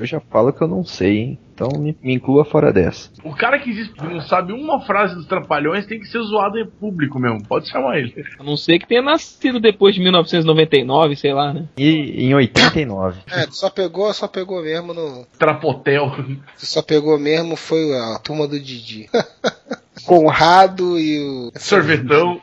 [0.00, 1.38] Eu já falo que eu não sei, hein?
[1.52, 3.10] Então me, me inclua fora dessa.
[3.22, 6.58] O cara que diz que não sabe uma frase dos Trapalhões tem que ser zoado
[6.58, 7.46] em público mesmo.
[7.46, 8.24] Pode chamar ele.
[8.38, 11.68] A não ser que tenha nascido depois de 1999, sei lá, né?
[11.76, 13.20] E em 89.
[13.30, 15.26] É, só pegou, só pegou mesmo no.
[15.38, 16.16] Trapotel.
[16.56, 19.10] Só pegou mesmo foi a turma do Didi.
[20.06, 21.52] Conrado e o.
[21.58, 22.40] Sorvetão.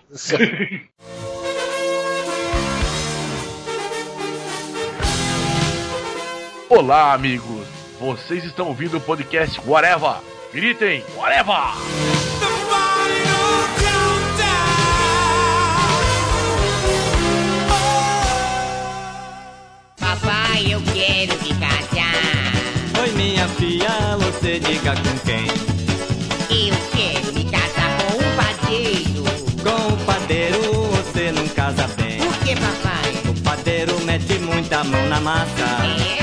[6.70, 7.65] Olá, amigos.
[7.97, 10.18] Vocês estão ouvindo o podcast Whatever.
[10.54, 11.55] Gritem, Whatever!
[19.97, 23.02] Papai, eu quero me casar.
[23.02, 25.47] Oi, minha filha, você diga com quem?
[26.49, 29.24] Eu quero me casar com um padeiro.
[29.63, 32.17] Com o padeiro você não casa bem.
[32.17, 33.31] Por que, papai?
[33.31, 35.63] O padeiro mete muita mão na massa.
[36.13, 36.16] É?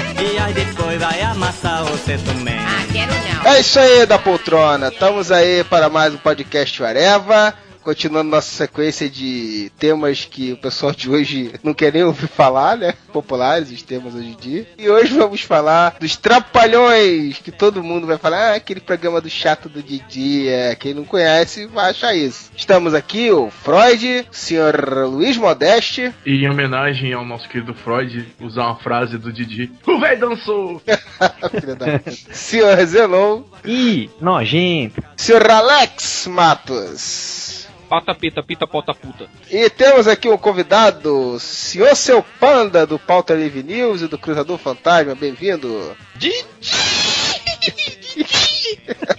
[3.44, 3.50] Não.
[3.50, 4.88] É isso aí da poltrona.
[4.88, 7.54] Estamos aí para mais um podcast Areva.
[7.84, 12.78] Continuando nossa sequência de temas que o pessoal de hoje não quer nem ouvir falar,
[12.78, 12.94] né?
[13.12, 14.66] Populares, os temas hoje em dia.
[14.78, 19.28] E hoje vamos falar dos Trapalhões, que todo mundo vai falar, ah, aquele programa do
[19.28, 20.48] chato do Didi.
[20.48, 22.50] É, quem não conhece vai achar isso.
[22.56, 24.74] Estamos aqui, o Freud, o senhor
[25.06, 26.10] Luiz Modeste.
[26.24, 29.70] E em homenagem ao nosso querido Freud, usar uma frase do Didi.
[29.86, 30.80] O velho dançou!
[31.60, 32.00] Filha da
[32.32, 35.02] senhor Zenon, Ih, nojento.
[35.16, 37.43] senhor Alex Matos.
[37.88, 39.28] Pata pita, pita pota puta.
[39.50, 44.58] E temos aqui um convidado, senhor seu panda do Pauta Livre News e do Cruzador
[44.58, 45.96] Fantasma, bem-vindo.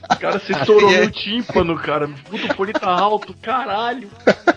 [0.10, 2.08] O cara se estourou no tímpano, cara.
[2.08, 4.10] Puta, o fone tá alto, caralho.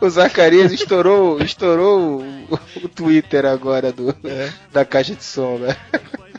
[0.00, 4.14] O Zacarias estourou, estourou o, o Twitter agora do,
[4.72, 5.76] da caixa de som, né?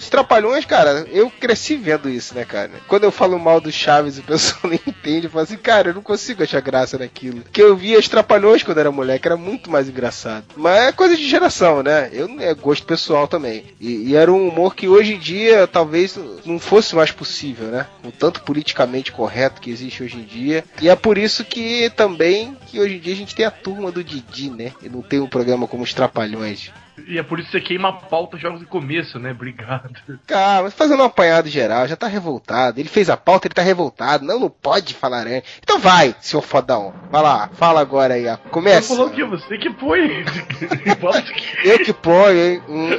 [0.00, 2.70] Os Trapalhões, cara, eu cresci vendo isso, né, cara?
[2.88, 5.94] Quando eu falo mal do Chaves o pessoal nem entende, eu falo assim, cara, eu
[5.94, 7.42] não consigo achar graça naquilo.
[7.42, 10.46] Porque eu via os Trapalhões quando era moleque, era muito mais engraçado.
[10.56, 12.08] Mas é coisa de geração, né?
[12.14, 13.66] Eu é gosto pessoal também.
[13.78, 17.86] E, e era um humor que hoje em dia talvez não fosse mais possível, né?
[18.02, 20.64] O tanto politicamente correto que existe hoje em dia.
[20.80, 23.92] E é por isso que também que hoje em dia a gente tem a turma
[23.92, 24.72] do Didi, né?
[24.82, 26.70] E não tem um programa como os Trapalhões.
[27.06, 29.30] E é por isso que você queima a pauta jogos de começo, né?
[29.30, 29.90] Obrigado.
[30.26, 32.78] Cara, mas fazendo um apanhado geral, já tá revoltado.
[32.78, 34.24] Ele fez a pauta, ele tá revoltado.
[34.24, 35.50] Não, não pode falar antes.
[35.62, 36.92] Então vai, seu fodão.
[37.10, 38.36] Vai lá, fala agora aí, ó.
[38.36, 38.94] Você Começa.
[38.94, 40.24] falou que você que põe.
[41.64, 42.62] Eu que ponho, hein?
[42.70, 42.90] Hum,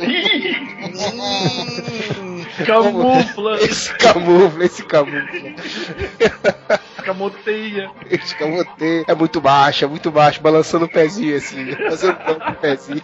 [2.66, 5.56] Camufla, esse camufla, esse camufla.
[7.04, 7.90] camoteia.
[8.10, 8.76] Esse camufla
[9.08, 11.72] é muito baixo, é muito baixo, balançando o pezinho assim.
[11.76, 12.18] Fazendo
[12.50, 13.04] o pezinho.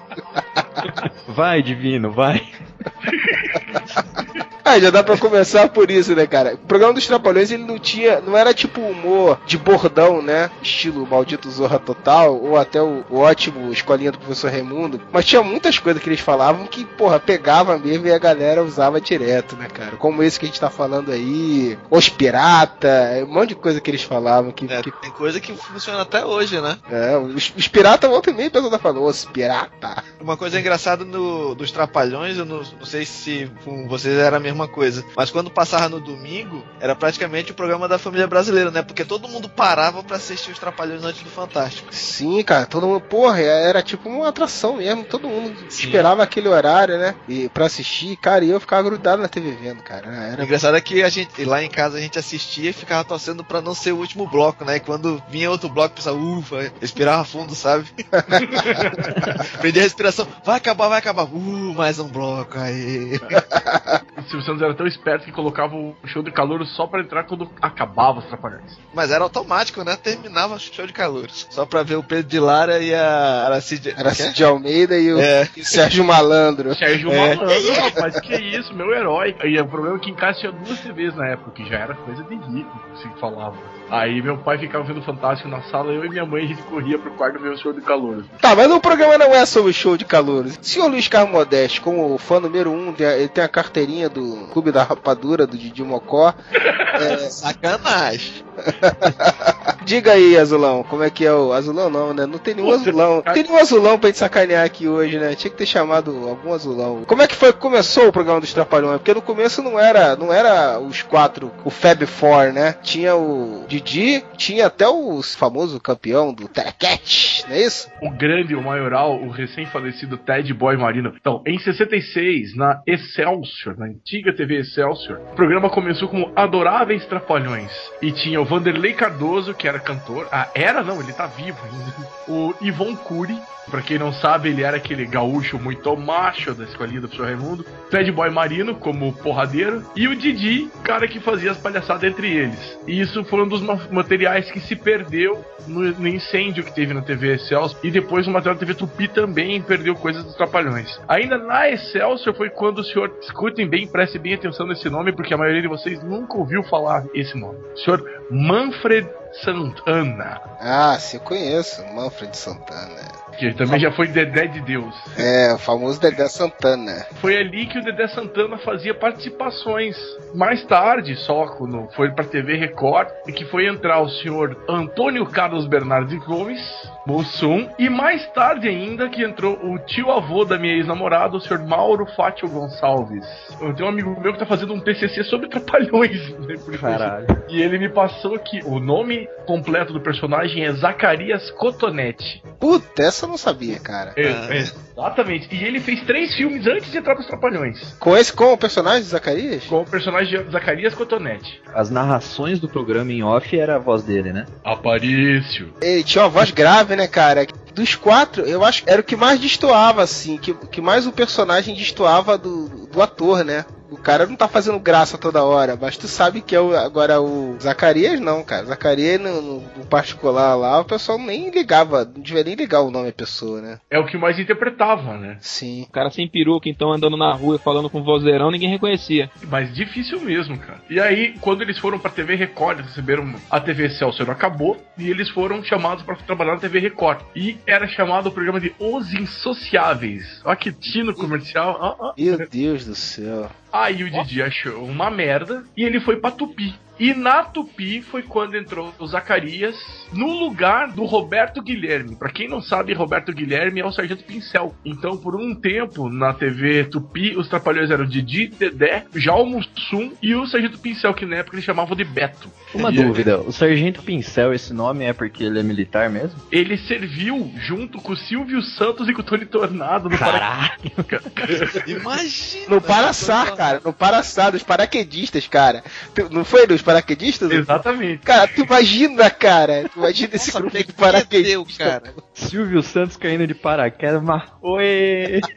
[1.28, 2.48] Vai, divino, vai.
[4.78, 6.56] Ah, já dá pra começar por isso, né, cara?
[6.56, 10.52] O programa dos Trapalhões, ele não tinha, não era tipo humor de bordão, né?
[10.62, 15.00] Estilo Maldito Zorra Total, ou até o, o ótimo Escolinha do Professor Raimundo.
[15.10, 19.00] Mas tinha muitas coisas que eles falavam que, porra, pegava mesmo e a galera usava
[19.00, 19.96] direto, né, cara?
[19.96, 23.90] Como esse que a gente tá falando aí, Os Pirata, um monte de coisa que
[23.90, 24.66] eles falavam que...
[24.72, 26.78] É, que tem coisa que funciona até hoje, né?
[26.92, 30.04] é, os, os piratas voltam e meia, o pessoal tá falando, Os Pirata.
[30.20, 34.40] Uma coisa engraçada no, dos Trapalhões, eu não, não sei se com vocês era a
[34.58, 38.82] mesma coisa, mas quando passava no domingo, era praticamente o programa da família brasileira, né?
[38.82, 41.94] Porque todo mundo parava pra assistir os Trapalhões antes do Fantástico.
[41.94, 46.98] Sim, cara, todo mundo, porra, era tipo uma atração mesmo, todo mundo esperava aquele horário,
[46.98, 47.16] né?
[47.28, 50.10] E pra assistir, cara, e eu ficava grudado na TV vendo, cara.
[50.10, 53.04] O Era engraçado é que a gente, lá em casa a gente assistia e ficava
[53.04, 54.78] torcendo pra não ser o último bloco, né?
[54.78, 57.88] E quando vinha outro bloco, o pessoal, ufa, respirava fundo, sabe?
[59.60, 63.20] Prendia a respiração, vai acabar, vai acabar, uh, mais um bloco aí.
[64.18, 67.26] O Silvio Santos era tão esperto que colocava o show de calor só pra entrar
[67.26, 68.80] quando acabava os trapalhões.
[68.94, 69.96] Mas era automático, né?
[69.96, 71.46] Terminava o show de calouros.
[71.52, 73.94] Só pra ver o Pedro de Lara e a Aracide.
[73.94, 74.10] Quê?
[74.14, 75.48] Cid Almeida e o, É.
[75.56, 76.74] e o Sérgio Malandro.
[76.76, 77.36] Sérgio É.
[77.36, 79.36] Malandro, rapaz, que isso, meu herói.
[79.44, 81.94] E o problema é que em casa tinha duas TVs na época, que já era
[81.96, 83.58] coisa de rico, assim que falava.
[83.90, 86.98] Aí meu pai ficava vendo Fantástico na sala, eu e minha mãe a gente corria
[86.98, 88.26] pro quarto ver o show de calor.
[88.42, 90.58] Tá, mas o programa não é sobre show de calouros.
[90.62, 94.72] Se o Luiz Carlos Modeste, como fã número um, ele tem a carteirinha do Clube
[94.72, 96.34] da Rapadura, do Didi Mocó,
[97.30, 98.46] Sacanagem.
[99.86, 101.54] Diga aí, Azulão, como é que é o.
[101.54, 102.26] Azulão não, né?
[102.26, 103.24] Não tem nenhum azulão.
[103.26, 105.36] Não tem nenhum azulão pra gente sacanear aqui hoje, né?
[105.36, 107.04] Tinha que ter chamado algum azulão.
[107.06, 108.98] Como é que foi que começou o programa dos Trapalhões?
[108.98, 112.76] Porque no começo não era, não era os quatro, o Fab Four, né?
[112.82, 117.90] Tinha o Didi, tinha até o famoso campeão do Telecat, não é isso?
[118.02, 121.14] O grande, o maioral, o recém-falecido Ted Boy Marino.
[121.20, 127.72] Então, em 66, na Excelsior, na antiga TV Excelsior, o programa começou como Adoráveis Trapalhões.
[128.02, 130.28] E tinha o Vanderlei Cardoso, que era cantor.
[130.32, 131.88] Ah, era não, ele tá vivo ainda.
[132.28, 133.38] O Ivon Cury.
[133.70, 137.66] Pra quem não sabe, ele era aquele gaúcho muito macho da escolinha do professor Raimundo.
[137.92, 139.84] Ted Boy Marino, como porradeiro.
[139.94, 142.80] E o Didi, cara que fazia as palhaçadas entre eles.
[142.88, 143.62] E isso foi um dos
[143.92, 147.80] materiais que se perdeu no, no incêndio que teve na TV Excelsior.
[147.84, 151.00] E depois o material da TV Tupi também perdeu coisas dos Trapalhões.
[151.08, 155.34] Ainda na Excelsior foi quando o senhor, escutem bem, prestem bem atenção nesse nome, porque
[155.34, 157.60] a maioria de vocês nunca ouviu falar esse nome.
[157.74, 159.08] O senhor Manfred
[159.44, 160.42] Santana.
[160.60, 161.84] Ah, sim, eu conheço.
[161.94, 163.02] Manfred Santana.
[163.38, 164.96] Que também já foi Dedé de Deus.
[165.18, 167.06] É, o famoso Dedé Santana.
[167.22, 169.96] Foi ali que o Dedé Santana fazia participações.
[170.34, 175.26] Mais tarde, só quando foi pra TV Record, e que foi entrar o senhor Antônio
[175.26, 176.60] Carlos Bernardes Gomes,
[177.08, 181.66] Bolsum, e mais tarde ainda que entrou o tio avô da minha ex-namorada, o senhor
[181.66, 183.26] Mauro Fátio Gonçalves.
[183.62, 186.30] Eu tenho um amigo meu que tá fazendo um TCC sobre trapalhões.
[186.38, 186.82] Né, por isso.
[186.82, 187.26] Caralho.
[187.48, 192.44] E ele me passou que o nome completo do personagem é Zacarias Cotonete.
[192.60, 194.12] Puta, essa eu não sabia, cara.
[194.18, 195.48] É, é, exatamente.
[195.56, 197.94] E ele fez três filmes antes de entrar pros Trapalhões.
[198.00, 199.64] Com esse, com o personagem de Zacarias?
[199.64, 201.62] Com o personagem de Zacarias Cotonete.
[201.74, 204.46] As narrações do programa em off era a voz dele, né?
[204.66, 205.74] Aparício.
[205.82, 207.48] Ele tinha uma voz grave, né, cara?
[207.74, 211.12] Dos quatro, eu acho que era o que mais destoava, assim, que, que mais o
[211.12, 213.66] personagem destoava do, do ator, né?
[213.90, 217.22] O cara não tá fazendo graça toda hora, mas tu sabe que é o, agora
[217.22, 218.66] o Zacarias não, cara.
[218.66, 222.92] Zacarias no, no- no particular lá, o pessoal nem ligava, não devia nem ligar o
[222.92, 223.80] nome da pessoa, né?
[223.90, 225.38] É o que mais interpretava, né?
[225.40, 225.84] Sim.
[225.90, 229.30] O cara sem peruca, então, andando na rua falando com vozeirão, ninguém reconhecia.
[229.50, 230.80] Mas difícil mesmo, cara.
[230.90, 235.30] E aí, quando eles foram pra TV Record, receberam a TV Excelsior acabou, e eles
[235.30, 237.20] foram chamados pra trabalhar na TV Record.
[237.36, 240.42] E era chamado o programa de Os Insociáveis.
[240.46, 241.78] Olha que tino comercial.
[241.80, 242.14] Ó, ó.
[242.18, 243.50] Meu Deus do céu.
[243.72, 246.74] Aí o Didi achou uma merda e ele foi pra Tupi.
[247.00, 249.76] E na Tupi foi quando entrou o Zacarias
[250.12, 252.16] no lugar do Roberto Guilherme.
[252.16, 254.74] Pra quem não sabe, Roberto Guilherme é o Sargento Pincel.
[254.84, 260.34] Então, por um tempo, na TV Tupi, os trapalhões eram Didi, Dedé, Jalmo Sum e
[260.34, 262.50] o Sargento Pincel, que na época eles chamavam de Beto.
[262.74, 266.40] Uma E dúvida, o Sargento Pincel, esse nome é porque ele é militar mesmo?
[266.52, 270.72] Ele serviu junto com o Silvio Santos e com o Tony Tornado no Caralho!
[271.88, 272.66] Imagina.
[272.70, 273.82] No Paraçar, cara.
[273.84, 275.84] No Paraçar, dos paraquedistas, cara.
[276.32, 277.52] Não foi dos paraquedistas?
[277.52, 278.24] Exatamente.
[278.24, 279.90] Cara, tu imagina, cara.
[279.94, 281.78] Tu imagina esse Nossa, grupo de deu, paraquedistas.
[281.78, 282.14] cara.
[282.34, 284.44] Silvio Santos caindo de paraquedas, mas...
[284.62, 285.42] Oi!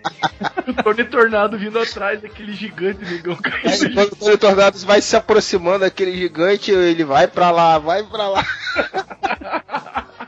[0.66, 5.16] O Tony Tornado vindo atrás daquele gigante negão Aí, quando o Tony Tornados vai se
[5.16, 8.44] aproximando daquele gigante, ele vai pra lá, vai pra lá.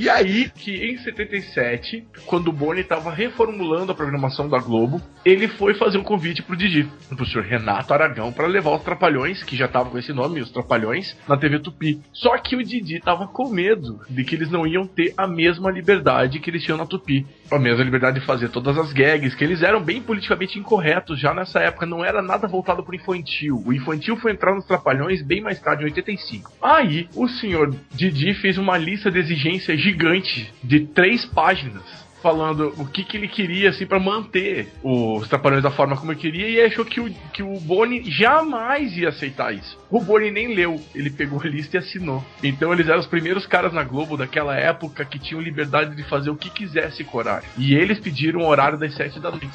[0.00, 5.46] E aí, que em 77, quando o Boni estava reformulando a programação da Globo, ele
[5.46, 9.54] foi fazer um convite pro Didi, pro senhor Renato Aragão, para levar os Trapalhões, que
[9.54, 12.00] já estavam com esse nome, os Trapalhões, na TV Tupi.
[12.14, 15.70] Só que o Didi tava com medo de que eles não iam ter a mesma
[15.70, 17.26] liberdade que eles tinham na Tupi.
[17.50, 21.34] A mesma liberdade de fazer todas as gags, que eles eram bem politicamente incorretos já
[21.34, 23.60] nessa época, não era nada voltado pro infantil.
[23.66, 26.52] O infantil foi entrar nos Trapalhões bem mais tarde, em 85.
[26.62, 32.09] Aí, o senhor Didi fez uma lista de exigências gigante de três páginas.
[32.22, 36.20] Falando o que, que ele queria, assim, para manter os Trapalhões da forma como ele
[36.20, 39.78] queria, e achou que o, que o Boni jamais ia aceitar isso.
[39.90, 42.24] O Boni nem leu, ele pegou a lista e assinou.
[42.42, 46.30] Então eles eram os primeiros caras na Globo daquela época que tinham liberdade de fazer
[46.30, 47.48] o que quisesse com o horário.
[47.56, 49.48] E eles pediram o horário das sete da noite.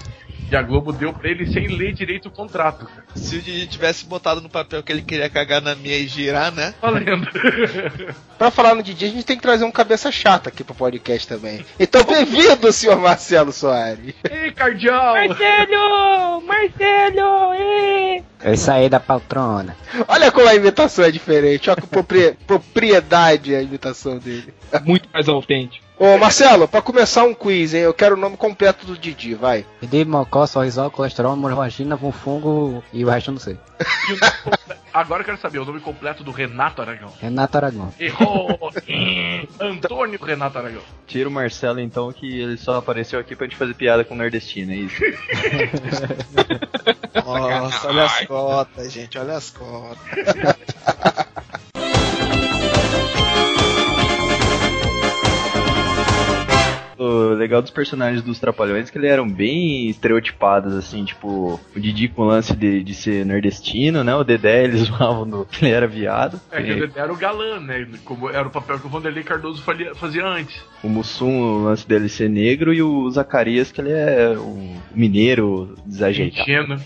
[0.51, 2.85] E a Globo deu pra ele sem ler direito o contrato.
[2.85, 3.03] cara.
[3.15, 6.51] Se o Didi tivesse botado no papel que ele queria cagar na minha e girar,
[6.51, 6.73] né?
[6.81, 7.27] Valendo.
[8.37, 11.25] Pra falar no Didi, a gente tem que trazer um cabeça chata aqui pro podcast
[11.27, 11.65] também.
[11.79, 14.13] Então, bem-vindo, senhor Marcelo Soares.
[14.29, 15.13] Ei, Cardial!
[15.15, 16.41] Marcelo!
[16.41, 17.53] Marcelo!
[17.53, 18.23] ê!
[18.45, 19.75] Eu saí da poltrona.
[20.07, 24.53] Olha como a imitação é diferente, olha propri- propriedade a imitação dele.
[24.83, 25.83] Muito mais autêntico.
[25.97, 27.79] Ô, Marcelo, pra começar um quiz, hein?
[27.81, 29.65] Eu quero o nome completo do Didi, vai.
[29.79, 33.57] Pedi mocó, sorrisal, colesterol, hemorragia com fungo e o resto eu não sei.
[34.93, 37.11] Agora eu quero saber o nome completo do Renato Aragão.
[37.19, 37.93] Renato Aragão.
[37.99, 38.59] Errou!
[39.59, 40.81] Antônio Renato Aragão.
[41.07, 44.17] Tira o Marcelo então, que ele só apareceu aqui pra gente fazer piada com o
[44.17, 45.01] nordestino, é isso?
[47.15, 49.97] Nossa, olha as cotas, gente, olha as cotas.
[57.37, 62.07] legal dos personagens dos Trapalhões é que eles eram bem estereotipados, assim, tipo, o Didi
[62.07, 64.15] com o lance de, de ser nordestino, né?
[64.15, 66.39] O Dedé, eles zoavam do que ele era viado.
[66.51, 67.87] É que o Dedé era o galã, né?
[68.03, 69.61] Como era o papel que o Vanderlei Cardoso
[69.95, 70.61] fazia antes.
[70.83, 75.75] o Mussum, o lance dele ser negro, e o Zacarias, que ele é um mineiro
[75.85, 76.45] desajeitado.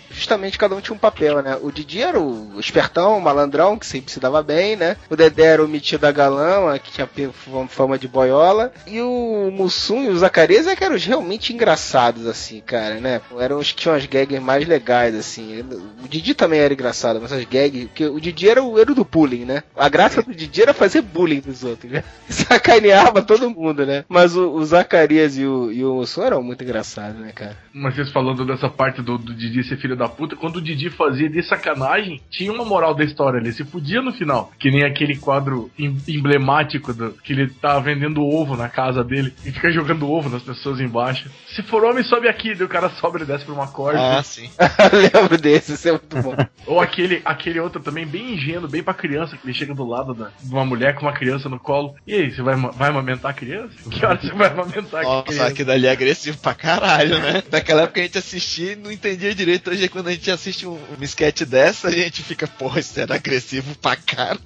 [0.09, 1.57] Justamente cada um tinha um papel, né?
[1.61, 4.95] O Didi era o espertão, o malandrão, que sempre se dava bem, né?
[5.09, 7.07] O Dedé era o metido a galã, que tinha
[7.67, 8.71] fama de boiola.
[8.87, 13.21] E o Mussum e o Zacarias é que eram os realmente engraçados, assim, cara, né?
[13.39, 15.63] Eram os que tinham as gags mais legais, assim.
[16.03, 17.85] O Didi também era engraçado, mas as gags...
[17.87, 19.63] Porque o Didi era o, era o do bullying, né?
[19.75, 22.03] A graça do Didi era fazer bullying dos outros, né?
[22.29, 24.03] Sacaneava todo mundo, né?
[24.07, 27.57] Mas o, o Zacarias e o, e o Mussum eram muito engraçados, né, cara?
[27.73, 30.89] Mas vocês falando dessa parte do, do Didi ser filho da puta, quando o Didi
[30.89, 34.51] fazia de sacanagem, tinha uma moral da história, ele se fudia no final.
[34.59, 39.33] Que nem aquele quadro em- emblemático do, que ele tá vendendo ovo na casa dele
[39.45, 41.29] e fica jogando ovo nas pessoas embaixo.
[41.55, 44.19] Se for homem, sobe aqui, daí o cara sobe e desce por uma corda.
[44.19, 44.49] Ah, sim.
[45.13, 46.35] Lembro desse, isso é muito bom.
[46.65, 50.13] Ou aquele, aquele outro também, bem ingênuo, bem pra criança, que ele chega do lado
[50.13, 51.95] da, de uma mulher com uma criança no colo.
[52.05, 53.73] E aí, você vai, vai amamentar a criança?
[53.89, 55.47] Que hora você vai amamentar a Nossa, criança?
[55.47, 57.43] aquilo dali é agressivo pra caralho, né?
[57.51, 59.69] Naquela época a gente assistia e não entendia direito.
[59.69, 63.15] Hoje, quando a gente assiste um, um sketch dessa, a gente fica, porra, isso era
[63.15, 64.39] agressivo pra caralho.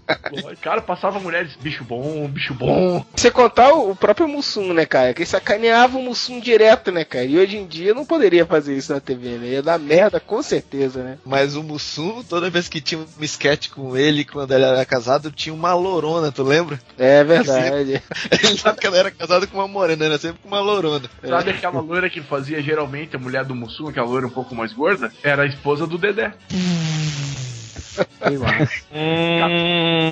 [0.62, 3.06] Cara, passava mulheres, bicho bom, bicho bom.
[3.16, 5.14] Você contar o próprio Mussum, né, cara?
[5.14, 7.26] Que sacaneava o Mussum direto, né, cara?
[7.26, 9.48] E hoje em dia não poderia fazer isso na TV, né?
[9.48, 11.18] Ia dar merda, com certeza, né?
[11.26, 15.32] Mas o Mussum, toda vez que tinha um sketch com ele, quando ele era casado,
[15.32, 16.80] tinha uma lorona, tu lembra?
[17.00, 18.04] É verdade.
[18.32, 21.10] Ele sabe que ela era casada com uma morena, era sempre com uma lorona.
[21.28, 24.72] Sabe aquela loira que fazia geralmente a mulher do Mussum, aquela loira um pouco mais
[24.72, 25.12] gorda?
[25.24, 26.32] Era a esposa do Dedé.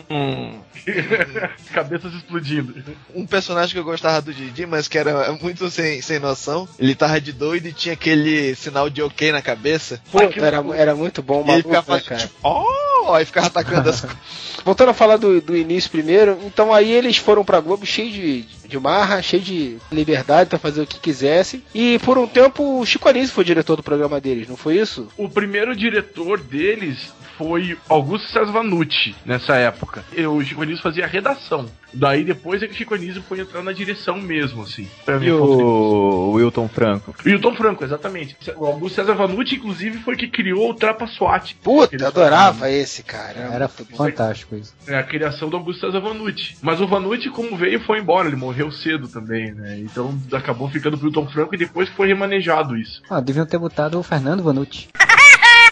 [0.10, 0.62] Hum,
[1.74, 2.74] Cabeças explodindo.
[3.14, 6.96] Um personagem que eu gostava do Didi, mas que era muito sem, sem noção, ele
[6.96, 10.02] tava de doido e tinha aquele sinal de ok na cabeça.
[10.12, 12.22] Pô, era, era muito bom o E ele maluco, ficava né, fazendo cara?
[12.22, 14.06] tipo, oh, aí ficava atacando as
[14.64, 18.42] Voltando a falar do, do início primeiro, então aí eles foram pra Globo cheio de,
[18.68, 21.64] de marra, cheio de liberdade pra fazer o que quisessem.
[21.74, 25.08] E por um tempo o Chico Anísio foi diretor do programa deles, não foi isso?
[25.18, 30.06] O primeiro diretor deles foi Augusto César Vanucci, nessa época.
[30.16, 31.66] E o Chico Anísio fazia a redação.
[31.94, 34.88] Daí depois é que o Chico Anísio foi entrar na direção mesmo, assim.
[35.06, 37.14] Pra E o Wilton Franco?
[37.26, 38.38] O Tom Franco, exatamente.
[38.56, 41.56] O Augusto César Vanucci, inclusive, foi que criou o Trapa SWAT.
[41.62, 43.40] Puta, eu adorava esse, cara.
[43.52, 44.74] Era fantástico isso.
[44.88, 46.56] É a criação do Augusto César Vanucci.
[46.62, 48.28] Mas o Vanucci, como veio, foi embora.
[48.28, 49.80] Ele morreu cedo também, né?
[49.80, 53.02] Então acabou ficando pro Tom Franco e depois foi remanejado isso.
[53.10, 54.88] Ah, deviam ter botado o Fernando Vanucci.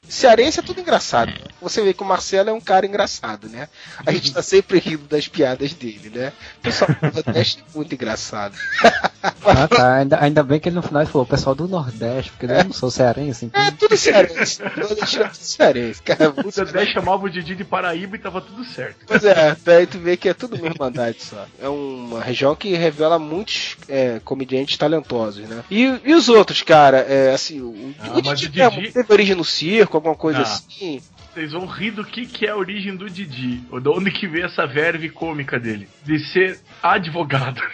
[0.08, 1.32] Cearense é tudo engraçado.
[1.62, 3.70] Você vê que o Marcelo é um cara engraçado, né?
[4.06, 6.34] A gente tá sempre rindo das piadas dele, né?
[6.58, 8.56] O pessoal do Nordeste é muito engraçado.
[9.22, 9.96] Ah, tá.
[9.98, 12.72] Ainda, ainda bem que ele no final falou o pessoal do Nordeste, porque eu não
[12.74, 13.62] sou cearense, então.
[13.62, 14.62] É tudo cearense.
[14.64, 16.30] É tudo cearense, cara.
[16.30, 18.98] O Dedé chamava o Didi de Paraíba e tava tudo certo.
[19.06, 21.46] Pois é, daí tu vê que é tudo Irmandade só.
[21.62, 25.64] É uma região que revela muitos é, comediantes talentosos, né?
[25.70, 27.00] E, e os outros, cara?
[27.00, 30.16] É, assim, o, Ah, o mas Didi, o Didi- é, teve origem no circo, alguma
[30.16, 30.44] coisa Ah.
[30.44, 31.02] assim.
[31.40, 33.64] Vocês vão rir do que, que é a origem do Didi.
[33.72, 35.88] Ou de onde que veio essa verve cômica dele.
[36.04, 37.62] De ser advogado.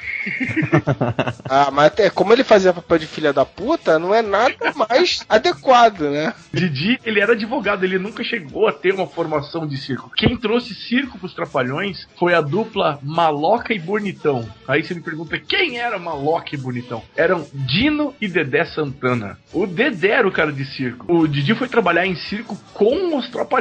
[1.48, 5.24] Ah, mas até como ele fazia papel de filha da puta, não é nada mais
[5.30, 6.34] adequado, né?
[6.52, 10.12] Didi, ele era advogado, ele nunca chegou a ter uma formação de circo.
[10.16, 14.50] Quem trouxe circo pros Trapalhões foi a dupla Maloca e Bonitão.
[14.68, 17.04] Aí você me pergunta, quem era Maloca e Bonitão?
[17.16, 19.38] Eram Dino e Dedé Santana.
[19.54, 21.06] O Dedé era o cara de circo.
[21.14, 23.55] O Didi foi trabalhar em circo com os Trapalhões.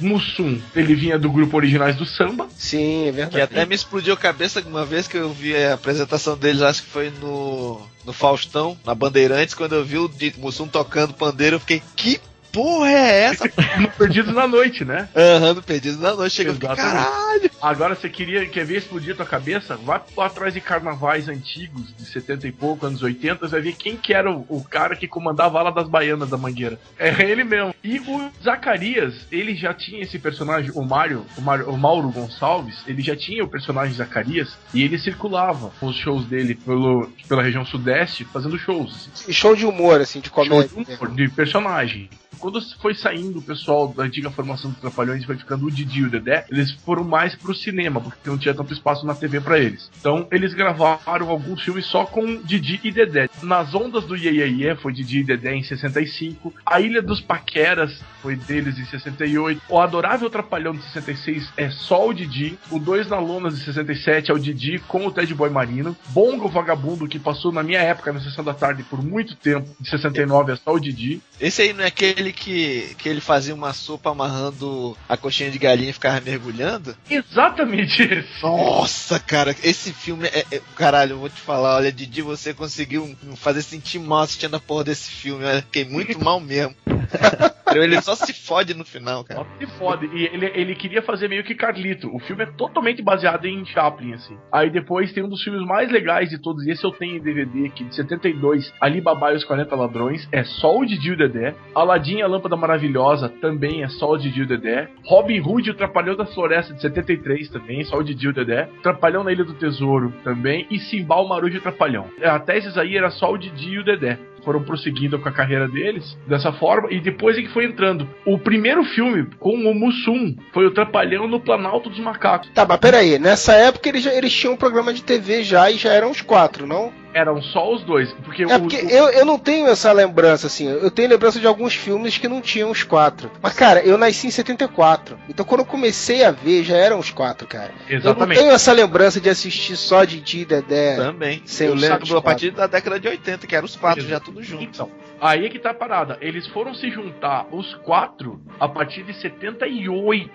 [0.00, 2.48] Mussum, ele vinha do grupo Originais do Samba.
[2.56, 3.40] Sim, é Que verdade.
[3.42, 6.88] até me explodiu a cabeça uma vez que eu vi a apresentação deles, acho que
[6.90, 11.82] foi no, no Faustão, na Bandeirantes, quando eu vi o Mussum tocando pandeiro, eu fiquei,
[11.96, 12.20] que
[12.54, 13.44] porra é essa?
[13.80, 15.08] no Perdidos na Noite, né?
[15.14, 16.80] Aham, no Perdido na Noite, chega Exatamente.
[16.80, 17.50] caralho!
[17.60, 19.76] Agora, você queria, quer ver explodir a tua cabeça?
[19.76, 23.96] Vai lá atrás de carnavais antigos, de 70 e pouco, anos 80, vai ver quem
[23.96, 26.78] que era o, o cara que comandava a ala das baianas da Mangueira.
[26.98, 27.74] É ele mesmo.
[27.82, 32.76] E o Zacarias, ele já tinha esse personagem, o Mário, o, Mário- o Mauro Gonçalves,
[32.86, 37.64] ele já tinha o personagem Zacarias, e ele circulava os shows dele pelo, pela região
[37.64, 39.08] sudeste, fazendo shows.
[39.14, 39.32] assim.
[39.32, 40.68] Show de humor, assim, de Show comédia.
[40.68, 42.08] de, humor, de personagem.
[42.38, 46.04] Quando foi saindo o pessoal da antiga formação dos Trapalhões foi ficando o Didi e
[46.04, 49.58] o Dedé, eles foram mais pro cinema, porque não tinha tanto espaço na TV pra
[49.58, 49.90] eles.
[49.98, 53.28] Então eles gravaram alguns filmes só com Didi e Dedé.
[53.42, 56.52] Nas ondas do Iê foi Didi e Dedé em 65.
[56.64, 59.62] A Ilha dos Paqueras foi deles em 68.
[59.68, 62.58] O Adorável Trapalhão de 66 é só o Didi.
[62.70, 65.96] O Dois na Lonas de 67 é o Didi com o Ted Boy Marino.
[66.08, 69.90] Bongo Vagabundo, que passou na minha época na sessão da tarde por muito tempo, de
[69.90, 71.20] 69 é só o Didi.
[71.40, 75.58] Esse aí não é aquele que, que ele fazia uma sopa amarrando a coxinha de
[75.58, 76.96] galinha e ficava mergulhando?
[77.10, 78.42] Exatamente esse.
[78.42, 83.16] Nossa, cara, esse filme é, é- Caralho, eu vou te falar, olha, Didi, você conseguiu
[83.36, 85.44] fazer sentir mal assistindo a porra desse filme.
[85.44, 86.74] Eu fiquei muito mal mesmo.
[87.82, 89.40] ele só se fode no final, cara.
[89.40, 90.06] Só se fode.
[90.06, 92.14] E ele, ele queria fazer meio que Carlito.
[92.14, 94.36] O filme é totalmente baseado em Chaplin, assim.
[94.52, 96.66] Aí depois tem um dos filmes mais legais de todos.
[96.66, 98.72] Esse eu tenho em DVD aqui, de 72.
[98.80, 100.28] Alibaba e os 40 Ladrões.
[100.30, 101.54] É só o Didi e o Dedé.
[101.74, 104.88] Aladdin a Lâmpada Maravilhosa também é só o Didi e o Dedé.
[105.04, 108.68] Robin Hood o Trapalhão da Floresta de 73 também, só o Didi e o Dedé.
[108.82, 110.66] Trapalhão na Ilha do Tesouro também.
[110.70, 112.06] E Simbal, Marujo e Trapalhão.
[112.22, 115.66] Até esses aí era só o Didi e o Dedé foram prosseguindo com a carreira
[115.68, 118.08] deles dessa forma e depois é que foi entrando.
[118.26, 122.50] O primeiro filme com o Mussum foi o Trapalhão no Planalto dos Macacos.
[122.54, 125.76] Tá, mas peraí, nessa época eles, já, eles tinham um programa de TV já e
[125.76, 126.92] já eram os quatro, não?
[127.14, 130.48] Eram só os dois, porque, É o, porque o- eu, eu não tenho essa lembrança,
[130.48, 130.66] assim.
[130.68, 133.30] Eu tenho lembrança de alguns filmes que não tinham os quatro.
[133.40, 135.16] Mas, cara, eu nasci em 74.
[135.28, 137.70] Então, quando eu comecei a ver, já eram os quatro, cara.
[137.88, 138.40] Eu não Exatamente.
[138.40, 140.96] tenho essa lembrança de assistir só Didi, Dedé.
[140.96, 141.40] Também.
[141.44, 144.33] Sem eu lembro a partir da década de 80, que eram os quatro já tudo
[144.42, 144.62] junto.
[144.64, 144.90] Então,
[145.24, 146.18] aí é que tá a parada.
[146.20, 150.30] Eles foram se juntar, os quatro, a partir de 78.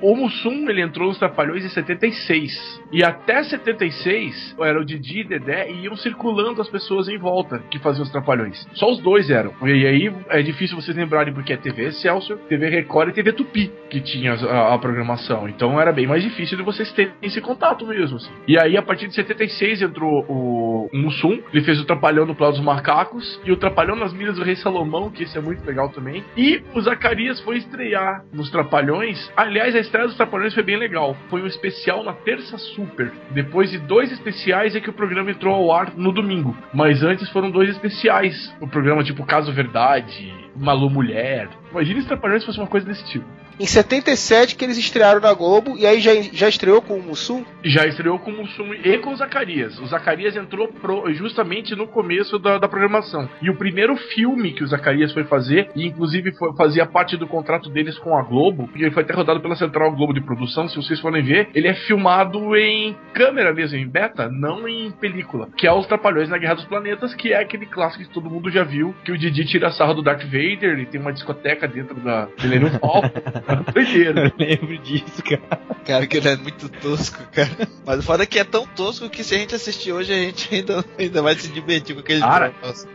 [0.00, 2.82] O Mussum, ele entrou nos Trapalhões em 76.
[2.92, 7.58] E até 76, era o Didi e Dedé e iam circulando as pessoas em volta
[7.70, 8.66] que faziam os Trapalhões.
[8.74, 9.52] Só os dois eram.
[9.62, 13.72] E aí é difícil vocês lembrarem porque é TV Excelsior, TV Record e TV Tupi
[13.90, 15.48] que tinha a, a programação.
[15.48, 18.16] Então era bem mais difícil de vocês terem esse contato mesmo.
[18.16, 18.30] assim.
[18.46, 21.40] E aí, a partir de 76, entrou o, Mussum.
[21.52, 24.56] Ele fez o Trapalhão no Plano dos Macacos e o Trapalhão nas Milhas do Rei
[24.56, 26.24] Salomão, que esse é muito legal também.
[26.36, 29.30] E o Zacarias foi estrear nos Trapalhões.
[29.36, 31.16] Aliás, a estreia dos Trapalhões foi bem legal.
[31.30, 33.12] Foi um especial na terça super.
[33.30, 36.56] Depois de dois especiais é que o programa entrou ao ar no domingo.
[36.74, 38.52] Mas antes foram dois especiais.
[38.60, 41.48] O programa tipo Caso Verdade, Malu Mulher.
[41.70, 43.24] Imagina se Trapalhões fosse uma coisa desse tipo.
[43.58, 47.44] Em 77 que eles estrearam na Globo e aí já, já estreou com o Mussum.
[47.64, 49.78] Já estreou com o Mussum e com o Zacarias.
[49.78, 53.28] O Zacarias entrou pro- justamente no começo da, da programação.
[53.40, 57.26] E o primeiro filme que o Zacarias foi fazer, e inclusive foi- fazia parte do
[57.26, 60.68] contrato deles com a Globo, e ele foi até rodado pela Central Globo de Produção,
[60.68, 65.48] se vocês forem ver, ele é filmado em câmera mesmo, em beta, não em película.
[65.56, 68.50] Que é Os Trapalhões na Guerra dos Planetas, que é aquele clássico que todo mundo
[68.50, 71.94] já viu, que o Didi tira sarro do Darth Vader, e tem uma discoteca dentro
[72.00, 73.10] da Millennium Falcon.
[73.72, 74.32] Doideira.
[74.38, 75.60] Eu lembro disso, cara.
[75.84, 77.68] Cara, que ele é muito tosco, cara.
[77.84, 80.16] Mas o foda é que é tão tosco que se a gente assistir hoje, a
[80.16, 82.52] gente ainda, ainda vai se divertir com aquele Cara.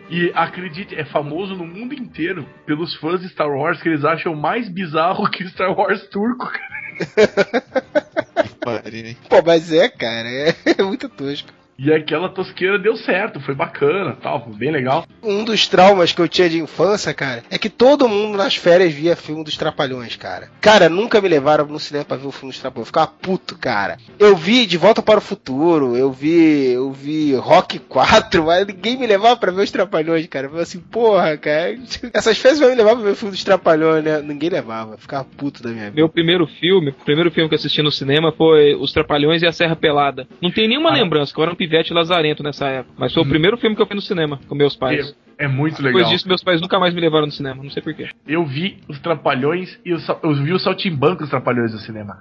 [0.09, 4.35] E acredite, é famoso no mundo inteiro pelos fãs de Star Wars que eles acham
[4.35, 6.81] mais bizarro que Star Wars turco, cara.
[9.29, 11.49] Pô, mas é, cara, é, muito tosco.
[11.77, 15.05] E aquela tosqueira deu certo, foi bacana, tal, foi bem legal.
[15.23, 18.93] Um dos traumas que eu tinha de infância, cara, é que todo mundo nas férias
[18.93, 20.49] via filme dos Trapalhões, cara.
[20.61, 22.81] Cara, nunca me levaram no cinema pra ver o filme dos Trapalhões.
[22.83, 23.97] Eu ficava puto, cara.
[24.19, 28.97] Eu vi De Volta para o Futuro, eu vi, eu vi Rock 4, mas ninguém
[28.97, 30.45] me levava pra ver os Trapalhões, cara.
[30.45, 31.77] Eu falei assim, porra, cara.
[32.13, 34.21] Essas férias vão me levar pra ver o filme dos Trapalhões, né?
[34.21, 34.93] Ninguém levava.
[34.93, 35.95] Eu ficava puto da minha vida.
[35.95, 39.47] Meu primeiro filme, o primeiro filme que eu assisti no cinema foi Os Trapalhões e
[39.47, 40.27] a Serra Pelada.
[40.41, 40.93] Não tem nenhuma Ah.
[40.93, 42.95] lembrança, que eu era um pivete lazarento nessa época.
[42.97, 45.15] Mas foi o primeiro filme que eu vi no cinema com meus pais.
[45.41, 45.93] É, muito legal.
[46.01, 48.09] Depois disso, meus pais nunca mais me levaram no cinema, não sei porquê.
[48.27, 52.17] Eu vi os Trapalhões e os, eu vi o Saltimbanco dos Trapalhões no cinema.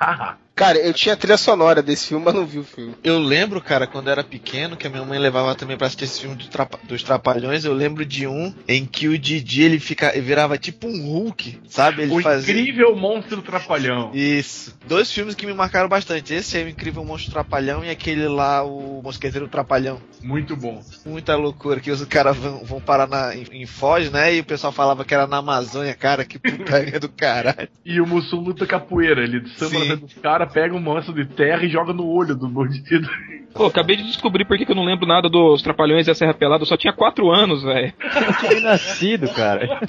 [0.55, 2.95] Cara, eu tinha a trilha sonora desse filme, mas não vi o filme.
[3.03, 6.05] Eu lembro, cara, quando eu era pequeno, que a minha mãe levava também pra assistir
[6.05, 9.79] esse filme do Trapa- dos Trapalhões, eu lembro de um em que o Didi ele
[9.79, 12.03] fica, ele virava tipo um Hulk, sabe?
[12.03, 12.53] Ele o fazia.
[12.53, 14.11] incrível monstro Trapalhão.
[14.13, 14.77] Isso.
[14.87, 16.35] Dois filmes que me marcaram bastante.
[16.35, 19.99] Esse é o Incrível Monstro Trapalhão e aquele lá, o Mosqueteiro Trapalhão.
[20.23, 20.83] Muito bom.
[21.07, 24.35] Muita loucura que os caras vão, vão parar na, em, em Foz, né?
[24.35, 27.69] E o pessoal falava que era na Amazônia, cara, que putaria do caralho.
[27.85, 29.23] E o Mussum luta capoeira.
[29.23, 32.49] Ele samba frente dos caras, pega um monstro de terra e joga no olho do
[32.49, 33.09] bandido.
[33.53, 36.15] Pô, acabei de descobrir por que que eu não lembro nada dos Trapalhões e a
[36.15, 36.63] Serra Pelada.
[36.63, 37.93] Eu só tinha 4 anos, velho.
[38.01, 39.81] Eu tinha nascido, cara.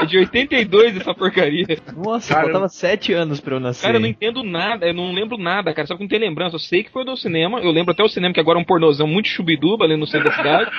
[0.00, 1.66] É de 82 essa porcaria.
[1.96, 3.86] Nossa, Cara, faltava sete anos pra eu nascer.
[3.86, 5.86] Cara, eu não entendo nada, eu não lembro nada, cara.
[5.86, 6.56] Só que não tem lembrança.
[6.56, 7.60] Eu sei que foi do cinema.
[7.60, 10.30] Eu lembro até o cinema, que agora é um pornozão muito chubiduba ali no centro
[10.30, 10.70] da cidade.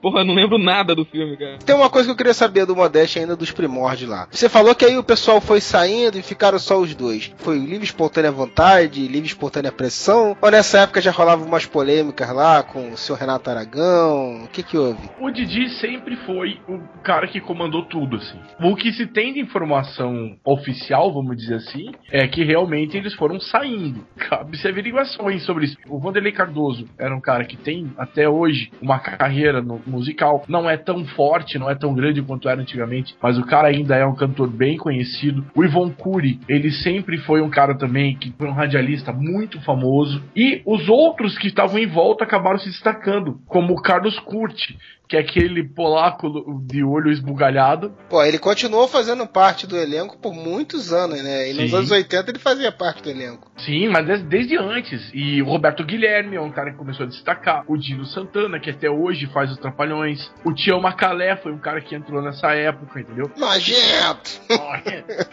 [0.00, 1.58] Porra, eu não lembro nada do filme, cara.
[1.58, 4.28] Tem uma coisa que eu queria saber do Modeste ainda dos primórdios lá.
[4.30, 7.32] Você falou que aí o pessoal foi saindo e ficaram só os dois.
[7.38, 10.36] Foi livre espontânea vontade, livre espontânea pressão?
[10.40, 14.44] Ou nessa época já rolava umas polêmicas lá com o senhor Renato Aragão?
[14.44, 15.08] O que que houve?
[15.20, 18.38] O Didi sempre foi o cara que comandou tudo, assim.
[18.60, 23.40] O que se tem de informação oficial, vamos dizer assim, é que realmente eles foram
[23.40, 24.06] saindo.
[24.16, 25.76] Cabe-se averiguações sobre isso.
[25.88, 30.44] O Vanderlei Cardoso era um cara que tem, até hoje, uma carreira no musical.
[30.48, 33.96] Não é tão forte, não é tão grande quanto era antigamente, mas o cara ainda
[33.96, 35.44] é um cantor bem conhecido.
[35.54, 40.22] O Ivon Cury, ele sempre foi um cara também que foi um radialista muito famoso.
[40.34, 44.76] E os outros que estavam em volta acabaram se destacando, como o Carlos Curti,
[45.08, 46.28] que é aquele polaco
[46.66, 47.92] de olho esbugalhado.
[48.08, 51.50] Pô, ele continuou fazendo parte do elenco por muitos anos, né?
[51.50, 51.76] E nos Sim.
[51.76, 53.50] anos 80 ele fazia parte do elenco.
[53.58, 55.10] Sim, mas desde, desde antes.
[55.14, 57.64] E o Roberto Guilherme é um cara que começou a destacar.
[57.68, 60.30] O Dino Santana, que até hoje faz os Trapalhões.
[60.46, 63.28] O Tião Macalé foi um cara que entrou nessa época, entendeu?
[63.36, 64.30] Nojento!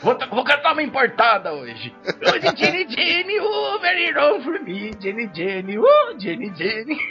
[0.01, 1.93] vou, vou cantar uma importada hoje.
[2.03, 4.89] Hoje, Jenny Jenny, oh, very wrong for me.
[4.99, 6.97] Jenny Jenny, oh, Jenny Jenny.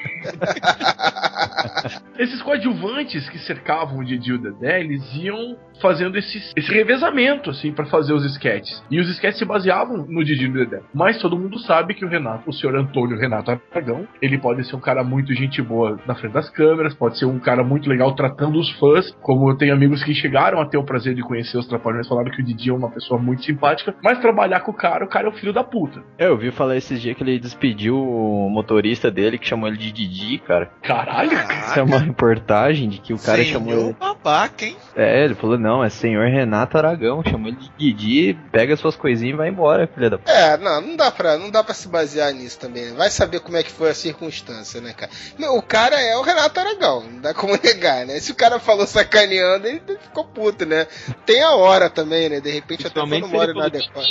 [2.19, 7.51] Esses coadjuvantes que cercavam o Didi e o Dedé, eles iam fazendo esses- esse revezamento,
[7.51, 8.83] assim, pra fazer os sketches.
[8.91, 10.81] E os sketches se baseavam no Didi e no Dedé.
[10.95, 14.77] Mas todo mundo sabe que o Renato, o senhor Antônio Renato Aragão, ele pode ser
[14.77, 18.15] um cara muito gente boa na frente das câmeras, pode ser um cara muito legal
[18.15, 21.59] tratando os fãs, como eu tenho amigos que chegaram a ter o prazer de conhecer
[21.59, 24.75] os Trapalhões, falaram que o Didi é uma pessoa muito simpática, mas trabalhar com o
[24.75, 26.03] cara, o cara é o filho da puta.
[26.19, 29.77] É, eu vi falar esses dias que ele despediu o motorista dele, que chamou ele
[29.79, 30.71] de Didi, cara.
[30.83, 31.33] Caralho!
[31.33, 33.97] Isso é uma reportagem de que o cara chamou Senhor ele.
[33.99, 34.77] babaca, hein?
[34.97, 39.35] É, ele falou, não, é senhor Renato Aragão, chamou ele de Didi, pega suas coisinhas
[39.35, 40.31] e vai embora, filha da p.
[40.31, 42.95] É, não, não dá pra, não dá pra se basear nisso também.
[42.95, 45.11] Vai saber como é que foi a circunstância, né, cara?
[45.39, 48.21] Meu, o cara é o Renato Aragão, não dá como negar, né?
[48.21, 50.87] Se o cara falou sacaneando, ele ficou puto, né?
[51.27, 52.41] Tem a hora também, né?
[52.41, 54.07] De repente até foi numa hora inadequada.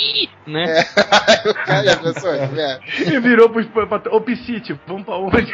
[0.46, 0.78] Né?
[1.44, 2.80] É, o cara já pensou, né?
[2.98, 4.24] E virou pro pro- Ô,
[4.86, 5.52] vamos pra onde?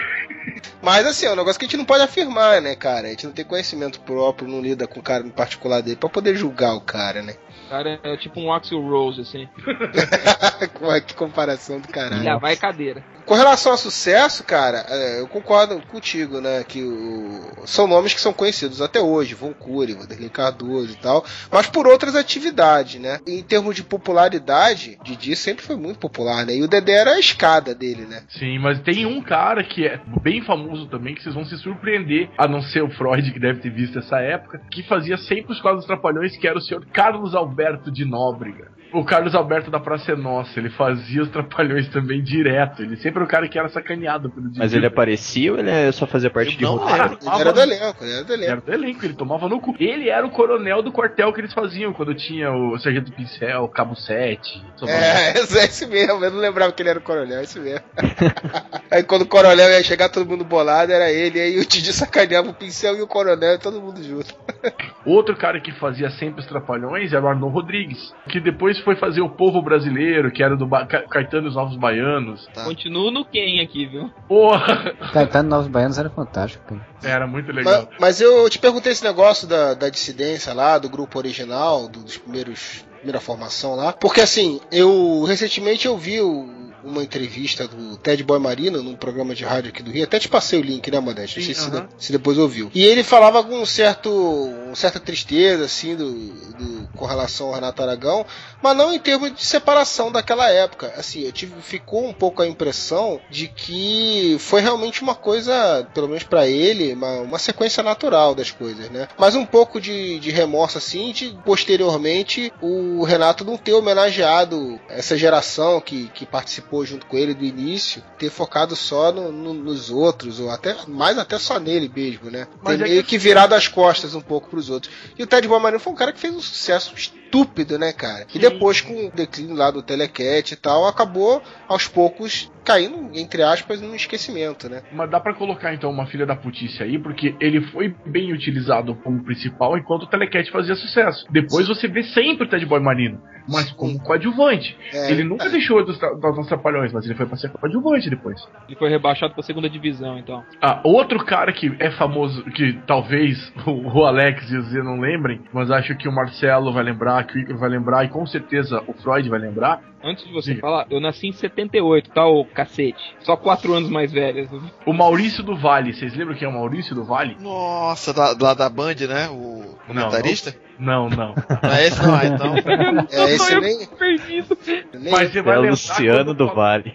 [0.82, 3.06] Mas assim, é um negócio que a gente não pode afirmar, né, cara?
[3.06, 6.08] A gente não tem conhecimento próprio, não lida com o cara em particular dele pra
[6.08, 7.34] poder julgar o cara, né?
[7.68, 9.46] O cara é tipo um Axel Rose, assim.
[10.74, 12.22] Com- que comparação do caralho.
[12.24, 13.04] Já vai cadeira.
[13.26, 16.64] Com relação ao sucesso, cara, é, eu concordo contigo, né?
[16.66, 21.22] Que o- são nomes que são conhecidos até hoje, Von Cury, Vanderlei Cardoso e tal,
[21.52, 23.18] mas por outras atividades, né?
[23.26, 26.54] Em termos de popularidade, Didi sempre foi muito popular, né?
[26.56, 28.22] E o Dedé era a escada dele, né?
[28.30, 32.30] Sim, mas tem um cara que é bem famoso também, que vocês vão se surpreender,
[32.38, 35.60] a não ser o Freud, que deve ter visto essa época, que fazia sempre os
[35.60, 38.70] quadros trapalhões, que era o senhor Carlos Alberto de Nóbrega.
[38.92, 42.82] O Carlos Alberto da Praça é Nossa, ele fazia os trapalhões também direto.
[42.82, 44.58] Ele sempre era o cara que era sacaneado pelo Didi.
[44.58, 47.18] Mas ele aparecia ou ele só fazia parte Eu de não roteiro?
[47.20, 48.52] Ele era do elenco, ele era do Ele elenco.
[48.52, 49.74] era do elenco, ele tomava no cu.
[49.78, 53.68] Ele era o coronel do quartel que eles faziam, quando tinha o Sargento Pincel, o
[53.68, 54.64] Cabo 7.
[54.86, 57.84] É, é esse mesmo, eu não lembrava que ele era o coronel, é esse mesmo.
[58.90, 62.48] aí quando o coronel ia chegar, todo mundo bolado, era ele, aí o Didi sacaneava
[62.48, 64.34] o pincel e o coronel, e todo mundo junto.
[65.04, 69.20] Outro cara que fazia sempre os trapalhões era o Arnold Rodrigues, que depois foi fazer
[69.20, 72.46] o Povo Brasileiro, que era do ba Ca- Caetano e os Novos Baianos.
[72.52, 72.64] Tá.
[72.64, 74.10] Continuo no Ken aqui, viu?
[74.26, 76.80] Porra, Caetano Novos Baianos era fantástico, cara.
[77.02, 77.86] era muito legal.
[77.90, 82.02] Mas, mas eu te perguntei esse negócio da, da dissidência lá, do grupo original, do-
[82.02, 82.84] dos primeiros.
[82.98, 83.92] Primeira formação lá.
[83.92, 89.34] Porque assim, eu recentemente eu vi o- uma entrevista do Ted Boy Marino num programa
[89.34, 90.04] de rádio aqui do Rio.
[90.04, 91.38] Até te passei o link, né, Modesto?
[91.38, 91.88] Não sei se, aham.
[91.96, 92.70] de- se depois ouviu.
[92.74, 97.54] E ele falava com um certo, uma certa tristeza, assim, do, do- com relação ao
[97.54, 98.24] Renato Aragão,
[98.62, 100.92] mas não em termos de separação daquela época.
[100.96, 106.08] Assim, eu tive, ficou um pouco a impressão de que foi realmente uma coisa, pelo
[106.08, 109.08] menos pra ele, uma, uma sequência natural das coisas, né?
[109.18, 115.16] Mas um pouco de, de remorso, assim, de posteriormente o Renato não ter homenageado essa
[115.16, 119.90] geração que, que participou junto com ele do início, ter focado só no- no- nos
[119.90, 122.46] outros, ou até mais até só nele mesmo, né?
[122.62, 124.92] Mas ter é meio que- que virado as costas um pouco pros outros.
[125.18, 126.92] E o Ted Bomarino foi um cara que fez um sucesso
[127.28, 128.26] estúpido, né, cara?
[128.34, 133.42] E depois, com o declínio lá do Telecat e tal, acabou aos poucos caindo, entre
[133.42, 134.82] aspas, num esquecimento, né?
[134.92, 138.94] Mas dá pra colocar então uma filha da putice aí, porque ele foi bem utilizado
[138.96, 141.26] como principal enquanto o Telecat fazia sucesso.
[141.30, 144.76] Depois você vê sempre o Ted Boy Marino, mas como coadjuvante.
[144.92, 148.38] É, ele nunca deixou dos, dos trapalhões, mas ele foi pra ser coadjuvante depois.
[148.68, 150.44] Ele foi rebaixado pra segunda divisão, então.
[150.60, 155.00] Ah, outro cara que é famoso, que talvez o o Alex e o Z não
[155.00, 158.26] lembrem, mas acho que o Marcelo vai lembrar, que o Igor vai lembrar e com
[158.26, 159.80] certeza o Freud vai lembrar.
[160.02, 160.60] Antes de você Sim.
[160.60, 163.02] falar, eu nasci em 78, tá, ô cacete?
[163.20, 164.48] Só quatro anos mais velho.
[164.86, 167.36] O Maurício do Vale, vocês lembram quem é o Maurício do Vale?
[167.40, 169.28] Nossa, lá, lá da Band, né?
[169.28, 170.54] O comentarista?
[170.78, 171.34] Não, não.
[171.34, 172.54] Não é esse não, ah, então.
[173.10, 174.56] É, esse nem, Perdido.
[174.94, 176.94] nem- Mas você vai É o lembrar Luciano do Vale.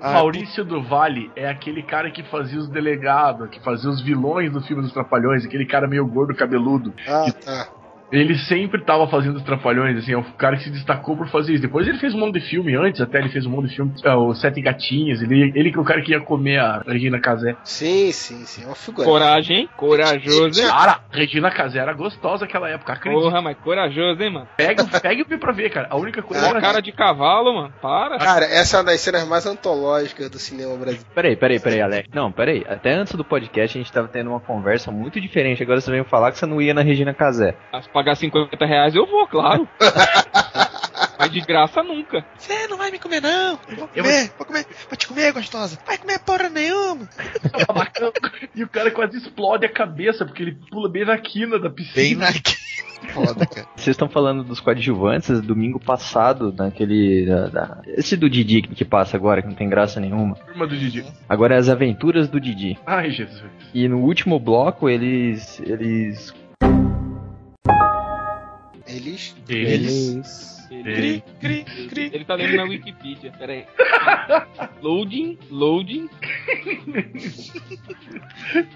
[0.00, 4.52] Ah, Maurício do Vale é aquele cara que fazia os delegados, que fazia os vilões
[4.52, 6.92] do filme dos Trapalhões, aquele cara meio gordo, cabeludo.
[7.06, 7.68] Ah, tá.
[8.12, 11.52] Ele sempre tava fazendo os Trapalhões, assim, é o cara que se destacou por fazer
[11.52, 11.62] isso.
[11.62, 13.92] Depois ele fez um monte de filme antes, até ele fez um monte de filme,
[14.04, 17.20] é, o Sete Gatinhas, ele, ele que é o cara que ia comer a Regina
[17.20, 17.56] Casé.
[17.64, 18.64] Sim, sim, sim.
[18.64, 19.06] É uma figura.
[19.06, 19.68] Coragem, hein?
[19.76, 20.68] Corajoso, hein?
[20.68, 23.22] Cara, Regina Casé era gostosa naquela época, acredita.
[23.22, 24.48] Porra, mas corajoso, hein, mano?
[24.56, 25.88] Pega, pega o filme pra ver, cara.
[25.90, 27.72] A única coisa Uma era cara de cavalo, mano.
[27.80, 28.18] Para.
[28.18, 31.06] Cara, essa é uma das cenas mais antológicas do cinema brasileiro.
[31.14, 32.08] Peraí, peraí, peraí, Alex.
[32.12, 32.64] Não, peraí.
[32.68, 35.62] Até antes do podcast a gente tava tendo uma conversa muito diferente.
[35.62, 37.54] Agora você veio falar que você não ia na Regina Casé.
[37.80, 39.68] Se pagar 50 reais eu vou, claro.
[41.18, 42.24] Mas de graça nunca.
[42.38, 43.58] Você não vai me comer, não.
[43.68, 44.66] Eu vou Eu comer, vou comer.
[44.88, 45.78] Vou te comer, gostosa.
[45.86, 47.06] Vai comer porra nenhuma.
[47.68, 48.10] babacão.
[48.54, 51.74] E o cara quase explode a cabeça, porque ele pula bem na quina da Bem
[51.74, 52.26] piscina.
[52.26, 52.32] na
[53.14, 53.66] Foda, cara.
[53.76, 57.24] Vocês estão falando dos coadjuvantes, domingo passado, naquele.
[57.26, 60.34] da- da- esse do Didi que passa agora, que não tem graça nenhuma.
[60.36, 61.04] Turma do Didi.
[61.28, 62.78] Agora é as aventuras do Didi.
[62.86, 63.42] Ai, Jesus.
[63.74, 65.60] E no último bloco eles.
[65.60, 66.34] eles.
[68.90, 69.34] Eles.
[69.48, 70.60] Eles.
[70.70, 72.10] Ele- Cri, cri.
[72.12, 73.64] Ele tá lendo na Wikipedia, pera aí.
[74.80, 76.08] Loading, loading.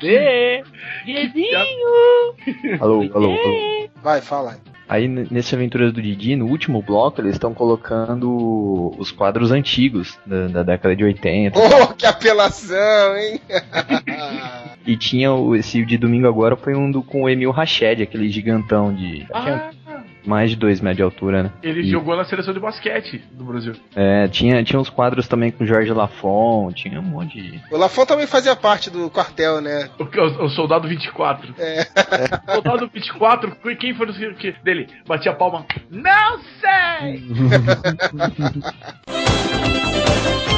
[0.01, 0.63] Zê,
[1.07, 2.81] Zezinho.
[2.81, 3.89] Alô, alô, alô.
[4.03, 4.59] Vai, fala.
[4.89, 10.19] Aí n- nesse Aventuras do Didi, no último bloco, eles estão colocando os quadros antigos
[10.27, 11.59] da, da década de 80.
[11.59, 13.41] Oh, que apelação, hein?
[14.87, 18.29] E tinha o, esse de domingo agora foi um do, com o Emil Rached, aquele
[18.29, 19.27] gigantão de.
[19.33, 19.71] Ah,
[20.25, 21.51] mais de 2 metros de altura, né?
[21.63, 23.75] ele E- jogou na seleção de basquete do Brasil.
[23.95, 27.61] É, tinha, tinha uns quadros também com Jorge Lafon, tinha um monte de.
[27.71, 29.89] O Lafon também fazia parte do quartel, né?
[29.99, 31.55] O, o, o Soldado 24.
[31.59, 31.85] É.
[32.55, 34.89] Soldado 24, foi- quem foi o que dele?
[35.07, 35.67] Batia a palma.
[35.91, 37.25] Não sei!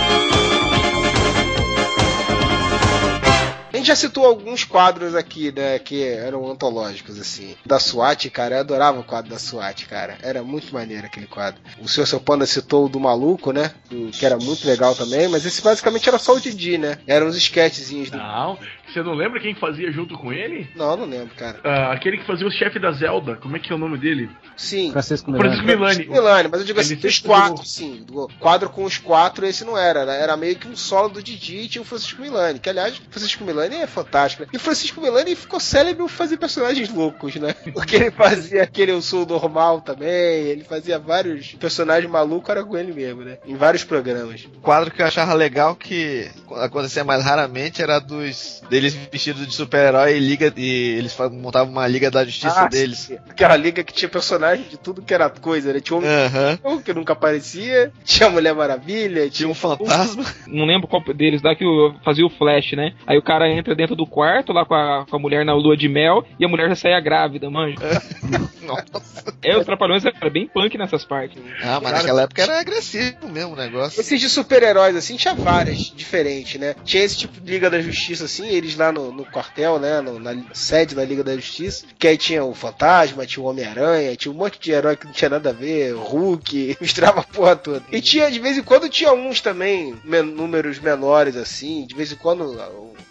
[3.86, 7.54] gente já citou alguns quadros aqui, né, que eram antológicos, assim.
[7.64, 10.18] Da SWAT, cara, eu adorava o quadro da SWAT, cara.
[10.22, 11.60] Era muito maneiro aquele quadro.
[11.80, 13.70] O senhor seu Panda citou o do maluco, né?
[14.12, 16.98] Que era muito legal também, mas esse basicamente era só o Didi, né?
[17.06, 18.18] Eram os sketchzinhos do.
[18.18, 18.58] Não,
[18.96, 20.68] você não lembra quem fazia junto com ele?
[20.74, 21.60] Não, não lembro, cara.
[21.62, 24.30] Ah, aquele que fazia o chefe da Zelda, como é que é o nome dele?
[24.56, 24.90] Sim.
[24.92, 26.06] Francisco Francisco Milani.
[26.06, 26.08] Milani.
[26.08, 27.64] Milani, mas eu digo assim, Ele os sempre quatro, jogou.
[27.64, 28.04] sim.
[28.06, 30.06] Do quadro com os quatro, esse não era.
[30.06, 30.20] né?
[30.20, 32.58] Era meio que um solo do Didi e tinha o Francisco Milani.
[32.58, 34.42] Que, aliás, o Francisco Milani é fantástico.
[34.44, 34.48] Né?
[34.52, 37.54] E o Francisco Milani ficou célebre por fazer personagens loucos, né?
[37.74, 40.08] Porque ele fazia aquele Eu Sou Normal também.
[40.08, 43.38] Ele fazia vários personagens malucos, era com ele mesmo, né?
[43.46, 44.44] Em vários programas.
[44.44, 48.62] O quadro que eu achava legal que acontecia mais raramente era dos
[48.94, 52.98] deles vestidos de super-herói e liga e eles montavam uma liga da justiça Ah, deles.
[52.98, 53.18] sim.
[53.28, 55.80] Aquela liga que tinha personagem de tudo que era coisa, né?
[55.80, 55.98] Tinha
[56.64, 60.24] um que nunca aparecia, tinha a Mulher Maravilha, Tinha um fantasma.
[60.46, 62.94] Não lembro qual deles lá que o- fazia o Flash, né?
[63.06, 65.76] Aí o cara entra dentro do quarto lá com a, com a mulher na lua
[65.76, 67.76] de mel e a mulher já saía grávida, manja.
[68.62, 68.84] Nossa.
[69.42, 71.40] É, os trapalhões era bem punk nessas partes.
[71.62, 74.00] Ah, mas naquela época era agressivo mesmo o negócio.
[74.00, 76.74] Esses de super-heróis, assim, tinha várias diferentes, né?
[76.84, 80.00] Tinha esse tipo de Liga da Justiça, assim, eles lá no, no quartel, né?
[80.00, 81.86] no- na sede da Liga da Justiça.
[81.98, 85.12] Que aí tinha o Fantasma, tinha o Homem-Aranha, tinha um monte de herói que não
[85.12, 87.82] tinha nada a ver, Hulk, misturava a porra toda.
[87.92, 92.12] E tinha, de vez em quando, tinha uns também, men- números menores, assim, de vez
[92.12, 92.56] em quando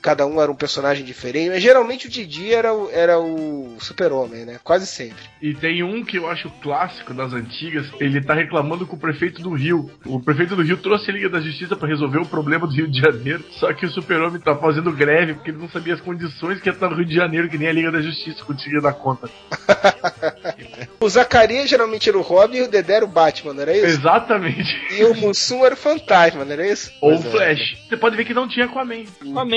[0.02, 4.46] cada um era um personagem diferente, mas geralmente o Didi era, o- era o Super-Homem,
[4.46, 4.60] né?
[4.64, 5.24] Quase sempre.
[5.42, 9.42] E tem um que eu acho clássico das antigas, ele tá reclamando com o prefeito
[9.42, 9.90] do Rio.
[10.06, 12.88] O prefeito do Rio trouxe a Liga da Justiça pra resolver o problema do Rio
[12.88, 16.60] de Janeiro, só que o super-homem tá fazendo greve porque ele não sabia as condições
[16.60, 18.94] que ia estar no Rio de Janeiro, que nem a Liga da Justiça conseguia dar
[18.94, 19.30] conta.
[21.00, 23.86] O Zacarias geralmente era o Robin e o Dedé era o Batman, não era isso?
[23.86, 24.76] Exatamente.
[24.92, 26.92] E o Mussum era o Fantasma, não era isso?
[27.00, 27.18] Ou o é.
[27.20, 27.78] Flash.
[27.88, 29.04] Você pode ver que não tinha Aquaman.
[29.22, 29.56] Aquaman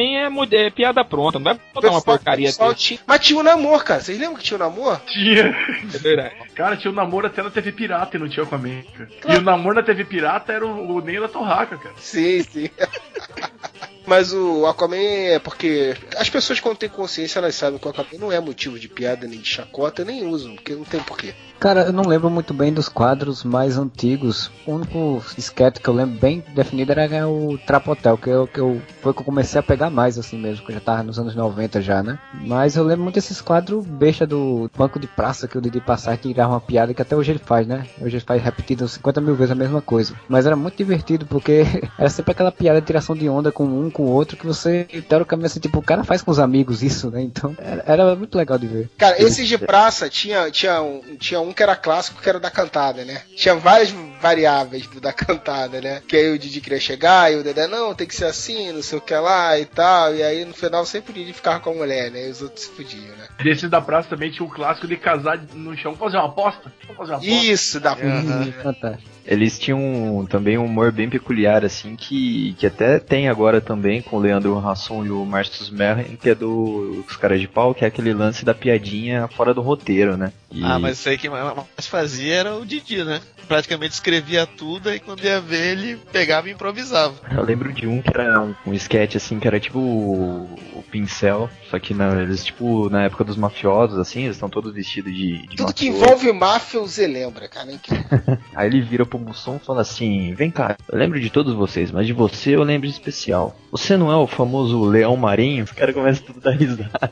[0.51, 4.01] é, é piada pronta, não vai botar uma porcaria tinha- Mas tinha o namoro, cara.
[4.01, 5.01] Vocês lembram que tinha o namoro?
[5.07, 5.57] Tinha.
[5.95, 6.35] É verdade.
[6.55, 8.83] Cara, tinha o namoro até na TV Pirata e não tinha Aquaman.
[8.97, 9.37] cara.
[9.37, 11.95] E o namoro na TV Pirata era o, o Ney da Torraca, cara.
[11.99, 12.69] Sim, sim.
[14.09, 18.19] Mas o Aquaman é porque as pessoas quando têm consciência elas sabem que o Aquaman
[18.19, 21.35] não é motivo de piada nem de chacota, nem usam, porque não tem porquê.
[21.59, 24.49] Cara, eu não lembro muito bem dos quadros mais antigos.
[24.65, 28.81] O único sketch que eu lembro bem definido era o Trapotel, que eu, que eu
[29.03, 31.35] foi que eu comecei a pegar mais assim mesmo, que eu já tava nos anos
[31.35, 32.19] 90 já, né?
[32.33, 36.17] Mas eu lembro muito desses quadros besta do banco de praça que o Didi passar
[36.17, 37.87] tirava uma piada que até hoje ele faz, né?
[38.01, 40.15] Hoje ele faz repetido 50 mil vezes a mesma coisa.
[40.29, 41.65] Mas era muito divertido porque
[41.99, 44.87] era sempre aquela piada de tiração de onda com um com o outro que você,
[45.09, 47.21] teoricamente, assim, tipo, o cara faz com os amigos isso, né?
[47.21, 48.91] Então era, era muito legal de ver.
[48.97, 50.79] Cara, esses de praça tinha, tinha,
[51.19, 53.23] tinha um que era clássico, que era da cantada, né?
[53.37, 56.03] Tinha várias variáveis do da cantada, né?
[56.07, 58.83] Que aí o Didi queria chegar e o Dedé, não, tem que ser assim, não
[58.83, 60.15] sei o que lá e tal.
[60.15, 62.27] E aí no final sempre o Didi ficava com a mulher, né?
[62.27, 63.27] E os outros se fudiam, né?
[63.43, 65.95] Desses da praça também tinha o clássico de casar no chão.
[65.97, 66.73] Fazer uma aposta?
[66.97, 67.27] Fazer uma aposta?
[67.27, 69.09] Isso, da Hum, Fantástico.
[69.27, 74.17] Eles tinham também um humor bem peculiar, assim, que, que até tem agora também com
[74.17, 77.85] o Leandro Rasson e o Márcio Smerren, que é do Os Caras de Pau, que
[77.85, 80.33] é aquele lance da piadinha fora do roteiro, né?
[80.51, 81.55] E- Ah, mas isso aí que mais
[81.87, 83.21] fazia era o Didi, né?
[83.47, 87.15] Praticamente escrevia tudo e quando ia ver ele pegava e improvisava.
[87.31, 90.45] Eu lembro de um que era um, um sketch, assim, que era tipo o,
[90.75, 94.73] o pincel, só que na, eles, tipo, na época dos mafiosos, assim, eles estão todos
[94.73, 96.13] vestidos de, de Tudo que mafioso.
[96.15, 97.71] envolve máfia, Zé lembra, cara.
[97.71, 98.05] É incrível.
[98.57, 101.91] Aí ele vira pro Mussum e fala assim: Vem cá, eu lembro de todos vocês,
[101.91, 103.55] mas de você eu lembro de especial.
[103.71, 105.65] Você não é o famoso leão marinho?
[105.65, 107.11] Os caras começam tudo a dar risada.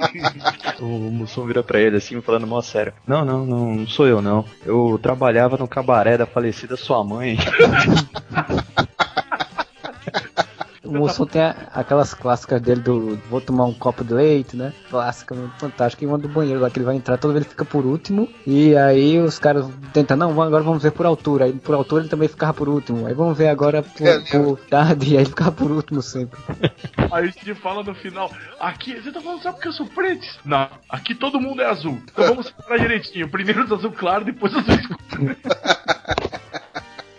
[0.80, 4.20] o Mussum vira pra ele assim, falando mó sério: Não, não, não, não sou eu
[4.20, 4.44] não.
[4.64, 7.38] Eu trabalhava no cabaré da falecida sua mãe.
[10.84, 14.72] O Mussum tem a- aquelas clássicas dele do vou tomar um copo de leite, né?
[14.88, 16.04] Clássica, fantástica.
[16.04, 18.28] E uma do banheiro lá que ele vai entrar, toda vez ele fica por último.
[18.46, 21.46] E aí os caras tentam, não, agora vamos ver por altura.
[21.46, 23.04] Aí por altura ele também ficava por último.
[23.04, 25.10] Aí vamos ver agora por, É, por tarde.
[25.14, 26.38] E aí ele ficava por último sempre.
[27.10, 30.24] Aí a gente fala no final, aqui, você tá falando só porque eu sou preto?
[30.44, 31.98] Não, aqui todo mundo é azul.
[32.12, 33.28] Então vamos separar direitinho.
[33.28, 35.36] Primeiro os azul claro, depois os azul escuro.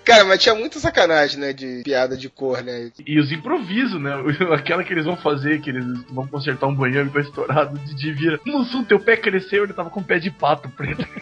[0.07, 1.51] Cara, mas tinha muita sacanagem, né?
[1.51, 2.89] De piada de cor, né?
[3.05, 4.13] E os improvisos, né?
[4.55, 7.79] Aquela que eles vão fazer, que eles vão consertar um banheiro que tá estourado, o
[7.79, 11.05] Didi vira, Mussum, teu pé cresceu, ele tava com pé de pato preto.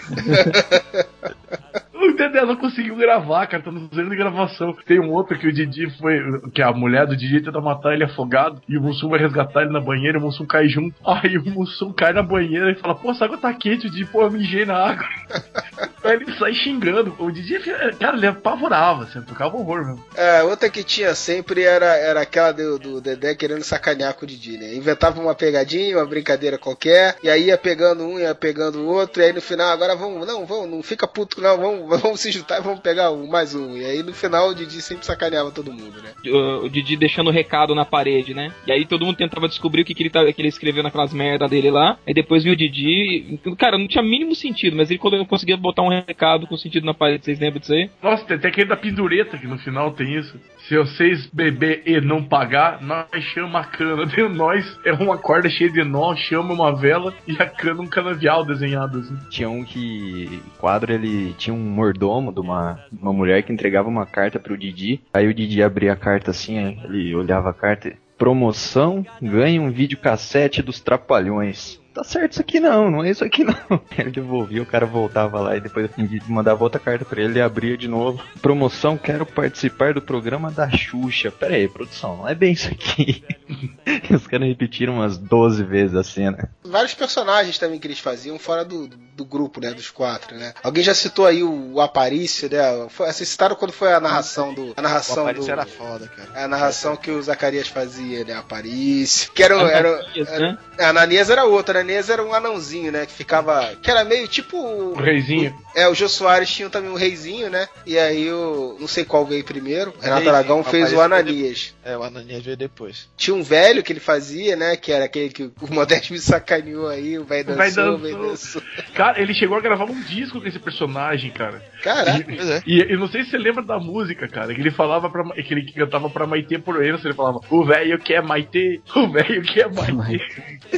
[2.16, 4.76] Dedé não conseguiu gravar, cara, tá nos de gravação.
[4.86, 6.20] Tem um outro que o Didi foi.
[6.54, 8.62] Que a mulher do Didi tenta matar ele afogado.
[8.68, 10.18] E o Mussum vai resgatar ele na banheira.
[10.18, 10.96] E o Mussum cai junto.
[11.06, 13.88] Aí o Mussum cai na banheira e fala: Pô, essa água tá quente.
[13.88, 15.06] O Didi, pô, eu mijei na água.
[16.04, 17.16] Aí ele sai xingando.
[17.18, 17.60] O Didi,
[18.00, 20.06] cara, ele apavorava, assim, tocava horror mesmo.
[20.16, 24.28] É, outra que tinha sempre era, era aquela do, do Dedé querendo sacanear com o
[24.28, 24.76] Didi, né?
[24.76, 29.22] Inventava uma pegadinha, uma brincadeira qualquer, e aí ia pegando um, ia pegando o outro,
[29.22, 32.32] e aí no final, agora vamos, não, vamos, não fica puto, não, vamos, vamos se
[32.32, 33.76] juntar e vamos pegar um, mais um.
[33.78, 36.12] E aí no final o Didi sempre sacaneava todo mundo, né?
[36.32, 38.52] O, o Didi deixando recado na parede, né?
[38.68, 41.14] E aí todo mundo tentava descobrir o que, que, ele, tá- que ele escreveu naquelas
[41.14, 41.98] merda dele lá.
[42.06, 43.40] Aí depois viu o Didi.
[43.58, 46.94] Cara, não tinha mínimo sentido, mas ele quando conseguia botar um recado com sentido na
[46.94, 47.90] parede, vocês lembram disso aí?
[48.04, 50.40] Nossa, tem até aquele da pendureta que no final tem isso.
[50.68, 54.08] Se vocês beber e não pagar, nós chama a cana.
[54.08, 57.88] Tem nós, é uma corda cheia de nó, chama uma vela e a cana um
[57.88, 59.16] canavial desenhado assim.
[59.30, 60.42] Tinha um que.
[60.56, 64.58] O quadro ele tinha um mordomo de uma, uma mulher que entregava uma carta pro
[64.58, 65.02] Didi.
[65.14, 67.94] Aí o Didi abria a carta assim, ele olhava a carta.
[68.18, 71.80] Promoção, ganha um videocassete dos Trapalhões.
[71.96, 73.56] Tá certo isso aqui não, não é isso aqui não.
[73.98, 77.32] Ele devolvia, o cara voltava lá e depois o Didi mandava outra carta pra ele,
[77.32, 78.22] ele abria de novo.
[78.42, 81.32] Promoção, quero participar do programa da Xuxa.
[81.32, 83.24] Pera aí, produção, não é bem isso aqui.
[84.14, 86.50] Os caras repetiram umas 12 vezes a cena.
[86.66, 89.74] Vários personagens também que eles faziam fora do, do grupo, né?
[89.74, 90.54] Dos quatro, né?
[90.62, 92.88] Alguém já citou aí o, o Aparício, né?
[92.90, 94.74] Foi, vocês citaram quando foi a narração do.
[94.76, 95.52] A O narração Aparício do.
[95.52, 96.44] era foda, cara.
[96.44, 98.34] A narração que o Zacarias fazia, né?
[98.34, 99.32] Aparício.
[99.32, 100.58] Que era, era, Ananias, era, né?
[100.80, 103.06] a Ananias era outra, a Era um anãozinho, né?
[103.06, 103.76] Que ficava.
[103.82, 104.58] Que era meio tipo.
[104.58, 105.56] O reizinho.
[105.76, 107.68] É, o Jô Soares tinha também um reizinho, né?
[107.86, 108.78] E aí o.
[108.80, 109.92] Não sei qual veio primeiro.
[110.02, 111.76] Renato Reizinho, Aragão o fez o Ananias.
[111.84, 113.10] É, o Ananias veio depois.
[113.18, 114.76] Tinha um velho que ele fazia, né?
[114.76, 117.98] Que era aquele que o Modesto me sacaneou aí, o velho O velho dançou, o
[117.98, 118.00] dançou.
[118.00, 118.62] velho dançou.
[118.94, 121.62] Cara, ele chegou a gravar um disco com esse personagem, cara.
[121.84, 122.24] Caraca.
[122.26, 122.62] Pois é.
[122.66, 125.24] E eu não sei se você lembra da música, cara, que ele falava pra.
[125.36, 129.72] que ele cantava pra Maitê Proença, ele falava, o velho quer Maitê, o velho quer
[129.72, 130.24] Maitê.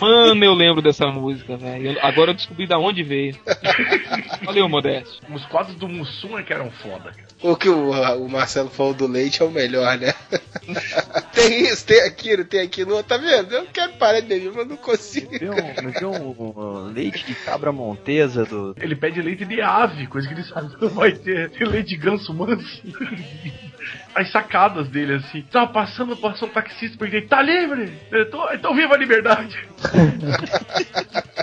[0.01, 1.97] Mano, eu lembro dessa música, velho.
[2.01, 3.37] Agora eu descobri da onde veio.
[4.43, 5.21] Valeu, Modesto.
[5.31, 7.27] Os quadros do Mussum é que eram foda, cara.
[7.41, 10.13] O que o, o Marcelo falou do leite é o melhor, né?
[11.33, 13.03] tem isso, tem aquilo, tem aquilo.
[13.03, 13.53] Tá vendo?
[13.53, 15.31] Eu quero parar de beber, mas não consigo.
[15.31, 18.75] Me vê um, me um, um leite de cabra montesa do.
[18.79, 21.51] Ele pede leite de ave, coisa que ele sabe que não vai ter.
[21.51, 22.81] Tem leite de ganso manso.
[24.15, 25.41] As sacadas dele, assim.
[25.43, 27.91] Tava passando, passou um taxista, porque tá livre!
[28.31, 29.57] Tô, então viva a liberdade!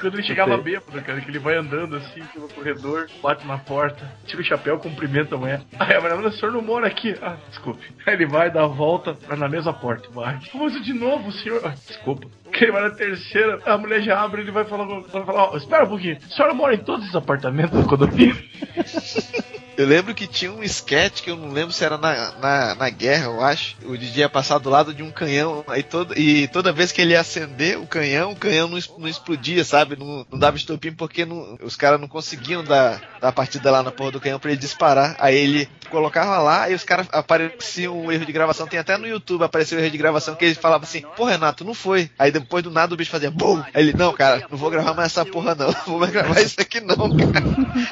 [0.00, 4.10] Quando ele chegava bêbado, cara, que ele vai andando assim pelo corredor, bate na porta,
[4.24, 5.60] tira o chapéu, cumprimenta a mulher.
[5.78, 7.14] Aí a mulher, mas o senhor não mora aqui.
[7.20, 7.82] Ah, desculpe.
[8.06, 10.38] Aí ele vai dar a volta vai na mesma porta, vai.
[10.54, 11.60] Mas de novo, senhor.
[11.64, 12.26] Ah, desculpa.
[12.50, 15.56] Que ele vai na terceira, a mulher já abre, ele vai falar, vai falar, ó,
[15.56, 16.16] espera um pouquinho.
[16.16, 18.36] A senhora mora em todos esses apartamentos do condomínio?
[19.80, 22.90] Eu lembro que tinha um sketch que eu não lembro se era na, na, na
[22.90, 23.76] guerra, eu acho.
[23.82, 27.00] O Didi ia passar do lado de um canhão aí todo, e toda vez que
[27.00, 29.96] ele ia acender o canhão, o canhão não, não explodia, sabe?
[29.96, 33.82] Não, não dava estopim porque não- os caras não conseguiam dar, dar a partida lá
[33.82, 35.16] na porra do canhão pra ele disparar.
[35.18, 38.66] Aí ele colocava lá e os caras apareciam um erro de gravação.
[38.66, 41.64] Tem até no YouTube apareceu um erro de gravação que ele falava assim: Pô, Renato,
[41.64, 42.10] não foi.
[42.18, 43.62] Aí depois do nada o bicho fazia BUM!
[43.72, 45.70] Aí ele: Não, cara, não vou gravar mais essa porra não.
[45.80, 47.44] Não vou mais gravar isso aqui não, cara.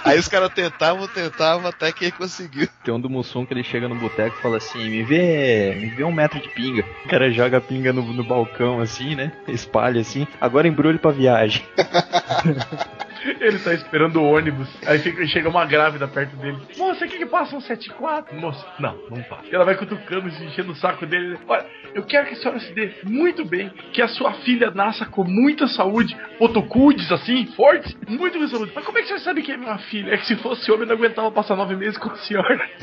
[0.04, 2.68] Aí os caras tentavam, tentavam até que ele conseguiu.
[2.84, 5.88] Tem um do Mussum que ele chega no boteco e fala assim: me vê, me
[5.90, 6.84] vê um metro de pinga.
[7.04, 9.32] O cara joga a pinga no, no balcão assim, né?
[9.46, 10.26] Espalha assim.
[10.40, 11.62] Agora embrulho pra viagem.
[13.24, 14.68] Ele tá esperando o ônibus.
[14.86, 16.58] Aí fica, chega uma grávida perto dele.
[16.76, 18.34] Moça, aqui que passa um 74?
[18.36, 19.44] Moça, não, não passa.
[19.50, 21.38] Ela vai cutucando, se enchendo o saco dele.
[21.46, 23.70] Olha, eu quero que a senhora se dê muito bem.
[23.92, 26.16] Que a sua filha nasça com muita saúde.
[26.38, 27.96] Potocudes, assim, forte.
[28.08, 28.72] Muito com saúde.
[28.74, 30.12] Mas como é que a senhora sabe que é minha filha?
[30.12, 32.68] É que se fosse homem, eu não aguentava passar nove meses com a senhora.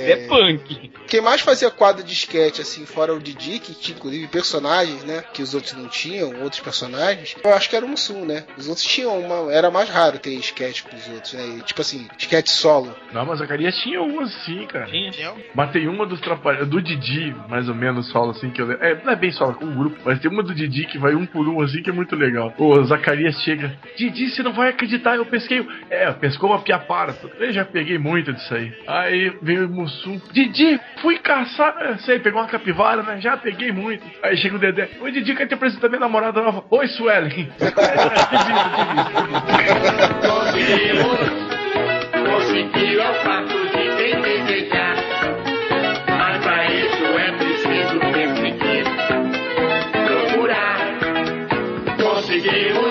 [0.00, 0.90] É, punk.
[1.06, 5.24] Quem mais fazia quadro de sketch, assim, fora o Didi, que tinha inclusive personagens, né?
[5.32, 8.44] Que os outros não tinham, outros personagens, eu acho que era o Mussum, né?
[8.56, 9.52] Os outros tinham uma.
[9.52, 11.58] Era mais raro ter sketch com os outros, né?
[11.58, 12.94] E, tipo assim, sketch solo.
[13.12, 14.86] Não, mas a Zacarias tinha uma assim, cara.
[14.86, 15.34] Tinha.
[15.54, 18.84] Mas tem uma dos trapalhões, do Didi, mais ou menos, solo assim, que eu lembro.
[18.84, 21.14] É, não é bem solo, com um grupo, mas tem uma do Didi que vai
[21.14, 22.54] um por um assim, que é muito legal.
[22.58, 25.66] O Zacarias chega, Didi, você não vai acreditar, eu pesquei.
[25.88, 27.14] É, pescou uma piapara.
[27.38, 28.72] Eu já peguei muito disso aí.
[28.86, 31.74] Aí veio o Mussum, Didi, fui caçar.
[31.80, 33.20] É, sei, pegou uma capivara, né?
[33.20, 34.04] Já peguei muito.
[34.22, 36.64] Aí chega o Dedé, oi Didi, quer te apresentar minha namorada nova?
[36.70, 37.50] Oi, Suelen.
[42.24, 44.96] Conseguir ao fato de quem desejar.
[46.18, 48.84] Mas pra isso é preciso persistir.
[50.06, 50.98] Procurar.
[52.00, 52.89] Conseguimos.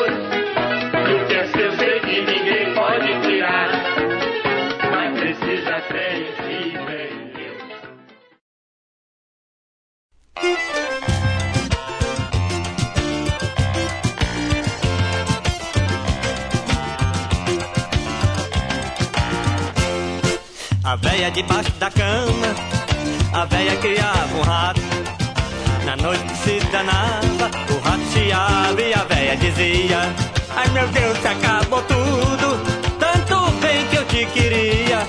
[21.29, 22.55] Véia debaixo da cama,
[23.33, 24.81] a véia criava um rato.
[25.85, 29.99] Na noite se danava, o rato abre e a véia dizia:
[30.55, 35.07] Ai meu Deus, acabou tudo, tanto bem que eu te queria.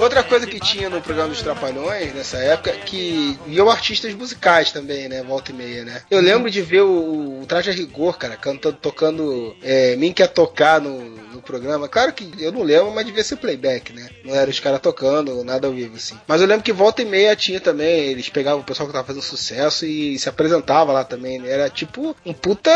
[0.00, 5.08] Outra coisa que tinha no programa dos Trapalhões nessa época que iam artistas musicais também,
[5.08, 5.24] né?
[5.24, 6.02] Volta e meia, né?
[6.08, 10.28] Eu lembro de ver o, o Traje a Rigor, cara, cantando, tocando é, Mim Quer
[10.28, 11.17] Tocar no
[11.48, 11.88] programa.
[11.88, 14.10] Claro que eu não lembro, mas devia ser playback, né?
[14.22, 16.14] Não era os caras tocando, nada ao vivo, assim.
[16.28, 19.06] Mas eu lembro que volta e meia tinha também, eles pegavam o pessoal que tava
[19.06, 21.50] fazendo sucesso e se apresentava lá também, né?
[21.50, 22.70] Era tipo um puta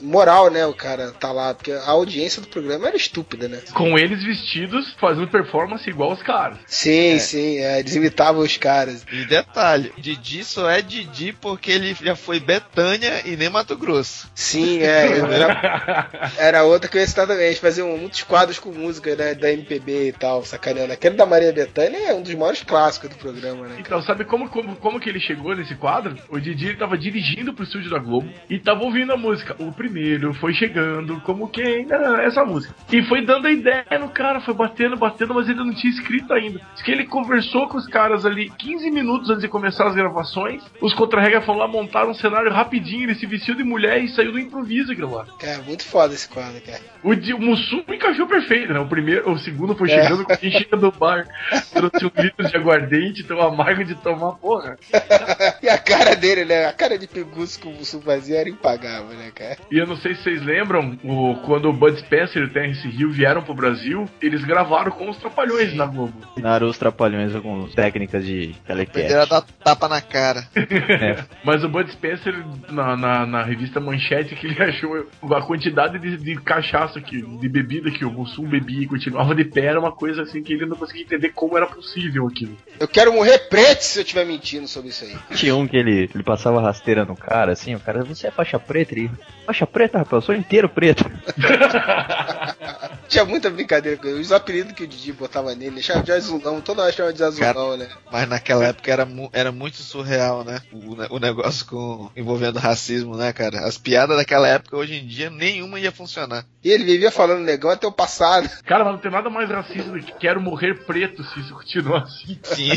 [0.00, 0.64] moral, né?
[0.64, 3.60] O cara tá lá, porque a audiência do programa era estúpida, né?
[3.74, 6.58] Com eles vestidos, fazendo performance igual os caras.
[6.66, 9.04] Sim, sim, é, eles imitavam os caras.
[9.12, 14.28] E detalhe, Didi só é Didi porque ele já foi Betânia e nem Mato Grosso.
[14.34, 15.18] Sim, é.
[15.38, 17.46] Era, era outra que eu ia citar também.
[17.46, 20.92] Eles faziam muitos quadros com música né, da MPB e tal, sacaneando.
[20.92, 23.76] Aquele da Maria Bethânia é um dos maiores clássicos do programa, né?
[23.78, 26.16] Então, sabe como, como, como que ele chegou nesse quadro?
[26.28, 29.56] O Didi ele tava dirigindo pro estúdio da Globo e tava ouvindo a música.
[29.58, 31.86] O primeiro foi chegando, como quem.
[31.86, 32.74] né, Essa música.
[32.92, 36.32] E foi dando a ideia no cara, foi batendo, batendo, mas ele não tinha escrito
[36.32, 36.60] ainda.
[36.74, 40.62] Diz que ele conversou com os caras ali 15 minutos antes de começar as gravações.
[40.80, 43.04] Os contra-regra foram lá, montaram um cenário rapidinho.
[43.04, 45.26] Ele se vestiu de mulher e saiu do improviso lá.
[45.38, 46.80] Cara, muito foda esse quadro, cara.
[47.02, 48.80] O, o Mussum encaixou perfeito, né?
[48.80, 50.02] O primeiro, o segundo foi É.
[50.02, 51.26] chegando com quem chega do bar,
[51.72, 54.76] trouxe um litro de aguardente, tão amargo de tomar, porra.
[55.62, 56.66] e a cara dele, né?
[56.66, 59.56] A cara de peguço que o Mussum fazia era impagável, né, cara?
[59.70, 62.86] E eu não sei se vocês lembram, o, quando o Bud Spencer e o Terence
[62.88, 66.14] Hill vieram pro Brasil, eles gravaram com os Trapalhões na Globo.
[66.36, 69.12] Naru os trapalhões com técnicas de telecat.
[69.12, 70.46] Era dar tapa na cara.
[70.88, 71.24] É.
[71.44, 72.34] Mas o Bud Spencer,
[72.70, 77.48] na, na, na revista Manchete, que ele achou a quantidade de, de cachaça, que, de
[77.48, 80.52] bebida bebida que o Mussum bebia e continuava de pé era uma coisa assim que
[80.52, 82.56] ele não conseguia entender como era possível aquilo.
[82.78, 85.16] Eu quero morrer preto se eu estiver mentindo sobre isso aí.
[85.36, 88.58] Tinha um que ele, ele passava rasteira no cara, assim, o cara, você é faixa
[88.58, 88.94] preta?
[88.94, 89.10] Ele,
[89.46, 91.04] faixa preta, rapaz, eu sou inteiro preto.
[93.08, 94.20] Tinha muita brincadeira com ele.
[94.20, 97.22] Os apelidos que o Didi botava nele, ele chamava de azulão, toda hora chamava de
[97.24, 97.88] azulão, né?
[98.12, 100.60] Mas naquela época era, mu- era muito surreal, né?
[100.72, 103.66] O, o negócio com envolvendo racismo, né, cara?
[103.66, 106.44] As piadas daquela época, hoje em dia, nenhuma ia funcionar.
[106.62, 108.48] E ele vivia falando negão até o passado.
[108.66, 112.02] Cara, mas não tem nada mais racista do que quero morrer preto se isso continuar
[112.02, 112.38] assim.
[112.42, 112.70] Sim.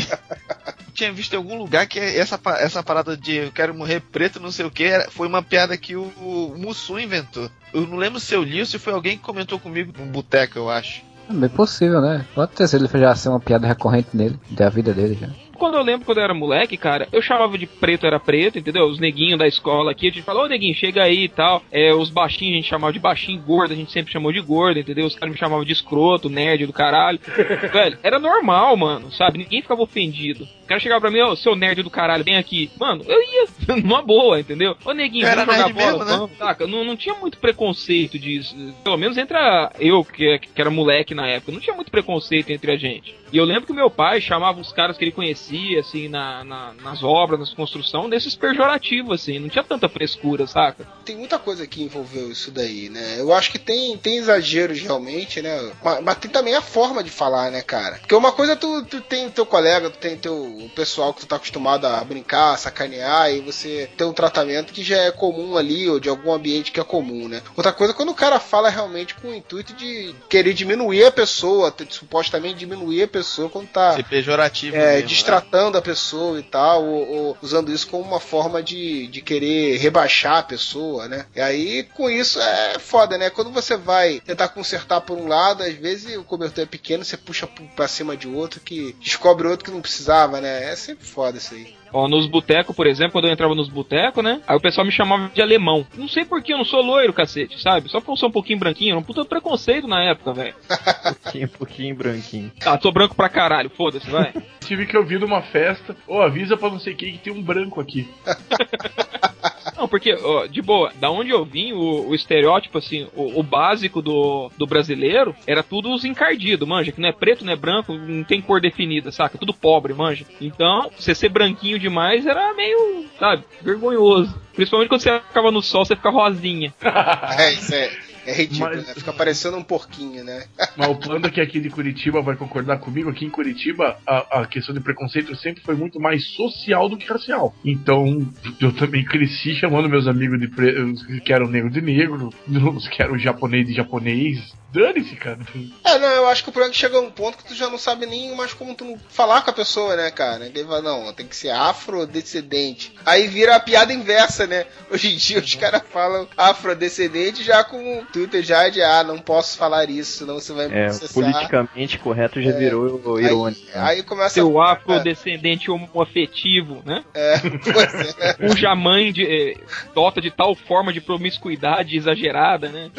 [0.94, 4.52] Tinha visto em algum lugar que essa, essa parada de eu quero morrer preto, não
[4.52, 7.50] sei o que, foi uma piada que o, o Mussum inventou.
[7.72, 10.58] Eu não lembro se eu li ou se foi alguém que comentou comigo num boteco,
[10.58, 11.02] eu acho.
[11.28, 12.26] É bem possível, né?
[12.34, 15.28] Pode ter sido já ser uma piada recorrente nele, da vida dele já.
[15.62, 18.84] Quando eu lembro quando eu era moleque, cara, eu chamava de preto era preto, entendeu?
[18.86, 21.62] Os neguinhos da escola aqui, a gente falava, ô neguinho, chega aí e tal.
[21.70, 24.80] É, os baixinhos a gente chamava de baixinho, gordo, a gente sempre chamou de gordo,
[24.80, 25.06] entendeu?
[25.06, 27.20] Os caras me chamavam de escroto, nerd do caralho.
[27.72, 29.38] Velho, era normal, mano, sabe?
[29.38, 30.48] Ninguém ficava ofendido.
[30.64, 32.68] O cara chegava pra mim, ô, seu nerd do caralho, vem aqui.
[32.80, 33.46] Mano, eu ia,
[33.82, 34.76] numa boa, entendeu?
[34.84, 36.34] Ô neguinho, Era vamos jogar bola, mesmo, né?
[36.38, 36.66] saca?
[36.66, 38.56] Não, não tinha muito preconceito disso.
[38.82, 42.50] Pelo menos entre a- eu, que, que era moleque na época, não tinha muito preconceito
[42.50, 43.14] entre a gente.
[43.32, 46.72] E eu lembro que meu pai chamava os caras que ele conhecia, assim, na, na-
[46.82, 50.86] nas obras, nas construções, desses pejorativos, assim, não tinha tanta frescura, saca?
[51.04, 53.16] Tem muita coisa que envolveu isso daí, né?
[53.18, 55.72] Eu acho que tem, tem exageros realmente, né?
[55.82, 57.98] Mas, mas tem também a forma de falar, né, cara?
[57.98, 61.26] Porque uma coisa é tu, tu tem teu colega, tu tem teu pessoal que tu
[61.26, 65.56] tá acostumado a brincar, a sacanear, e você tem um tratamento que já é comum
[65.56, 67.42] ali, ou de algum ambiente que é comum, né?
[67.56, 71.12] Outra coisa é quando o cara fala realmente com o intuito de querer diminuir a
[71.12, 74.76] pessoa, te- supostamente diminuir a pessoa quando tá Ser pejorativo.
[74.76, 75.06] é, mesmo, né?
[75.42, 79.76] Distratando a pessoa e tal, ou, ou usando isso como uma forma de, de querer
[79.78, 81.26] rebaixar a pessoa, né?
[81.34, 83.30] E aí, com isso, é foda, né?
[83.30, 87.16] Quando você vai tentar consertar por um lado, às vezes o cobertor é pequeno, você
[87.16, 90.72] puxa pra cima de outro que descobre outro que não precisava, né?
[90.72, 91.81] É sempre foda isso aí.
[91.92, 94.40] Ó, nos botecos, por exemplo, quando eu entrava nos botecos, né?
[94.46, 95.86] Aí o pessoal me chamava de alemão.
[95.96, 97.88] Não sei por que eu não sou loiro, cacete, sabe?
[97.90, 100.54] Só por eu ser um pouquinho branquinho, era um puta preconceito na época, velho.
[101.22, 102.52] pouquinho, pouquinho branquinho.
[102.58, 104.32] Tá, sou branco pra caralho, foda-se, vai.
[104.60, 107.80] Tive que ouvir numa festa, ô, avisa pra não sei quem que tem um branco
[107.80, 108.08] aqui.
[109.82, 113.42] Não, porque, ó, de boa, da onde eu vim, o, o estereótipo, assim, o, o
[113.42, 117.56] básico do, do brasileiro era tudo os encardidos, manja, que não é preto, não é
[117.56, 119.36] branco, não tem cor definida, saca?
[119.36, 120.24] Tudo pobre, manja.
[120.40, 124.32] Então, você ser branquinho demais era meio, sabe, vergonhoso.
[124.54, 126.72] Principalmente quando você ficava no sol, você fica rosinha.
[127.38, 127.90] É, isso é,
[128.26, 128.94] é ridículo, Mas- né?
[128.94, 130.44] Fica parecendo um porquinho, né?
[130.76, 134.42] Mas o Panda que é aqui de Curitiba vai concordar comigo, aqui em Curitiba a,
[134.42, 137.54] a questão de preconceito sempre foi muito mais social do que racial.
[137.64, 138.26] Então
[138.60, 140.74] eu também cresci chamando meus amigos de pre...
[141.20, 142.30] que eram negro de negro,
[142.74, 144.52] os que eram japonês de japonês.
[144.72, 145.38] Dane-se, cara.
[145.84, 147.54] É, não, eu acho que o problema é que chega a um ponto que tu
[147.54, 150.46] já não sabe nem mais como tu falar com a pessoa, né, cara?
[150.46, 152.94] Ele fala, não, tem que ser afrodescendente.
[153.04, 154.66] Aí vira a piada inversa, né?
[154.90, 159.18] Hoje em dia os caras falam afrodescendente já com o Twitter já de, ah, não
[159.18, 161.12] posso falar isso, senão você vai me É, processar.
[161.14, 162.52] politicamente correto já É.
[162.58, 163.60] virou irônico.
[163.66, 163.72] né?
[163.74, 164.72] Aí, aí começa Seu a...
[164.72, 167.04] afrodescendente homoafetivo, né?
[167.14, 168.32] É, pois é.
[168.48, 169.56] Cuja mãe de, eh,
[169.94, 172.90] dota de tal forma de promiscuidade exagerada, né?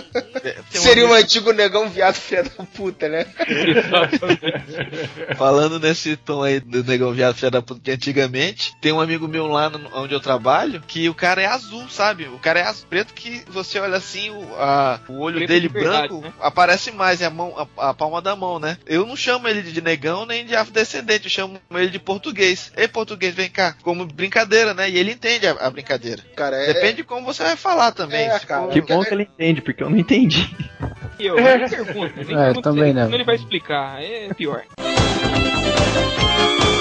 [0.69, 3.25] Seria um antigo negão viado filha da puta, né?
[5.37, 9.27] Falando nesse tom aí do negão viado filha da puta de antigamente, tem um amigo
[9.27, 12.25] meu lá no- onde eu trabalho que o cara é azul, sabe?
[12.27, 15.67] O cara é azul preto que você olha assim, o, a- o olho Preto dele
[15.67, 16.33] de verdade, branco né?
[16.41, 18.77] aparece mais, é a, mão, a, a palma da mão, né?
[18.85, 22.71] Eu não chamo ele de negão nem de afrodescendente, eu chamo ele de português.
[22.75, 24.89] Ei, português, vem cá, como brincadeira, né?
[24.89, 26.21] E ele entende a, a brincadeira.
[26.35, 26.73] Cara, é...
[26.73, 28.27] Depende de como você vai falar também.
[28.27, 28.67] É, cara.
[28.67, 30.49] Que bom que ele entende, porque eu não entendi.
[31.19, 33.11] Eu nem pergunto, nem É, pergunto também não.
[33.13, 34.63] ele vai explicar, é pior.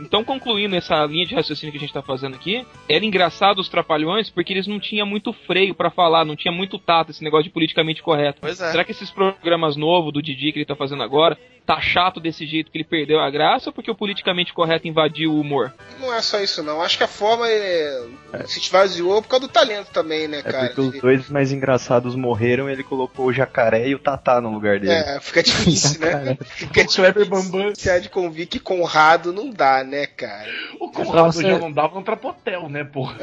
[0.00, 3.68] Então, concluindo essa linha de raciocínio que a gente tá fazendo aqui, era engraçado os
[3.68, 7.44] trapalhões porque eles não tinham muito freio pra falar, não tinha muito tato esse negócio
[7.44, 8.38] de politicamente correto.
[8.40, 8.70] Pois é.
[8.70, 12.46] Será que esses programas novos do Didi que ele tá fazendo agora tá chato desse
[12.46, 15.72] jeito que ele perdeu a graça ou porque o politicamente correto invadiu o humor?
[16.00, 16.80] Não é só isso, não.
[16.80, 18.02] Acho que a forma é...
[18.46, 20.66] se esvaziou por causa do talento também, né, É cara?
[20.68, 24.52] porque os dois mais engraçados morreram e ele colocou o jacaré e o tatá no
[24.52, 24.92] lugar dele.
[24.92, 26.36] É, fica difícil, né?
[26.44, 27.72] Fica O Kleber Bambam.
[27.72, 29.89] difícil de convir que Conrado não dá, né?
[29.90, 30.48] Né, cara?
[30.80, 33.16] O Conrado você- já não dava um trapotel, né, porra?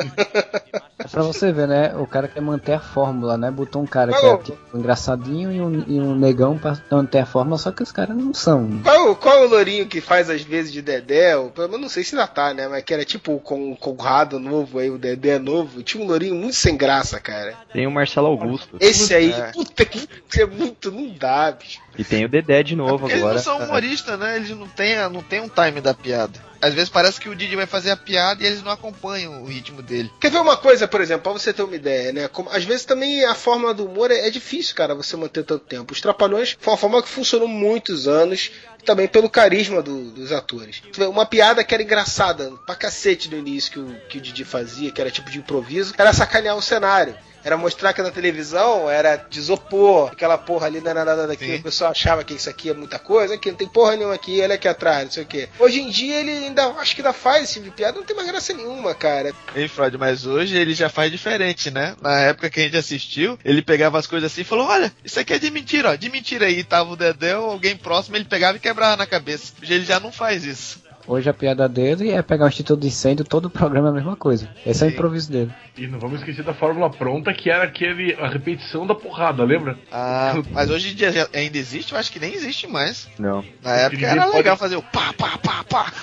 [0.99, 1.95] É pra você ver, né?
[1.95, 3.49] O cara quer manter a fórmula, né?
[3.49, 4.33] Botou um cara que Não.
[4.33, 7.91] é tipo, engraçadinho e um, e um negão pra manter a fórmula, só que os
[7.91, 8.81] caras não são.
[8.83, 11.35] Qual, qual é o lourinho que faz às vezes de Dedé?
[11.35, 12.67] Menos não sei se ainda tá, né?
[12.67, 15.81] Mas que era tipo com o Conrado novo aí, o Dedé novo.
[15.83, 17.53] Tinha um lourinho muito sem graça, cara.
[17.71, 18.77] Tem o Marcelo Augusto.
[18.79, 19.51] Esse aí, É.
[19.51, 20.07] puta que
[20.41, 21.79] é muito, não dá, bicho.
[21.97, 23.35] E tem o Dedé de É novo porque eles agora.
[23.35, 24.35] não são humoristas, né?
[24.35, 26.47] Eles não têm, não têm um time da piada.
[26.61, 29.45] Às vezes parece que o Didi vai fazer a piada e eles não acompanham o
[29.45, 30.11] ritmo dele.
[30.19, 32.27] Quer ver uma coisa, por exemplo, pra você ter uma ideia, né?
[32.27, 35.65] Como, às vezes também a fórmula do humor é, é difícil, cara, você manter tanto
[35.65, 35.93] tempo.
[35.93, 38.51] Os Trapalhões foi uma forma que funcionou muitos anos,
[38.85, 40.81] também pelo carisma do- dos atores.
[41.09, 44.91] Uma piada que era engraçada pra cacete no início que o, que o Didi fazia,
[44.91, 47.15] que era tipo de improviso, era sacanear o cenário.
[47.47, 51.53] Era mostrar que na televisão era de isopor, aquela porra ali não era nada daquilo,
[51.53, 51.59] Sim.
[51.59, 54.41] o pessoal achava que isso aqui é muita coisa, aqui não tem porra nenhuma aqui,
[54.41, 55.47] olha aqui atrás, não sei o quê.
[55.57, 58.27] Hoje em dia ele ainda, acho que ainda faz esse tipo piada, não tem mais
[58.27, 59.33] graça nenhuma, cara.
[59.55, 59.97] Hein, Freud?
[59.97, 61.95] Mas hoje ele já faz diferente, né?
[62.01, 65.17] Na época que a gente assistiu, ele pegava as coisas assim e falou: Olha, isso
[65.17, 66.65] aqui é de mentira, ó, de mentira aí.
[66.65, 69.53] Tava o Dedé ou alguém próximo, ele pegava e quebrava na cabeça.
[69.63, 70.85] Hoje ele já não faz isso.
[71.07, 73.93] Hoje a piada dele é pegar um instituto de incêndio, todo o programa é a
[73.93, 74.49] mesma coisa.
[74.65, 75.51] Esse é o improviso dele.
[75.77, 79.77] E não vamos esquecer da fórmula pronta, que era aquele, a repetição da porrada, lembra?
[79.89, 81.93] Ah, mas hoje em dia ainda existe?
[81.93, 83.07] Eu acho que nem existe mais.
[83.17, 83.43] Não.
[83.63, 85.93] Na época era pode- legal fazer o pá, pá, pá, pá.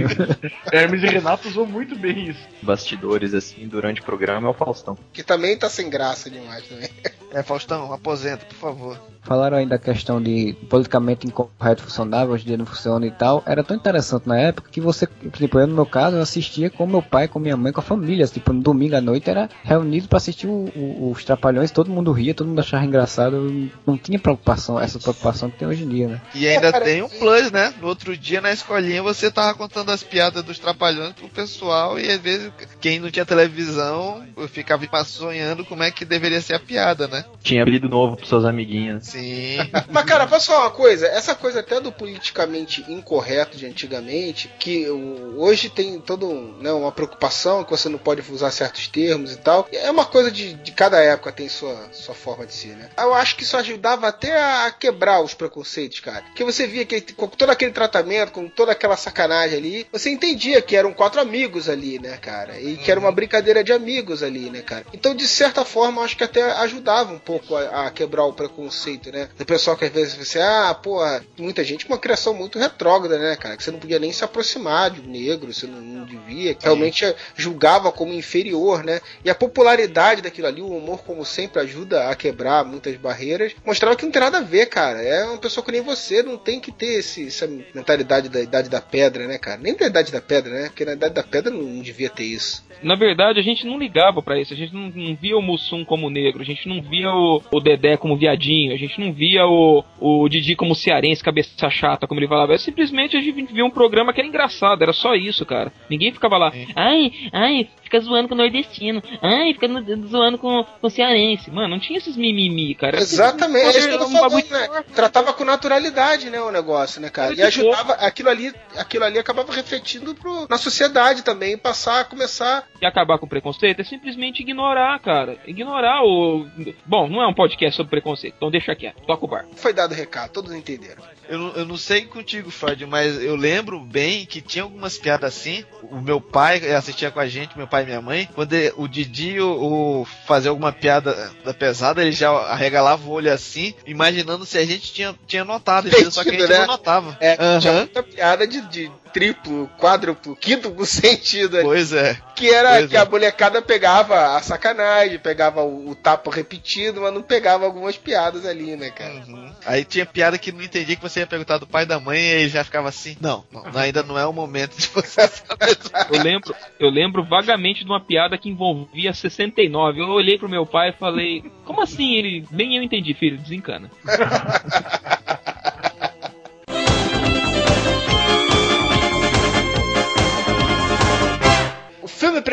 [0.72, 2.40] Hermes e Renato usou muito bem isso.
[2.62, 4.96] Bastidores assim durante o programa é o Faustão.
[5.12, 6.90] Que também tá sem graça demais também.
[7.32, 9.00] É, Faustão, aposenta, por favor.
[9.24, 13.42] Falaram aí da questão de politicamente incorreto funcionava, hoje em dia não funciona e tal.
[13.46, 16.86] Era tão interessante na época que você, tipo, eu no meu caso, eu assistia com
[16.86, 18.26] meu pai, com minha mãe, com a família.
[18.26, 22.12] Tipo, no domingo à noite era reunido pra assistir o- o- os Trapalhões, todo mundo
[22.12, 23.70] ria, todo mundo achava engraçado.
[23.86, 26.20] Não tinha preocupação, essa preocupação que tem hoje em dia, né?
[26.34, 27.72] E ainda Cara, tem um plus, né?
[27.80, 32.10] No outro dia na escolinha você tava contando as piadas dos trapalhões pro pessoal e
[32.10, 37.08] às vezes quem não tinha televisão ficava sonhando como é que deveria ser a piada,
[37.08, 37.24] né?
[37.42, 39.13] Tinha apelido novo pros seus amiguinhos.
[39.14, 39.58] Sim.
[39.90, 41.06] Mas, cara, posso falar uma coisa?
[41.06, 46.90] Essa coisa até do politicamente incorreto de antigamente, que hoje tem toda um, né, uma
[46.90, 49.68] preocupação que você não pode usar certos termos e tal.
[49.72, 52.90] É uma coisa de, de cada época tem sua, sua forma de ser, né?
[52.98, 56.22] Eu acho que isso ajudava até a quebrar os preconceitos, cara.
[56.22, 60.60] Porque você via que com todo aquele tratamento, com toda aquela sacanagem ali, você entendia
[60.60, 62.58] que eram quatro amigos ali, né, cara?
[62.60, 64.84] E que era uma brincadeira de amigos ali, né, cara?
[64.92, 69.03] Então, de certa forma, acho que até ajudava um pouco a, a quebrar o preconceito,
[69.10, 69.28] né?
[69.36, 71.00] Do pessoal que às vezes você, ah, pô,
[71.38, 73.56] muita gente com uma criação muito retrógrada, né, cara?
[73.56, 76.64] Que você não podia nem se aproximar de um negro, você não, não devia, que
[76.64, 79.00] realmente julgava como inferior, né?
[79.24, 83.96] E a popularidade daquilo ali, o humor, como sempre, ajuda a quebrar muitas barreiras, mostrava
[83.96, 85.02] que não tem nada a ver, cara.
[85.02, 88.68] É uma pessoa que nem você, não tem que ter esse, essa mentalidade da idade
[88.68, 89.60] da pedra, né, cara?
[89.60, 90.66] Nem da idade da pedra, né?
[90.66, 92.64] Porque na idade da pedra não, não devia ter isso.
[92.82, 94.52] Na verdade, a gente não ligava pra isso.
[94.52, 96.42] A gente não, não via o Mussum como negro.
[96.42, 98.74] A gente não via o, o Dedé como viadinho.
[98.74, 102.54] A gente não via o, o Didi como cearense, cabeça chata, como ele falava.
[102.54, 104.82] É simplesmente a gente via um programa que era engraçado.
[104.82, 105.72] Era só isso, cara.
[105.88, 106.52] Ninguém ficava lá.
[106.74, 109.02] Ai, ai, fica zoando com o nordestino.
[109.22, 111.50] Ai, fica no- zoando com, com o cearense.
[111.50, 112.96] Mano, não tinha esses mimimi, cara.
[112.98, 114.84] Exatamente, isso que eu tô um falando, né?
[114.94, 117.32] Tratava com naturalidade, né, o negócio, né, cara?
[117.32, 122.04] Era E ajudava, aquilo ali, aquilo ali acabava refletindo pro, na sociedade também, passar a
[122.04, 122.66] começar.
[122.80, 125.38] E acabar com o preconceito é simplesmente ignorar, cara.
[125.46, 126.46] Ignorar o.
[126.84, 129.02] Bom, não é um podcast sobre preconceito, então deixa quieto.
[129.06, 129.46] Toca o bar.
[129.56, 131.02] Foi dado o recado, todos entenderam.
[131.28, 135.34] Eu, não- eu não sei contigo, Freud, mas eu lembro bem que tinha algumas piadas
[135.36, 135.64] assim.
[135.82, 138.28] O meu pai assistia com a gente, meu pai e minha mãe.
[138.34, 143.12] Quando ele- o Didi o, o fazia alguma piada da pesada, ele já arregalava o
[143.12, 146.10] olho assim, imaginando se a gente tinha, tinha notado, entendeu?
[146.10, 146.66] só que a gente Entendido, né?
[146.66, 147.16] não notava.
[147.20, 147.60] É, Aham.
[147.60, 151.64] tinha muita piada de, de triplo, quádruplo, quíntuplo sentido ali.
[151.64, 152.18] Pois é.
[152.34, 153.00] Que era Pois que é.
[153.00, 158.44] a molecada pegava a sacanagem, pegava o, o tapa repetido, mas não pegava algumas piadas
[158.44, 159.14] ali, né, cara?
[159.14, 159.52] Uhum.
[159.64, 162.18] Aí tinha piada que não entendia que você ia perguntar do pai e da mãe
[162.18, 163.16] e ele já ficava assim.
[163.20, 165.78] Não, não, ainda não é o momento de você saber.
[166.10, 170.00] Eu lembro, eu lembro vagamente de uma piada que envolvia 69.
[170.00, 172.14] Eu olhei pro meu pai e falei, como assim?
[172.14, 172.44] Ele.
[172.50, 173.88] Nem eu entendi, filho, desencana.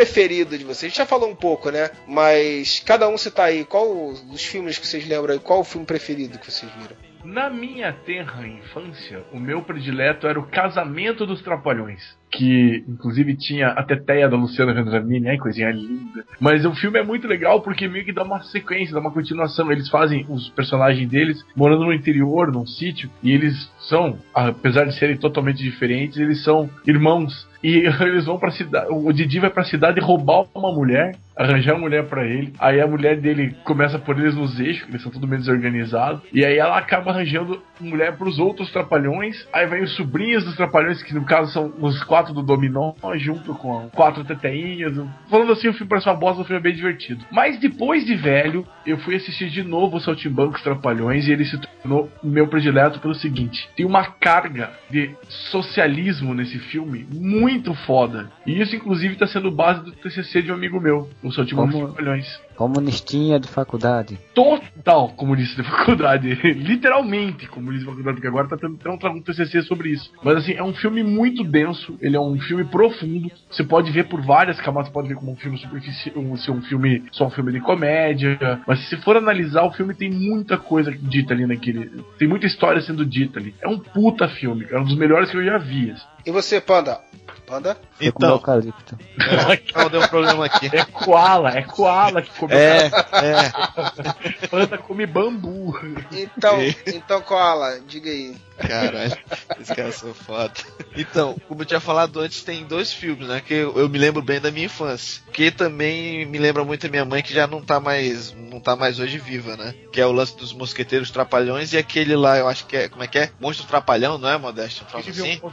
[0.05, 1.91] preferido de vocês, a gente já falou um pouco, né?
[2.07, 5.63] Mas cada um citar aí, qual os- dos filmes que vocês lembram aí, qual o
[5.63, 6.95] filme preferido que vocês viram?
[7.23, 12.17] Na minha tenra infância, o meu predileto era o Casamento dos Trapalhões.
[12.31, 16.23] Que inclusive tinha a teteia da Luciana Vendramini, ai coisinha linda.
[16.39, 19.71] Mas o filme é muito legal porque meio que dá uma sequência, dá uma continuação.
[19.71, 24.97] Eles fazem os personagens deles morando no interior, num sítio, e eles são, apesar de
[24.97, 27.49] serem totalmente diferentes, eles são irmãos.
[27.63, 28.87] E eles vão pra cidade.
[28.89, 32.53] O Didi vai pra cidade roubar uma mulher, arranjar uma mulher pra ele.
[32.59, 36.21] Aí a mulher dele começa a pôr eles nos eixos, eles são tudo meio desorganizados.
[36.33, 39.47] E aí ela acaba arranjando mulher pros outros trapalhões.
[39.53, 43.53] Aí vem os sobrinhos dos trapalhões, que no caso são os quatro do Dominó, junto
[43.55, 44.93] com quatro teteinhas.
[45.29, 47.25] Falando assim, o filme parece uma bosta, o filme é bem divertido.
[47.31, 51.57] Mas depois de velho, eu fui assistir de novo o Saltimbancos Trapalhões e ele se
[51.59, 58.31] tornou meu predileto pelo seguinte: tem uma carga de socialismo nesse filme muito foda.
[58.45, 61.87] E isso, inclusive, tá sendo base do TCC de um amigo meu, o Saltimbancos Como-
[61.87, 62.39] Trapalhões.
[62.55, 64.19] Comunistinha de faculdade.
[64.35, 66.29] Total comunista de faculdade.
[66.53, 70.11] Literalmente comunista de faculdade, porque agora tá tendo tendo um TCC sobre isso.
[70.23, 73.31] Mas assim, é um filme muito denso, ele é um filme profundo.
[73.49, 76.61] Você pode ver por várias camadas, você pode ver como um filme superficial, um, um
[76.61, 78.61] filme, só um filme de comédia.
[78.67, 82.03] Mas se for analisar, o filme tem muita coisa dita ali naquele.
[82.19, 83.55] Tem muita história sendo dita ali.
[83.61, 85.91] É um puta filme, é um dos melhores que eu já vi.
[85.91, 86.05] assim.
[86.25, 86.99] E você, Panda?
[87.47, 87.77] Panda?
[87.99, 88.97] Então, eucalipto.
[89.75, 90.69] não, deu um problema aqui.
[90.71, 94.47] É koala, é koala que come É, é.
[94.47, 95.77] planta, come bambu.
[96.11, 96.57] Então,
[96.87, 98.35] então, Koala, diga aí.
[98.67, 99.17] Caralho,
[99.59, 100.53] esses caras são foda.
[100.95, 103.41] Então, como eu tinha falado antes, tem dois filmes, né?
[103.45, 105.21] Que eu, eu me lembro bem da minha infância.
[105.31, 108.33] Que também me lembra muito a minha mãe, que já não tá mais.
[108.33, 109.73] não tá mais hoje viva, né?
[109.91, 112.89] Que é o lance dos mosqueteiros trapalhões e aquele lá, eu acho que é.
[112.89, 113.31] Como é que é?
[113.39, 114.85] Monstro Trapalhão, não é, Modéstia?
[114.93, 115.39] Um viu assim?
[115.43, 115.51] um o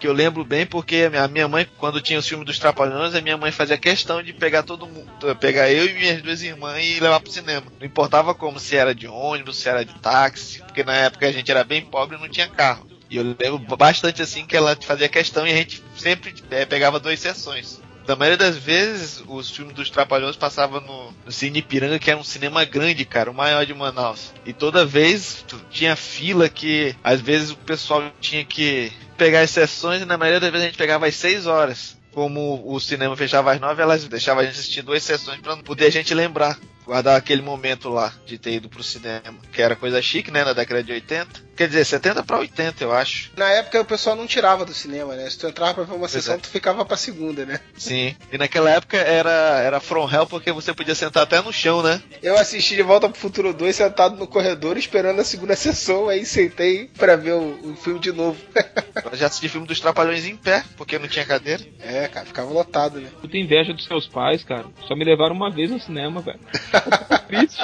[0.00, 3.20] que eu lembro bem porque a minha- mãe, quando tinha os filmes dos Trapalhões, a
[3.20, 6.98] minha mãe fazia questão de pegar todo mundo, pegar eu e minhas duas irmãs e
[6.98, 7.66] levar pro cinema.
[7.78, 11.32] Não importava como, se era de ônibus, se era de táxi, porque na época a
[11.32, 12.86] gente era bem pobre e não tinha carro.
[13.10, 17.00] E eu lembro bastante assim que ela fazia questão e a gente sempre eh, pegava
[17.00, 17.80] duas sessões.
[18.06, 22.18] Da maioria das vezes, os filmes dos Trapalhões passavam no, no Cine Ipiranga, que era
[22.18, 24.32] um cinema grande, cara, o maior de Manaus.
[24.44, 30.02] E toda vez tinha fila que, às vezes, o pessoal tinha que pegar as sessões
[30.02, 31.98] e na maioria das vezes a gente pegava às 6 horas.
[32.12, 35.86] Como o cinema fechava às 9, elas deixavam a gente assistir duas sessões pra poder
[35.86, 36.58] a gente lembrar.
[36.84, 39.38] Guardar aquele momento lá de ter ido pro cinema.
[39.52, 40.42] Que era coisa chique, né?
[40.42, 41.49] Na década de 80.
[41.60, 43.32] Quer dizer, 70 pra 80, eu acho.
[43.36, 45.28] Na época o pessoal não tirava do cinema, né?
[45.28, 46.38] Se tu entrava pra ver uma sessão, é.
[46.38, 47.60] tu ficava pra segunda, né?
[47.76, 48.16] Sim.
[48.32, 52.02] E naquela época era, era From Hell porque você podia sentar até no chão, né?
[52.22, 56.24] Eu assisti de volta pro Futuro 2 sentado no corredor esperando a segunda sessão, aí
[56.24, 58.40] sentei pra ver o, o filme de novo.
[59.12, 61.62] Eu já assisti filme dos Trapalhões em pé, porque não tinha cadeira.
[61.82, 63.10] é, cara, ficava lotado, né?
[63.20, 64.64] Puta inveja dos seus pais, cara.
[64.88, 66.40] Só me levaram uma vez no cinema, velho.
[67.28, 67.62] Triste.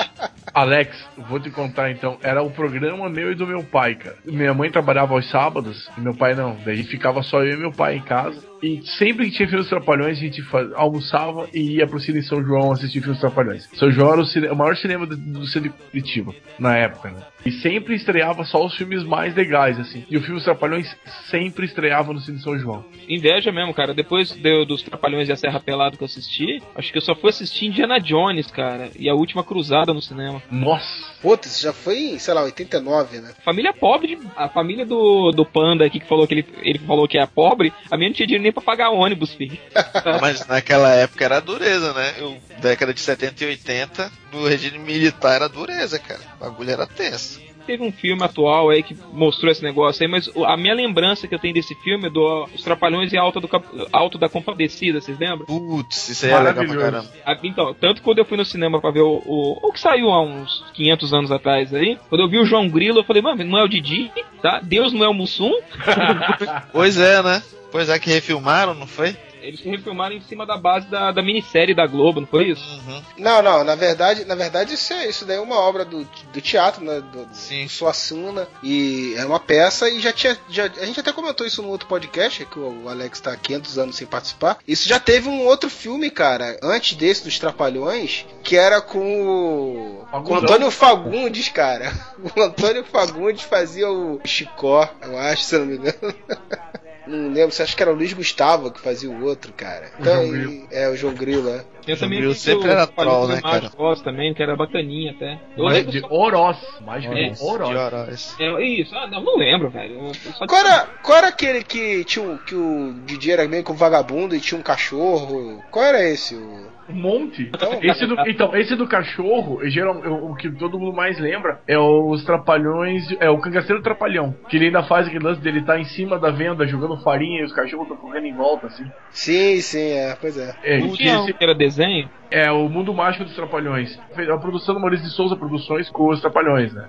[0.56, 0.96] Alex,
[1.28, 2.18] vou te contar então.
[2.22, 4.16] Era o programa meu e do meu pai, cara.
[4.24, 6.56] Minha mãe trabalhava aos sábados e meu pai não.
[6.64, 8.42] Daí ficava só eu e meu pai em casa.
[8.62, 12.42] E sempre que tinha filmes Trapalhões, a gente fa- almoçava e ia pro Cine São
[12.42, 13.68] João assistir filmes Trapalhões.
[13.74, 17.10] São João era o, cine- o maior cinema do, do centro de Curitiba, na época,
[17.10, 17.20] né?
[17.46, 20.04] E sempre estreava só os filmes mais legais, assim.
[20.10, 20.94] E o filme Trapalhões
[21.30, 22.84] sempre estreava no Cine São João.
[23.08, 23.94] Inveja mesmo, cara.
[23.94, 27.14] Depois do- dos Trapalhões e a Serra Pelado que eu assisti, acho que eu só
[27.14, 28.90] fui assistir Indiana Jones, cara.
[28.98, 30.42] E a Última Cruzada no cinema.
[30.50, 31.14] Nossa!
[31.44, 33.32] Isso já foi em, sei lá, 89, né?
[33.44, 37.08] Família pobre, de- a família do, do Panda aqui que falou que ele, ele falou
[37.08, 39.58] que é pobre, a minha não tinha dinheiro nem pra pagar ônibus, filho.
[40.20, 42.14] Mas naquela época era dureza, né?
[42.18, 46.20] Eu, década de 70 e 80, no regime militar era dureza, cara.
[46.36, 47.35] O bagulho era tenso.
[47.66, 51.34] Teve um filme atual aí que mostrou esse negócio aí, mas a minha lembrança que
[51.34, 55.00] eu tenho desse filme é do Os Trapalhões e Alto, do, Cap- Alto da Compadecida,
[55.00, 55.46] vocês lembram?
[55.46, 57.10] Putz, isso aí é legal pra caramba.
[57.42, 60.22] Então, tanto quando eu fui no cinema pra ver o, o, o que saiu há
[60.22, 63.58] uns 500 anos atrás aí, quando eu vi o João Grilo, eu falei, mano, não
[63.58, 64.10] é o Didi,
[64.40, 64.60] tá?
[64.62, 65.52] Deus não é o Mussum?
[66.72, 67.42] Pois é, né?
[67.72, 69.16] Pois é que refilmaram, não foi?
[69.46, 72.64] Eles se refilmaram em cima da base da, da minissérie da Globo, não foi isso?
[72.64, 73.02] Uhum.
[73.18, 76.40] Não, não, na verdade, na verdade isso, é, isso daí é uma obra do, do
[76.40, 77.00] teatro, né?
[77.00, 77.64] Do, Sim.
[77.64, 78.48] do Suassuna.
[78.62, 80.36] E é uma peça e já tinha.
[80.48, 83.78] Já, a gente até comentou isso no outro podcast, que o Alex tá há 500
[83.78, 84.58] anos sem participar.
[84.66, 90.06] Isso já teve um outro filme, cara, antes desse dos Trapalhões, que era com o.
[90.24, 90.36] Com o.
[90.36, 91.92] Antônio Fagundes, cara.
[92.36, 96.14] O Antônio Fagundes fazia o Chicó, eu acho, se eu não me engano.
[97.06, 99.90] Não lembro, você acha que era o Luiz Gustavo que fazia o outro, cara?
[99.98, 101.64] O Então, João e- é, o João Grilo, é.
[101.84, 103.70] Tem também Grilo sempre o era troll, né, cara?
[103.78, 105.40] Oz também, que era bacaninha até.
[105.56, 106.56] Eu Mas lembro de só- Oroz.
[106.58, 107.70] De Isso, Oroz.
[107.70, 108.36] De horas.
[108.40, 109.94] É, isso, ah, não, não lembro, velho.
[109.94, 113.62] Eu- eu Qual era, qual era aquele que tinha um- que o Didi era meio
[113.62, 115.62] que um vagabundo e tinha um cachorro?
[115.70, 116.34] Qual era esse?
[116.34, 116.66] O...
[116.88, 117.50] Um monte.
[117.54, 121.78] Então- esse do, então, esse do cachorro, geral, o que todo mundo mais lembra é
[121.78, 123.04] os trapalhões.
[123.20, 124.34] É o cangaceiro trapalhão.
[124.48, 127.44] Que ele ainda faz aquele lance dele tá em cima da venda jogando farinha e
[127.44, 128.84] os cachorros estão correndo em volta, assim.
[129.10, 130.54] Sim, sim, é, pois é.
[130.62, 132.08] É, Não que tinha esse que era desenho?
[132.30, 133.98] é o Mundo Mágico dos Trapalhões.
[134.32, 136.88] A produção do Maurício de Souza Produções com os Trapalhões, né?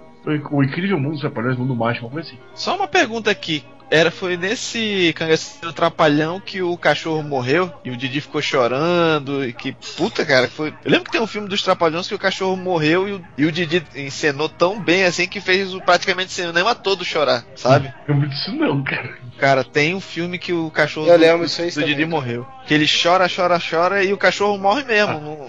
[0.52, 2.40] O, o incrível mundo dos Trapalhões, Mundo Mágico, uma coisa assim.
[2.54, 3.64] Só uma pergunta aqui.
[3.90, 9.54] Era, foi nesse cangaceiro trapalhão que o cachorro morreu e o Didi ficou chorando e
[9.54, 10.74] que puta, cara, foi.
[10.84, 13.46] Eu lembro que tem um filme dos trapalhões que o cachorro morreu e o, e
[13.46, 17.94] o Didi encenou tão bem assim que fez o praticamente cinema todo chorar, sabe?
[18.08, 19.28] Eu não lembro disso não, cara.
[19.38, 22.06] Cara, tem um filme que o cachorro Eu do, lembro isso aí do também, Didi
[22.06, 22.46] morreu.
[22.66, 25.48] Que ele chora, chora, chora e o cachorro morre mesmo.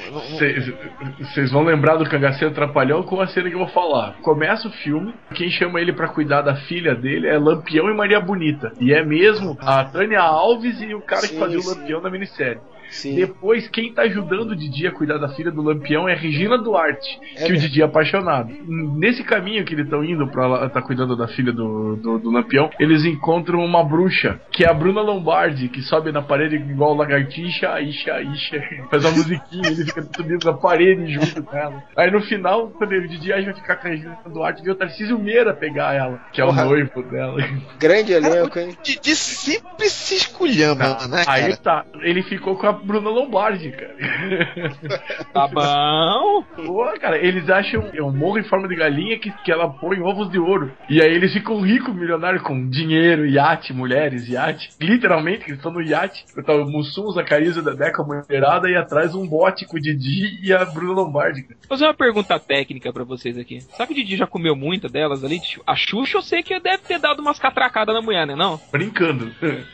[1.21, 4.17] Vocês vão lembrar do Cangaceiro Trapalhão com a cena que eu vou falar.
[4.23, 8.21] Começa o filme, quem chama ele pra cuidar da filha dele é Lampião e Maria
[8.29, 8.73] Bonita.
[8.79, 11.71] E é mesmo a Tânia Alves e o cara que Sim, fazia o sim.
[11.71, 12.61] Lampião na minissérie.
[12.91, 13.15] Sim.
[13.15, 16.57] Depois, quem tá ajudando o Didi a cuidar da filha do Lampião é a Regina
[16.59, 17.57] Duarte, É que o.
[17.59, 18.53] Didi é apaixonado.
[18.67, 22.71] Nesse caminho que eles estão indo pra tá cuidando da filha do, do, do Lampião,
[22.79, 27.81] eles encontram uma bruxa, que é a Bruna Lombardi, que sobe na parede igual lagartixa,
[27.81, 31.83] isha, isha, faz uma musiquinha, ele fica subindo na parede junto com ela.
[31.97, 35.19] Aí no final, quando o Didi vai ficar com a Regina Duarte, vê o Tarcísio
[35.19, 36.65] Meira pegar ela, que é Porra.
[36.65, 37.39] o noivo dela.
[37.79, 38.77] Grande elenco, hein?
[38.83, 41.57] Didi sempre se esculhamba, né, Aí cara?
[41.57, 43.97] tá, ele ficou com a Bruna Lombardi, cara.
[45.33, 46.45] Tá bom.
[46.67, 50.01] Pô, cara, eles acham é um morro em forma de galinha que, que ela põe
[50.01, 50.73] ovos de ouro.
[50.89, 54.71] E aí eles ficam ricos, milionários, com dinheiro, iate, mulheres, iate.
[54.81, 56.25] Literalmente, eles estão no iate.
[56.45, 59.77] Tá o Mussum, Zacarias e o Dedé com a mulherada e atrás um bote com
[59.77, 61.43] o Didi e a Bruna Lombardi.
[61.43, 61.59] cara.
[61.61, 63.61] Vou fazer uma pergunta técnica pra vocês aqui.
[63.61, 65.41] Sabe que o Didi já comeu muita delas ali?
[65.67, 68.61] A Xuxa eu sei que deve ter dado umas catracadas na mulher, né não?
[68.73, 69.31] Brincando.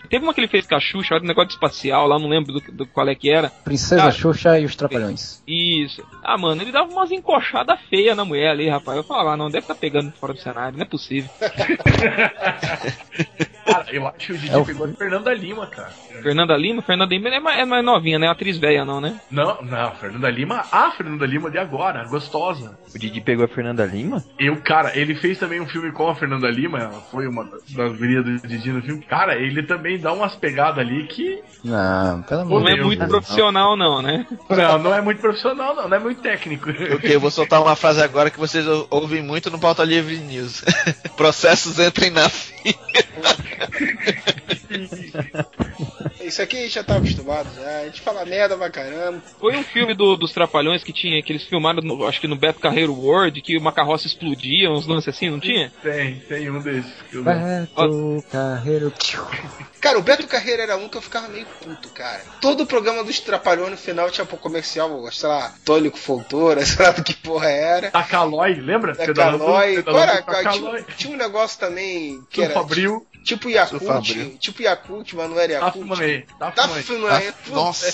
[0.09, 2.53] Teve uma que ele fez com a Xuxa, era um negócio espacial lá, não lembro
[2.53, 3.51] do, do qual é que era.
[3.51, 4.13] Princesa Ah.
[4.13, 5.43] Xuxa e os Trapalhões.
[5.47, 6.03] Isso.
[6.25, 8.97] Ah, mano, ele dava umas encoxadas feias na mulher ali, rapaz.
[8.97, 11.31] Eu falava, ah, não, deve tá pegando fora do cenário, não é possível.
[13.65, 15.89] Cara, eu acho que o Didi É o- pegou a Fernanda Lima, cara.
[16.23, 16.83] Fernanda Lima?
[16.83, 18.29] Fernanda Lima é mais, é mais novinha, né?
[18.29, 19.19] Atriz velha, não, né?
[19.31, 22.79] Não, não, Fernanda Lima, a Fernanda Lima de agora, gostosa.
[22.95, 24.23] O Didi pegou a Fernanda Lima?
[24.39, 27.97] Eu, cara, ele fez também um filme com a Fernanda Lima, ela foi uma das
[27.97, 29.03] gurias do Didi no filme.
[29.03, 31.43] Cara, ele também dá umas pegadas ali que.
[31.65, 33.11] Não, pelo Não amor é de muito Deus.
[33.11, 34.27] profissional, não, né?
[34.51, 36.71] Não, não é muito profissional, não, não é muito técnico.
[36.71, 40.17] Ok, eu vou soltar uma frase agora que vocês ou- ouvem muito no Pauta Livre
[40.19, 40.63] News.
[41.17, 42.65] Processos entrem na fila.
[46.21, 47.81] Isso aqui a gente já tá acostumado já.
[47.81, 49.23] A gente fala merda pra caramba.
[49.39, 52.37] Foi um filme do- dos Trapalhões que tinha, que eles filmaram, no- acho que no
[52.37, 55.71] Beto Carreiro World, que uma carroça explodia, uns lances assim, não tinha?
[55.83, 56.91] Tem, tem um desses.
[57.11, 57.45] que eu lembro.
[57.45, 58.93] Beto Carreiro.
[59.81, 62.23] Cara, o Beto Carreira era um que eu ficava meio puto, cara.
[62.41, 66.85] Todo o programa dos Trapalhões no final tinha pro comercial, sei lá, Tólico Fontoura, sei
[66.85, 67.91] lá do que porra era.
[67.91, 68.93] Da Calói, lembra?
[68.93, 70.83] A Calói.
[70.83, 72.55] tinha, tinha um negócio também que era
[73.25, 76.27] tipo Yakult, tipo Yakult, mas não era Taff Yakult.
[76.55, 76.83] Tá Mané.
[76.83, 77.87] fumando, Ah, nossa.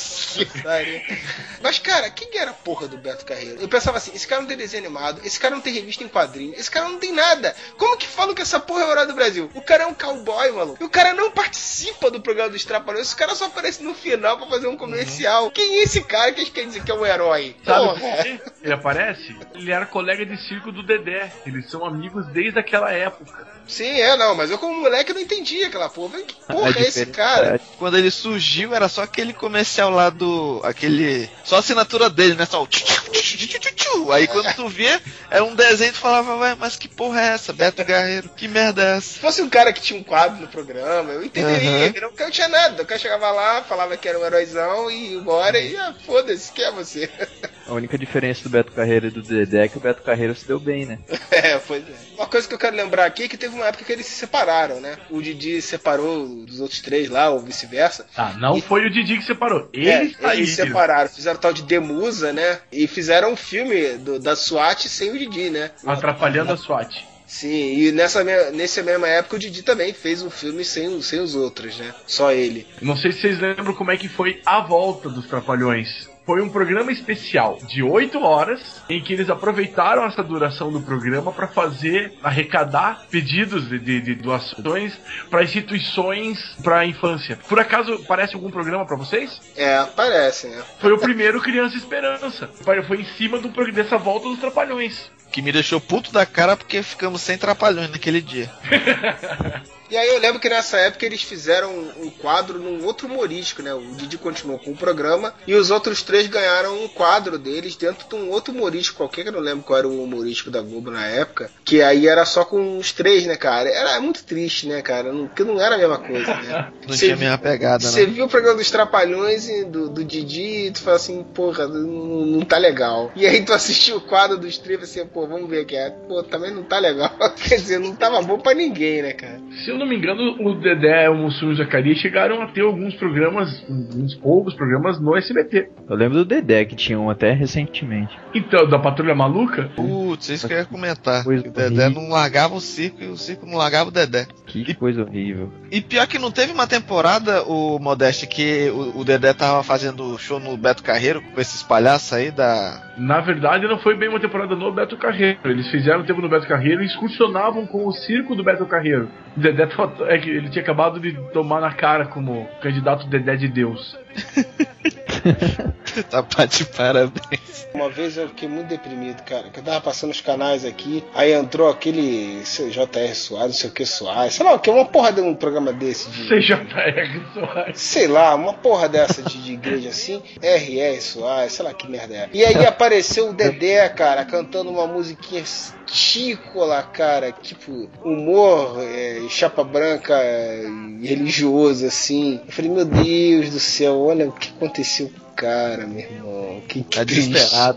[1.62, 3.60] Mas, cara, quem era a porra do Beto Carreiro?
[3.60, 6.08] Eu pensava assim, esse cara não tem desenho animado, esse cara não tem revista em
[6.08, 7.54] quadrinho, esse cara não tem nada.
[7.76, 9.50] Como que falam que essa porra é o herói do Brasil?
[9.54, 10.82] O cara é um cowboy, maluco.
[10.82, 14.36] E o cara não participa do programa dos Trapalhões, esse cara só aparece no final
[14.38, 15.50] pra fazer um comercial.
[15.50, 17.56] Quem é esse cara que a gente quer dizer que é um herói?
[17.64, 18.00] Sabe Porra.
[18.00, 18.40] por quê?
[18.62, 19.36] Ele aparece?
[19.54, 21.30] Ele era colega de circo do Dedé.
[21.46, 23.48] Eles são amigos desde aquela época.
[23.66, 26.20] Sim, é, não, mas eu como moleque não entendi aquela porra.
[26.20, 27.60] Que porra é esse cara?
[27.78, 30.60] Quando ele surgiu, era só aquele comercial lá do.
[30.64, 31.28] aquele.
[31.44, 32.46] Só a assinatura dele, né?
[32.46, 32.66] Só o.
[32.66, 34.12] tchu, tchu, tchu, tchu, tchu, tchu.
[34.12, 35.00] Aí quando tu via,
[35.30, 37.52] era um desenho e tu falava, ué, mas que porra é essa?
[37.52, 39.14] Beto Guerreiro, que merda é essa?
[39.14, 41.70] Se fosse um cara que tinha um quadro no programa, eu entenderia.
[41.70, 42.00] Uhum.
[42.00, 42.82] Não, porque eu tinha nada.
[42.82, 46.52] O cara chegava lá, falava que era um heróizão e ia embora e ah, foda-se,
[46.52, 47.10] quem é você?
[47.66, 50.44] A única diferença do Beto Carreiro e do Dedé é que o Beto Carreiro se
[50.44, 50.98] deu bem, né?
[51.30, 51.92] É, pois é.
[52.16, 54.12] Uma coisa que eu quero lembrar aqui é que teve uma época que eles se
[54.12, 54.98] separaram, né?
[55.10, 58.06] O Didi separou dos outros três lá, ou vice-versa.
[58.16, 59.68] Ah, não E- foi o Didi que separou.
[59.72, 60.46] É, Eles eles saíram.
[60.46, 62.58] se separaram, fizeram tal de Demusa, né?
[62.72, 65.70] E fizeram um filme do- da SWAT sem o Didi, né?
[65.86, 67.06] Atrapalhando a SWAT.
[67.26, 71.36] Sim, e nessa, nessa mesma época o Didi também fez um filme sem, sem os
[71.36, 71.94] outros, né?
[72.04, 72.66] Só ele.
[72.82, 76.09] Não sei se vocês lembram como é que foi a volta dos Trapalhões.
[76.30, 81.32] Foi um programa especial de 8 horas em que eles aproveitaram essa duração do programa
[81.32, 84.96] para fazer, arrecadar pedidos de, de- de doações
[85.28, 87.36] para instituições para a infância.
[87.48, 89.40] Por acaso parece algum programa para vocês?
[89.56, 90.62] É, parece, né?
[90.78, 92.48] Foi o primeiro Criança Esperança.
[92.86, 95.10] Foi em cima do, dessa volta dos Trapalhões.
[95.30, 98.50] Que me deixou puto da cara porque ficamos sem trapalhões naquele dia.
[99.90, 103.74] E aí eu lembro que nessa época eles fizeram um quadro num outro humorístico, né?
[103.74, 108.08] O Didi continuou com o programa e os outros três ganharam um quadro deles dentro
[108.08, 110.92] de um outro humorístico qualquer, que eu não lembro qual era o humorístico da Globo
[110.92, 113.68] na época, que aí era só com os três, né, cara?
[113.68, 115.12] Era muito triste, né, cara?
[115.12, 116.70] Não, porque não era a mesma coisa, né?
[116.86, 118.12] Não Você tinha a mesma pegada, Você né?
[118.12, 122.26] viu o programa dos Trapalhões e do, do Didi e tu fala assim, porra, não,
[122.26, 123.12] não tá legal.
[123.14, 125.76] E aí tu assistiu o quadro dos três e assim, pô, vamos ver aqui.
[125.76, 125.90] é.
[125.90, 127.10] Pô, também não tá legal.
[127.36, 129.40] Quer dizer, não tava bom pra ninguém, né, cara?
[129.64, 132.62] Se eu não me engano, o Dedé, o Mussum e o Zacarias chegaram a ter
[132.62, 135.70] alguns programas, uns poucos programas no SBT.
[135.88, 138.16] Eu lembro do Dedé, que tinha um até recentemente.
[138.34, 141.24] Então, da Patrulha Maluca, Putz, isso que eu ia comentar.
[141.24, 142.02] Coisa O Dedé horrível.
[142.02, 144.26] não largava o circo e o circo não largava o Dedé.
[144.46, 145.52] Que coisa horrível.
[145.70, 150.18] E pior que não teve uma temporada, o Modeste, que o, o Dedé tava fazendo
[150.18, 152.92] show no Beto Carreiro com esses palhaços aí da.
[152.98, 155.09] na verdade, não foi bem uma temporada no Beto Carreiro.
[155.44, 159.08] Eles fizeram tempo no Beto Carreiro e excursionavam com o circo do Beto Carreiro.
[159.36, 159.68] O Dedé
[160.08, 163.98] é que ele tinha acabado de tomar na cara como candidato Dedé de Deus.
[166.10, 167.68] tá de parabéns.
[167.72, 169.48] Uma vez eu fiquei muito deprimido, cara.
[169.50, 173.70] Que eu tava passando os canais aqui, aí entrou aquele seu JR Soares, não sei
[173.70, 176.28] o que Soares, sei lá o que, uma porra de um programa desse de.
[176.28, 177.80] CJR Soares.
[177.80, 182.14] Sei lá, uma porra dessa de, de igreja assim, RR Soares, sei lá que merda
[182.14, 182.28] é.
[182.32, 185.42] E aí apareceu o Dedé, cara, cantando uma musiquinha
[185.90, 190.64] tícola, cara, tipo, humor, é, chapa branca é,
[191.02, 192.40] religioso, assim.
[192.46, 196.62] Eu falei, meu Deus do céu, olha o que aconteceu com o cara, meu irmão.
[196.68, 197.32] Que, que Tá triste.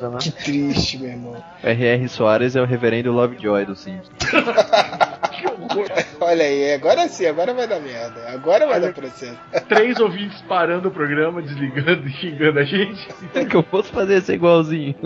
[0.09, 0.18] né?
[0.20, 1.43] Que triste, meu irmão.
[1.64, 2.09] R.R.
[2.09, 4.11] Soares é o reverendo Lovejoy do Simpsons.
[5.30, 5.88] Que horror.
[6.19, 8.30] Olha aí, agora sim, agora vai dar merda.
[8.30, 9.38] Agora vai dar processo.
[9.67, 13.07] Três ouvintes parando o programa, desligando e xingando a gente.
[13.34, 14.95] É que eu fosse fazer isso igualzinho.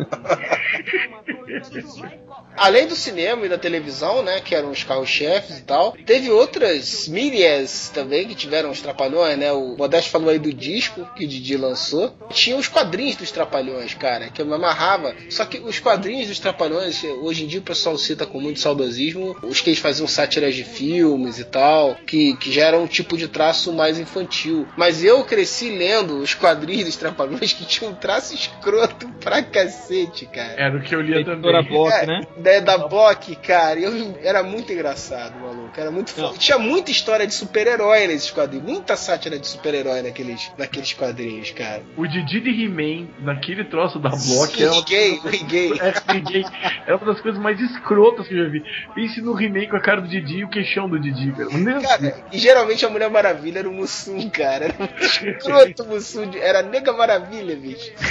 [2.57, 7.07] Além do cinema e da televisão, né, que eram os carros-chefes e tal, teve outras
[7.07, 9.51] mídias também que tiveram os trapalhões, né?
[9.51, 12.15] O Modesto falou aí do disco que o Didi lançou.
[12.31, 15.13] Tinha os quadrinhos dos trapalhões, cara, que eu me amarrava.
[15.29, 19.37] Só que os quadrinhos dos trapalhões, hoje em dia o pessoal cita com muito saudosismo,
[19.43, 23.17] os que eles faziam sátiras de filmes e tal, que, que já era um tipo
[23.17, 24.67] de traço mais infantil.
[24.77, 30.25] Mas eu cresci lendo os quadrinhos dos trapalhões que tinham um traço escroto pra cacete,
[30.27, 30.53] cara.
[30.57, 31.47] Era o que eu lia também.
[31.67, 32.21] Block, É, né?
[32.37, 35.71] Da, da Block, cara, eu, era muito engraçado, maluco.
[35.79, 38.65] Era muito fo- Tinha muita história de super-herói nesses quadrinhos.
[38.67, 41.81] Muita sátira de super-herói naqueles, naqueles quadrinhos, cara.
[41.95, 45.71] O Didi de He-Man, naquele troço da Block, Sim, era uma, gay, gay.
[45.79, 46.45] é, ninguém-
[46.85, 48.63] era uma das coisas mais escrotas que eu já vi.
[48.95, 51.81] Pense no He-Man com a cara do Didi e o queixão do Didi, cara.
[51.81, 54.65] Cara, e geralmente a Mulher Maravilha era o Mussum, cara.
[54.65, 56.31] Era escroto o Mussum.
[56.35, 57.91] Era a Nega Maravilha, bicho.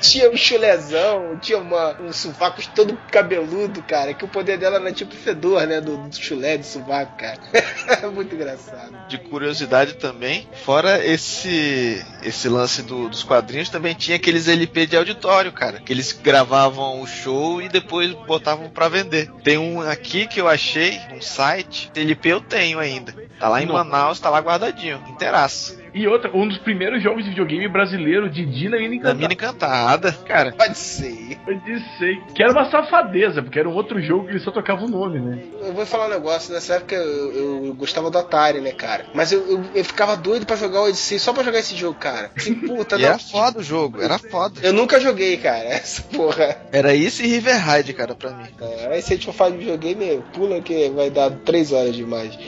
[0.00, 4.14] tinha um chulezão, tinha uma, um sovaco todo cabeludo, cara.
[4.14, 5.80] Que o poder dela era tipo fedor, né?
[5.80, 7.38] Do, do chulé, do sovaco, cara.
[8.12, 8.96] muito engraçado.
[9.08, 14.96] De curiosidade também, fora esse esse lance do- dos quadrinhos, também tinha aqueles LP de
[14.96, 15.80] auditório, cara.
[15.80, 19.09] Que eles gravavam o show e depois botavam pra vender.
[19.42, 21.90] Tem um aqui que eu achei, um site.
[21.94, 23.14] LP eu tenho ainda.
[23.38, 23.66] Tá lá em.
[23.66, 25.78] Manaus, tá lá guardadinho, inteiraço.
[25.94, 29.14] E outra, um dos primeiros jogos de videogame brasileiro, Didi na Mina Na Encantada.
[29.18, 30.52] mina encantada, cara.
[30.52, 31.36] Pode ser.
[31.44, 32.20] Pode ser.
[32.34, 35.18] Que era uma safadeza, porque era um outro jogo que ele só tocava o nome,
[35.20, 35.42] né?
[35.62, 39.06] Eu vou falar um negócio, nessa época eu, eu gostava do Atari, né, cara?
[39.14, 41.98] Mas eu, eu, eu ficava doido pra jogar o Odyssey só pra jogar esse jogo,
[41.98, 42.30] cara.
[42.36, 43.08] Assim, puta, E não.
[43.08, 44.60] era foda o jogo, era foda.
[44.62, 46.56] Eu nunca joguei, cara, essa porra.
[46.72, 48.44] Era isso e River Ride, cara, pra mim.
[48.60, 51.94] É, aí se a gente for falar de videogame, pula que vai dar três horas
[51.94, 52.38] demais.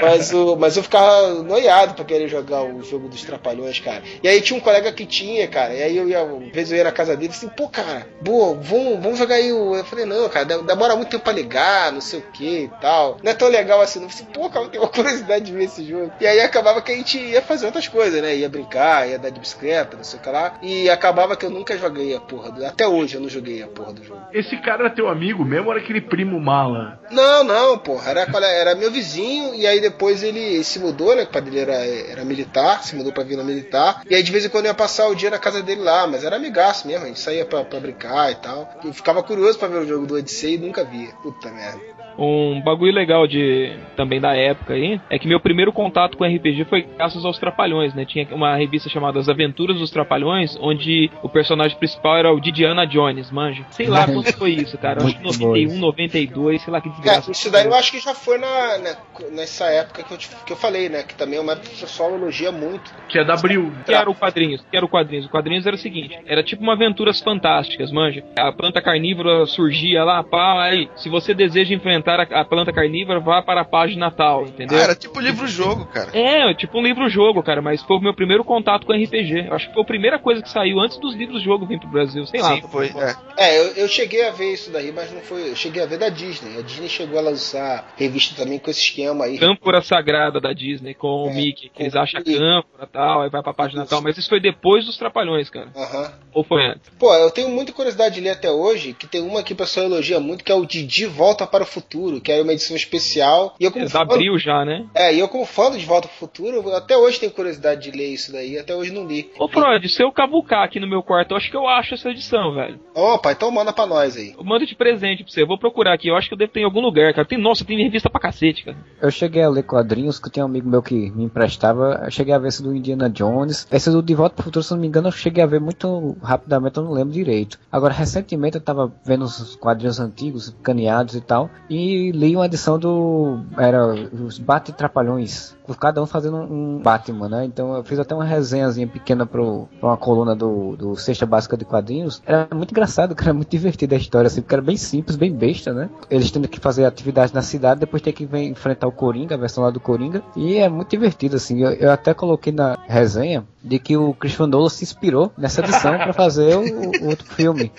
[0.00, 4.02] Mas, o, mas eu ficava noiado pra querer jogar o jogo dos Trapalhões, cara.
[4.22, 5.74] E aí tinha um colega que tinha, cara.
[5.74, 8.54] E aí eu ia, uma vez eu ia na casa dele assim, pô, cara, boa,
[8.54, 9.74] vamos, vamos jogar aí o.
[9.74, 12.70] Eu falei, não, cara, de- demora muito tempo pra ligar, não sei o que e
[12.80, 13.16] tal.
[13.22, 14.02] Não é tão legal assim.
[14.02, 16.12] Eu falei, pô, cara, eu tenho uma curiosidade de ver esse jogo.
[16.20, 18.36] E aí acabava que a gente ia fazer outras coisas, né?
[18.36, 20.58] Ia brincar, ia dar de bicicleta, não sei o que lá.
[20.62, 22.64] E acabava que eu nunca joguei a porra do.
[22.66, 24.20] Até hoje eu não joguei a porra do jogo.
[24.32, 27.00] Esse cara era teu amigo mesmo ou era aquele primo mala?
[27.10, 28.10] Não, não, porra.
[28.10, 31.22] Era, é- era meu vizinho e aí depois ele se mudou, né?
[31.22, 34.02] O pai dele era, era militar, se mudou pra Vila Militar.
[34.08, 36.06] E aí de vez em quando eu ia passar o dia na casa dele lá,
[36.06, 38.80] mas era amigaço mesmo, a gente saía pra, pra brincar e tal.
[38.84, 41.12] Eu ficava curioso pra ver o jogo do Odyssey e nunca via.
[41.22, 41.80] Puta merda.
[42.18, 46.64] Um bagulho legal de também da época aí é que meu primeiro contato com RPG
[46.66, 48.04] foi graças aos Trapalhões, né?
[48.04, 52.86] Tinha uma revista chamada As Aventuras dos Trapalhões, onde o personagem principal era o Didiana
[52.86, 53.64] Jones, manja.
[53.70, 55.02] Sei lá quando foi isso, cara.
[55.02, 57.30] Acho que Muito 91, 92, sei lá que É, desgraça.
[57.30, 58.96] isso daí eu acho que já foi na, na-
[59.32, 61.02] nessa época que eu, te- que eu falei, né?
[61.02, 62.92] Que também é uma época que o pessoal elogia muito.
[63.08, 63.72] Que é da Abril.
[63.86, 64.64] que era o quadrinhos?
[64.70, 65.26] Que era o quadrinhos?
[65.26, 68.22] O quadrinhos era o seguinte: era tipo uma aventuras fantásticas, manja.
[68.38, 73.20] A planta carnívora surgia lá, pá, aí, se você deseja enfrentar a, a planta carnívora,
[73.20, 74.78] vá para a página tal, entendeu?
[74.78, 76.10] Ah, era tipo livro-jogo, cara.
[76.16, 79.46] É, tipo um livro-jogo, cara, mas foi o meu primeiro contato com RPG.
[79.48, 82.26] Eu acho que foi a primeira coisa que saiu antes dos livros-jogo vir pro Brasil,
[82.26, 82.54] sei lá.
[82.56, 82.88] Sim, foi.
[82.88, 83.16] É.
[83.36, 85.50] É, eu, eu cheguei a ver isso daí, mas não foi.
[85.50, 86.58] Eu cheguei a ver da Disney.
[86.58, 89.38] A Disney chegou a lançar revista também com esse esquema aí.
[89.38, 92.38] Câmpora Sagrada da Disney com o É, Mickey, que eles com o acham Mickey.
[92.38, 93.90] câmpora e tal, aí vai pra página Isso.
[93.90, 95.68] tal, mas isso foi depois dos Trapalhões, cara.
[95.76, 96.12] Aham.
[96.34, 96.88] Ou foi antes?
[96.98, 99.86] Pô, eu tenho muita curiosidade de ler até hoje, que tem uma que o pessoal
[99.86, 103.54] elogia muito, que é o Didi Volta para o Futuro, que é uma edição especial.
[103.60, 104.86] E eu como Eles fã, abriu já, né?
[104.94, 107.90] é, e eu como fã do De Volta para o Futuro, até hoje tenho curiosidade
[107.90, 109.30] de ler isso daí, até hoje não li.
[109.38, 112.10] Ô Freud, se eu cavucar aqui no meu quarto, eu acho que eu acho essa
[112.10, 112.78] edição, velho.
[112.94, 114.34] Opa, então manda pra nós aí.
[114.36, 115.42] Eu mando de presente pra você.
[115.42, 116.08] Eu vou procurar aqui.
[116.08, 117.26] Eu acho que eu devo ter em algum lugar, cara.
[117.26, 118.76] Tem, nossa, tem revista pra cacete, cara.
[119.00, 122.02] Eu cheguei a ler quadrinhos que tinha um amigo meu que me emprestava.
[122.04, 123.66] Eu cheguei a ver esse do Indiana Jones.
[123.70, 125.60] Esse do De Volta pro Futuro, se eu não me engano, eu cheguei a ver
[125.60, 127.58] muito rapidamente, eu não lembro direito.
[127.70, 131.81] Agora, recentemente eu tava vendo os quadrinhos antigos, caneados e tal, e
[132.12, 133.40] li uma edição do.
[133.58, 135.54] Era os Bate Trapalhões.
[135.80, 137.44] Cada um fazendo um Batman, né?
[137.44, 141.56] Então eu fiz até uma resenhazinha pequena pro, pra uma coluna do, do Sexta Básica
[141.56, 142.22] de Quadrinhos.
[142.26, 145.72] Era muito engraçado, cara, muito divertida a história, assim, porque era bem simples, bem besta,
[145.72, 145.88] né?
[146.10, 149.38] Eles tendo que fazer atividades na cidade, depois ter que ven- enfrentar o Coringa, a
[149.38, 150.22] versão lá do Coringa.
[150.36, 151.62] E é muito divertido, assim.
[151.62, 155.96] Eu, eu até coloquei na resenha de que o Christopher Nolan se inspirou nessa edição
[155.96, 157.70] pra fazer o, o outro filme.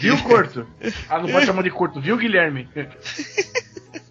[0.00, 0.66] Viu, Corto?
[1.08, 2.68] Ah, não pode chamar de Corto, viu, Guilherme?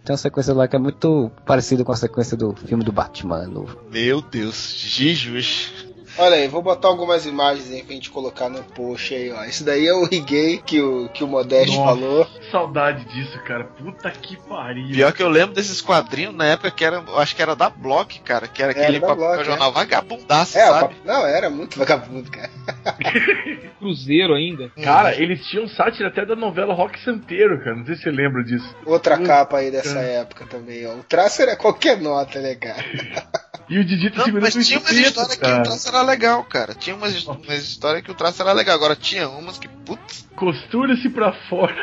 [0.09, 3.45] Tem uma sequência lá que é muito parecida com a sequência do filme do Batman
[3.45, 3.77] novo.
[3.91, 5.71] Meu Deus, Jesus.
[6.17, 9.43] Olha aí, vou botar algumas imagens aí pra gente colocar no post aí, ó.
[9.43, 12.01] Esse daí é o Rigay que o, que o Modeste Nossa.
[12.01, 12.27] falou.
[12.51, 13.63] Saudade disso, cara.
[13.65, 14.87] Puta que pariu.
[14.89, 17.69] Pior que eu lembro desses quadrinhos na época que era, eu acho que era da
[17.69, 20.95] Block, cara, que era Era aquele papel Block, jornal vagabundaço, É, sabe?
[21.05, 22.49] não, era muito vagabundo, cara.
[23.79, 24.69] Cruzeiro ainda.
[24.83, 27.75] Cara, eles tinham sátira até da novela Rock Santeiro, cara.
[27.75, 28.75] Não sei se você lembra disso.
[28.85, 29.23] Outra Hum.
[29.25, 30.95] capa aí dessa época também, ó.
[30.95, 32.83] O traço era qualquer nota, né, cara?
[33.69, 36.43] E o Didi tá Não, segurando mas tinha umas histórias que o traço era legal,
[36.43, 36.73] cara.
[36.73, 38.73] Tinha umas, umas histórias que o traço era legal.
[38.75, 41.75] Agora tinha umas que, putz, Costura-se pra fora.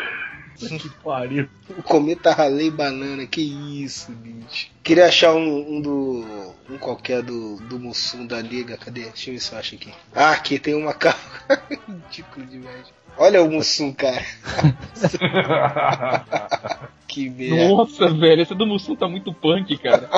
[0.57, 1.49] Que pariu.
[1.71, 4.69] O cometa ralei banana, que isso, bicho.
[4.83, 6.25] Queria achar um, um do.
[6.71, 8.77] um qualquer do, do Mussum da Liga.
[8.77, 9.03] Cadê?
[9.03, 9.93] Deixa eu ver se eu acho aqui.
[10.15, 11.63] Ah, aqui tem uma capa.
[11.89, 12.87] Ridículo demais.
[13.19, 14.23] Olha o Mussum, cara.
[17.09, 17.69] que merda.
[17.69, 20.09] Nossa, velho, esse do Mussum tá muito punk, cara.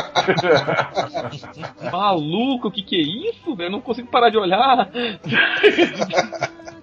[1.93, 3.69] Maluco, o que que é isso, velho?
[3.69, 4.91] Eu não consigo parar de olhar.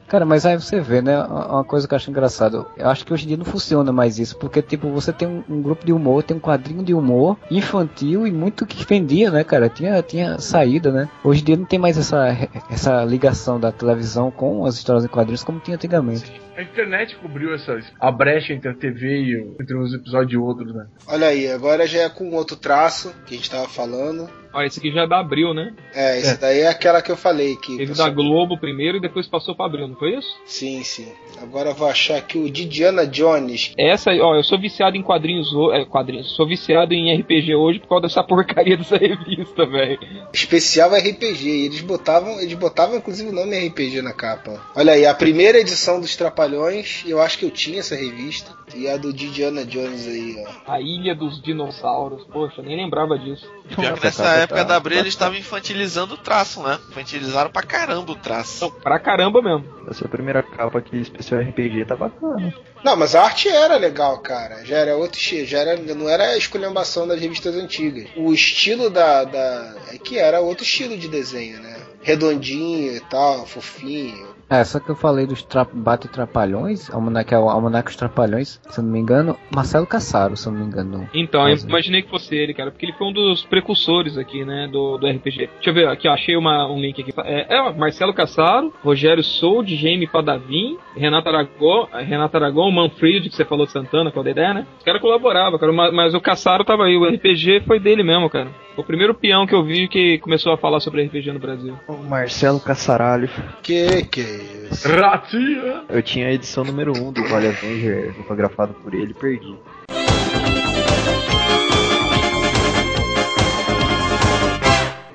[0.07, 1.17] Cara, mas aí você vê, né?
[1.23, 2.67] Uma coisa que eu acho engraçado.
[2.77, 5.43] Eu acho que hoje em dia não funciona mais isso, porque, tipo, você tem um,
[5.49, 9.43] um grupo de humor, tem um quadrinho de humor infantil e muito que vendia, né,
[9.43, 9.67] cara?
[9.67, 11.09] Tinha, tinha saída, né?
[11.23, 12.27] Hoje em dia não tem mais essa,
[12.69, 16.44] essa ligação da televisão com as histórias em quadrinhos como tinha antigamente.
[16.57, 20.37] A internet cobriu essa, a brecha entre a TV e o- entre uns episódios e
[20.37, 20.85] outros, né?
[21.07, 24.29] Olha aí, agora já é com outro traço que a gente tava falando.
[24.53, 25.73] Olha, esse aqui já é da Abril, né?
[25.93, 27.75] É, esse daí é aquela que eu falei que.
[27.75, 30.29] Teve da Globo primeiro e depois passou pra Abril, não foi isso?
[30.45, 31.11] Sim, sim.
[31.41, 33.73] Agora eu vou achar aqui o Didiana Jones.
[33.77, 37.53] Essa, aí, ó, eu sou viciado em quadrinhos, ho- é, quadrinhos, sou viciado em RPG
[37.53, 39.99] hoje por causa dessa porcaria dessa revista, velho.
[40.31, 41.45] Especial RPG.
[41.49, 44.61] E eles botavam, eles botavam inclusive o nome RPG na capa.
[44.73, 48.53] Olha aí, a primeira edição dos Trapalhões, eu acho que eu tinha essa revista.
[48.73, 50.73] E a do Didiana Jones aí, ó.
[50.73, 53.49] A Ilha dos Dinossauros, poxa, eu nem lembrava disso.
[53.75, 56.77] pior que nessa época tá- da Abril eles estavam infantilizando o traço, né?
[56.89, 58.69] Infantilizaram pra caramba o traço.
[58.83, 59.65] Pra caramba mesmo.
[59.89, 62.53] Essa primeira capa aqui, especial RPG, tá bacana.
[62.83, 64.63] Não, mas a arte era legal, cara.
[64.65, 68.07] Já era outro estilo, já era, não era a esculhambação das revistas antigas.
[68.15, 69.75] O estilo da, da.
[69.93, 71.77] É que era outro estilo de desenho, né?
[72.01, 74.34] Redondinho e tal, fofinho.
[74.49, 78.59] É, só que eu falei dos tra Bate Trapalhões, Almanac, é o Almanac dos Trapalhões,
[78.69, 81.09] se eu não me engano, Marcelo Cassaro, se eu não me engano.
[81.13, 84.67] Então, eu imaginei que fosse ele, cara, porque ele foi um dos precursores aqui, né,
[84.71, 85.49] do, do RPG.
[85.55, 87.13] Deixa eu ver, aqui, ó, achei uma, um link aqui.
[87.23, 93.35] É, é ó, Marcelo Cassaro, Rogério Sold, Jaime Padavim, Renato Aragão, Renato Aragão, Manfred, que
[93.35, 94.67] você falou de Santana, com a Dedé, né?
[94.77, 98.29] Os caras colaboravam, cara, mas, mas o Cassaro tava aí, o RPG foi dele mesmo,
[98.29, 98.49] cara.
[98.75, 101.79] Foi o primeiro peão que eu vi que começou a falar sobre RPG no Brasil.
[101.87, 103.29] O Marcelo Caçaralho.
[103.63, 104.34] Que que
[104.83, 105.83] Ratinha!
[105.89, 109.55] Eu tinha a edição número 1 do Vale Avenger, fotografado por ele, e perdi.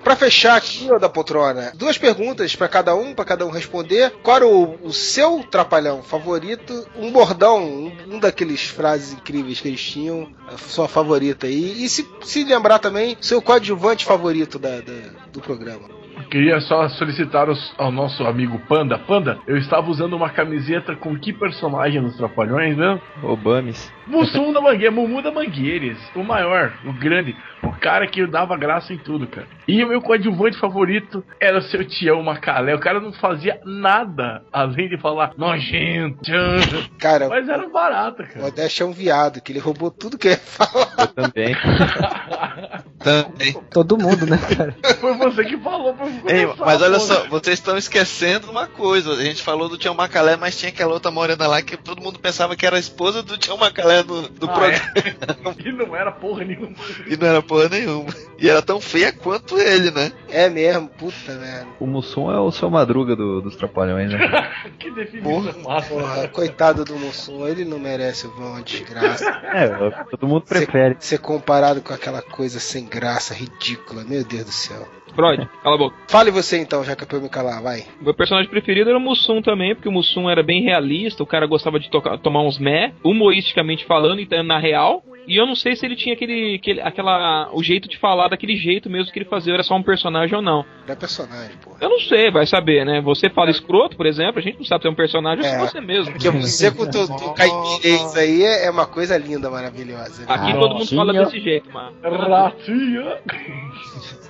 [0.03, 4.11] Pra fechar aqui, ô da poltrona, duas perguntas pra cada um, pra cada um responder.
[4.23, 6.85] Qual era o, o seu trapalhão favorito?
[6.97, 11.85] Um bordão, um, um daqueles frases incríveis que eles tinham, a sua favorita aí.
[11.85, 15.89] E se, se lembrar também, seu coadjuvante favorito da, da- do programa.
[16.31, 18.99] Queria só solicitar os- ao nosso amigo Panda.
[18.99, 23.01] Panda, eu estava usando uma camiseta com que personagem dos Trapalhões, né?
[23.23, 23.93] Obames.
[24.07, 28.93] Mussum da Mangueira, Mumu da Mangueires, o maior, o grande, o cara que dava graça
[28.93, 29.47] em tudo, cara.
[29.69, 32.75] E o meu coadjuvante favorito era o seu Tião Macalé.
[32.75, 36.59] O cara não fazia nada além de falar nojento, tchan.
[36.99, 38.41] Cara, mas era barata, o cara.
[38.41, 40.89] Modeste é um viado, que ele roubou tudo que eu ia falar.
[40.99, 41.55] Eu também.
[43.01, 43.55] Também.
[43.71, 44.77] Todo mundo, né, cara?
[45.01, 49.13] Foi você que falou pra eu Ei, mas olha só, vocês estão esquecendo uma coisa.
[49.13, 52.19] A gente falou do Tião Macalé, mas tinha aquela outra morena lá que todo mundo
[52.19, 54.93] pensava que era a esposa do Tião Macalé do, do Ah, programa.
[54.97, 55.61] é?
[55.69, 56.75] E não era porra nenhuma.
[57.07, 58.09] E não era porra nenhuma.
[58.39, 60.13] E era tão feia quanto ele, né?
[60.29, 61.67] É mesmo, puta merda.
[61.79, 64.19] O Mussum é o seu madruga do- dos Trapalhões, né?
[64.79, 65.89] que definição massa.
[65.89, 69.25] Porra, coitado do Mussum, ele não merece o vão, desgraça.
[69.51, 69.69] É,
[70.11, 70.97] todo mundo prefere.
[71.01, 74.87] Ser comparado com aquela coisa sem graça, ridícula, meu Deus do céu.
[75.15, 75.97] Freud, cala a boca.
[76.09, 77.85] Fale você então, já que é pra eu me calar, vai.
[78.01, 81.47] Meu personagem preferido era o Mussum também, porque o Mussum era bem realista, o cara
[81.47, 85.03] gostava de tocar- tomar uns mé, humoristicamente falando, então, na real.
[85.27, 88.57] E eu não sei se ele tinha aquele, aquele, aquela, o jeito de falar daquele
[88.57, 90.65] jeito mesmo que ele fazia, era só um personagem ou não.
[90.89, 91.77] É personagem, porra.
[91.81, 93.01] Eu não sei, vai saber, né?
[93.01, 95.55] Você fala escroto, por exemplo, a gente não sabe se é um personagem ou se
[95.55, 95.57] É.
[95.57, 96.13] é você mesmo.
[96.13, 100.23] Porque você com o teu, caipirês aí é é uma coisa linda, maravilhosa.
[100.23, 100.27] né?
[100.29, 101.95] Aqui Ah, todo mundo fala desse jeito, mano.
[102.03, 103.19] Ratinha.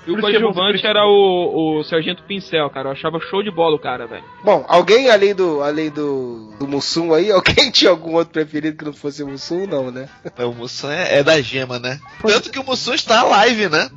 [0.06, 2.88] E o é coadjuvante era o, o Sargento Pincel, cara.
[2.88, 4.24] Eu achava show de bola o cara, velho.
[4.42, 8.84] Bom, alguém além do além do, do Mussum aí, alguém tinha algum outro preferido que
[8.84, 10.08] não fosse o Mussum, não, né?
[10.38, 11.98] O Mussum é, é da gema, né?
[12.22, 13.90] Tanto que o Mussum está live, né?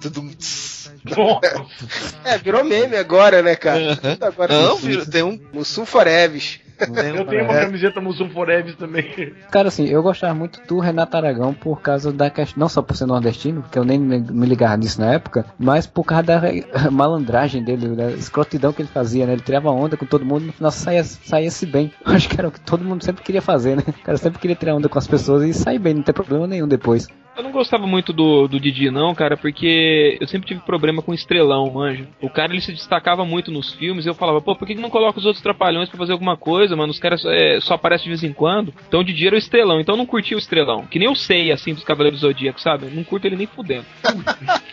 [2.23, 3.99] É, virou meme agora, né, cara?
[4.21, 5.05] Agora Não, Mussum.
[5.05, 5.39] tem um.
[5.53, 6.59] Mussum Foreves.
[6.77, 9.33] Tem Eu tenho uma camiseta Mussum Forever também.
[9.51, 12.95] Cara, assim, eu gostava muito do Renato Aragão por causa da questão, não só por
[12.95, 16.41] ser nordestino, porque eu nem me ligava nisso na época, mas por causa da
[16.91, 19.33] malandragem dele, da escrotidão que ele fazia, né?
[19.33, 21.91] Ele tirava onda com todo mundo e no final saía, saía-se bem.
[22.05, 23.83] Acho que era o que todo mundo sempre queria fazer, né?
[23.87, 26.47] O cara sempre queria tirar onda com as pessoas e sair bem, não ter problema
[26.47, 27.07] nenhum depois.
[27.35, 31.13] Eu não gostava muito do, do Didi, não, cara, porque eu sempre tive problema com
[31.13, 32.07] estrelão, manja.
[32.21, 34.81] O cara ele se destacava muito nos filmes e eu falava, pô, por que que
[34.81, 36.91] não coloca os outros trapalhões pra fazer alguma coisa, mano?
[36.91, 38.73] Os caras é, só aparecem de vez em quando.
[38.87, 40.85] Então o Didi era o estrelão, então eu não curtia o estrelão.
[40.85, 42.85] Que nem eu sei, assim, dos Cavaleiros do Zodíaco, sabe?
[42.93, 43.85] Eu não curto ele nem fudendo.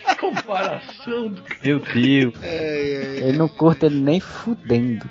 [0.05, 2.33] Que comparação do Meu Deus.
[2.43, 5.09] Ele não curta ele nem fudendo.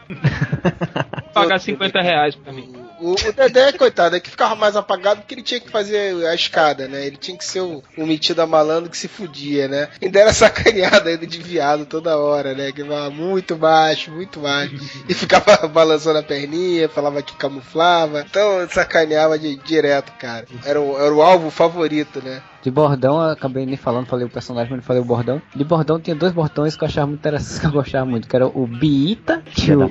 [1.35, 2.81] Pagar 50 reais pra mim.
[3.01, 6.35] O, o Dedé, coitado, é que ficava mais apagado porque ele tinha que fazer a
[6.35, 7.06] escada, né?
[7.06, 9.89] Ele tinha que ser o, o metido a malandro que se fudia, né?
[10.01, 12.71] Ainda era sacaneado ainda de viado toda hora, né?
[12.71, 14.75] Que falava muito baixo, muito baixo.
[15.09, 18.25] E ficava balançando a perninha, falava que camuflava.
[18.29, 20.47] Então sacaneava de, direto, cara.
[20.65, 22.43] Era o, era o alvo favorito, né?
[22.62, 25.41] De bordão, eu acabei nem falando, falei o personagem, mas não falei o bordão.
[25.55, 28.37] De bordão tinha dois bordões que eu achava muito interessantes, que eu gostava muito, que
[28.37, 29.91] era o Biita, que o,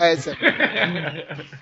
[0.00, 0.36] Essa-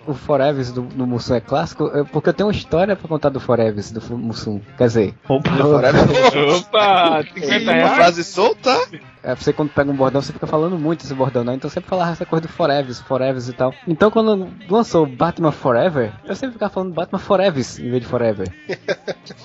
[0.07, 3.39] o Forever do, do Mussum é clássico, porque eu tenho uma história pra contar do
[3.41, 4.61] Forever do Mussum.
[4.79, 7.95] Quer dizer, Opa, 50 uma reais?
[7.97, 8.75] frase solta.
[9.23, 11.55] É, você quando pega um bordão, você fica falando muito esse bordão, né?
[11.55, 13.75] Então eu sempre falava essa coisa do Forever, Forever e tal.
[13.87, 18.49] Então quando lançou Batman Forever, eu sempre ficava falando Batman Forever em vez de Forever.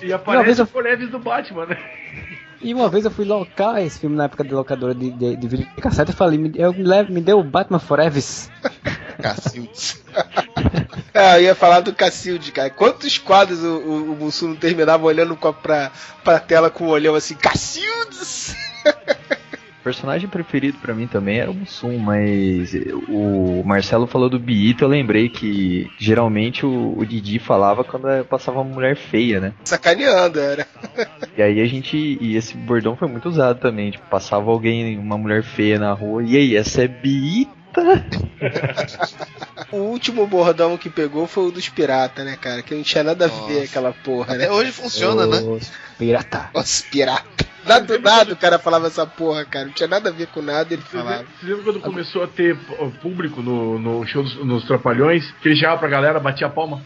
[0.02, 1.77] E Uma aparece vez eu- o Forever do Batman, né?
[2.61, 5.47] E uma vez eu fui locar esse filme na época de locadora de, de, de
[5.47, 8.23] vídeo de cassete e falei, me, eu, me, me deu o Batman Forever.
[9.22, 10.03] Cacildes.
[11.14, 12.69] Ah, eu ia falar do Cacilde, cara.
[12.69, 15.91] Quantos quadros o, o, o Mussum não terminava olhando com a- pra,
[16.23, 18.56] pra tela com o olhão assim, Cacildes!
[19.85, 22.73] O personagem preferido pra mim também era o Mussum, mas
[23.07, 28.61] o Marcelo falou do Biito, eu lembrei que geralmente o, o Didi falava quando passava
[28.61, 29.53] uma mulher feia, né?
[29.63, 30.65] Sacaneando, era.
[31.37, 32.17] E aí a gente.
[32.19, 33.91] E esse bordão foi muito usado também.
[33.91, 36.87] Tipo, passava alguém, uma mulher feia na rua, e aí, essa é
[37.76, 38.26] Biita?
[39.72, 42.61] O último bordão que pegou foi o dos piratas, né, cara?
[42.61, 44.45] Que não tinha nada a ver aquela porra, né?
[44.45, 45.38] Até hoje funciona, né?
[45.39, 46.49] Os Pirata.
[46.53, 47.45] Os piratas.
[47.65, 49.65] Nada, nada o cara falava essa porra, cara.
[49.65, 51.18] Não tinha nada a ver com nada, ele Você falava.
[51.18, 52.56] lembra- você lembra quando começou a ter
[53.02, 55.30] público no, no show dos nos Trapalhões?
[55.41, 56.81] Que ele chegava pra galera, batia a palma.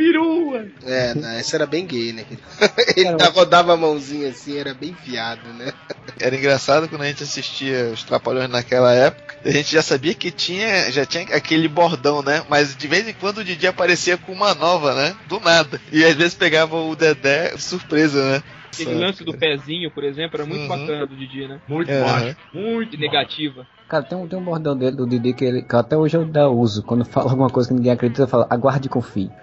[0.00, 0.64] Perua!
[0.86, 2.24] É, não, esse era bem gay, né?
[2.96, 5.72] Ele ainda rodava a mãozinha assim, era bem viado, né?
[6.18, 9.36] Era engraçado quando a gente assistia os Trapalhões naquela época.
[9.44, 12.42] A gente já sabia que tinha, já tinha aquele bordão, né?
[12.48, 15.14] Mas de vez em quando o Didi aparecia com uma nova, né?
[15.28, 15.78] Do nada.
[15.92, 18.42] E às vezes pegava o Dedé de surpresa, né?
[18.72, 20.68] Aquele lance do pezinho, por exemplo, era muito Uhum.
[20.68, 21.60] bacana do Didi, né?
[21.68, 22.00] Muito É.
[22.00, 22.36] baixo.
[22.54, 23.66] Muito negativa.
[23.88, 26.22] Cara, tem um, tem um bordão dele, do Didi, que, ele, que até hoje eu
[26.22, 26.80] ainda uso.
[26.84, 29.28] Quando fala alguma coisa que ninguém acredita, eu falo, aguarde e confie.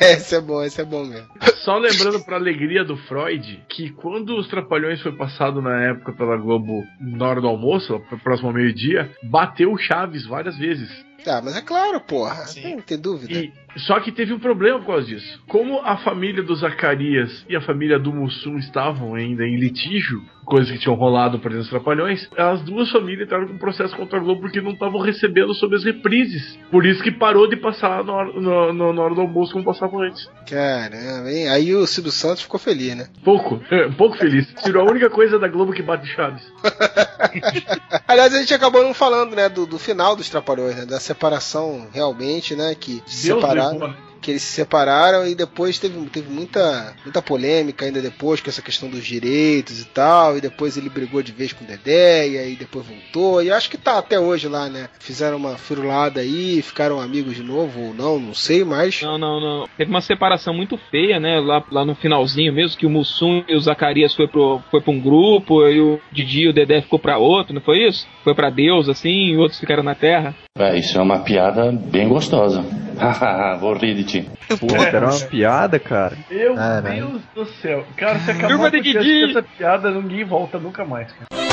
[0.00, 1.28] esse é bom, esse é bom mesmo.
[1.64, 6.36] Só lembrando pra alegria do Freud que quando os Trapalhões foi passado na época pela
[6.36, 10.88] Globo na hora do almoço, próximo ao meio-dia, bateu o Chaves várias vezes.
[11.26, 12.46] Ah, mas é claro, porra.
[12.46, 12.76] Sim.
[12.76, 13.32] Não tem dúvida.
[13.32, 15.42] E, só que teve um problema por causa disso.
[15.48, 20.70] Como a família do Zacarias e a família do Mussum estavam ainda em litígio, coisas
[20.70, 24.42] que tinham rolado para os Trapalhões, as duas famílias entraram com processo contra a Globo
[24.42, 26.58] porque não estavam recebendo sobre as reprises.
[26.70, 30.28] Por isso que parou de passar na hora, na hora do almoço como passava antes.
[30.48, 31.48] Caramba, hein?
[31.48, 33.08] Aí o Silvio Santos ficou feliz, né?
[33.24, 34.52] Pouco, é, pouco feliz.
[34.62, 36.42] Tirou a única coisa da Globo que bate Chaves.
[38.06, 40.86] Aliás, a gente acabou não falando, né, do, do final dos Trapalhões, né?
[40.86, 42.74] Da separação realmente, né?
[42.78, 43.63] Que Deus separaram.
[43.72, 43.94] Né?
[44.20, 48.62] Que eles se separaram e depois teve, teve muita, muita polêmica ainda depois com essa
[48.62, 50.38] questão dos direitos e tal.
[50.38, 53.42] E depois ele brigou de vez com o Dedé e aí depois voltou.
[53.42, 54.88] E acho que tá até hoje lá, né?
[54.98, 59.02] Fizeram uma firulada aí, ficaram amigos de novo ou não, não sei, mas.
[59.02, 59.68] Não, não, não.
[59.76, 61.38] Teve uma separação muito feia, né?
[61.38, 64.90] Lá, lá no finalzinho mesmo, que o Mussum e o Zacarias foi, pro, foi pra
[64.90, 68.06] um grupo, e o Didi e o Dedé ficou pra outro, não foi isso?
[68.22, 70.34] Foi pra Deus, assim, e outros ficaram na Terra.
[70.56, 72.64] É, isso é uma piada bem gostosa.
[72.98, 74.30] Hahaha, vou rir de ti.
[74.60, 76.16] Pô, era uma piada, cara.
[76.30, 77.06] Meu Caralho.
[77.06, 77.84] Deus do céu.
[77.96, 81.44] Cara, se acabar com essa piada, ninguém volta nunca mais, cara.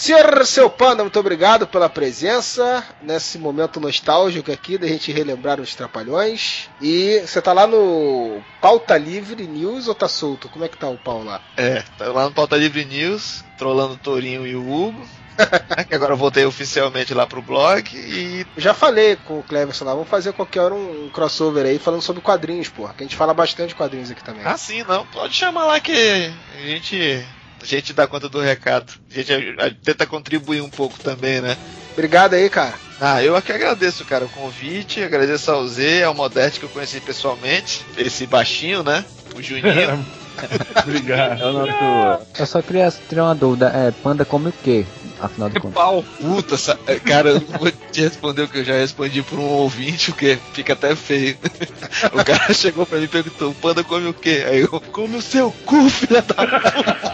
[0.00, 5.74] Senhor Seu Panda, muito obrigado pela presença nesse momento nostálgico aqui da gente relembrar os
[5.74, 6.70] Trapalhões.
[6.80, 10.48] E você tá lá no Pauta Livre News ou tá solto?
[10.48, 11.42] Como é que tá o pau lá?
[11.54, 15.06] É, tá lá no Pauta Livre News, trollando o Torinho e o Hugo.
[15.88, 19.84] que agora eu voltei oficialmente lá pro blog e Eu já falei com o Cleverson
[19.84, 22.94] lá, vamos fazer qualquer hora um, crossover aí falando sobre quadrinhos, porra.
[22.94, 24.42] Que a gente fala bastante de quadrinhos aqui também.
[24.44, 25.06] Ah, sim, não.
[25.06, 27.24] Pode chamar lá que a gente,
[27.62, 28.92] a gente dá conta do recado.
[29.10, 31.56] A gente a- a- tenta contribuir um pouco também, né?
[31.92, 32.74] Obrigado aí, cara.
[33.00, 35.02] Ah, eu aqui agradeço, cara, o convite.
[35.02, 37.84] Agradeço ao Z, ao Modeste que eu conheci pessoalmente.
[37.96, 39.04] Esse baixinho, né?
[39.34, 40.04] O Juninho.
[40.84, 41.42] Obrigado.
[41.42, 42.26] É o nosso.
[42.38, 43.68] Eu só queria tirar uma dúvida.
[43.74, 44.86] É, panda come o quê?
[45.22, 45.74] Afinal de É contas.
[45.74, 46.04] pau.
[46.20, 49.44] Puta, sa- cara, eu não vou te responder o que eu já respondi por um
[49.44, 51.36] ouvinte, porque fica até feio.
[52.12, 54.44] O cara chegou pra mim e perguntou: o panda come o quê?
[54.48, 56.34] Aí eu, come o seu cu, filha da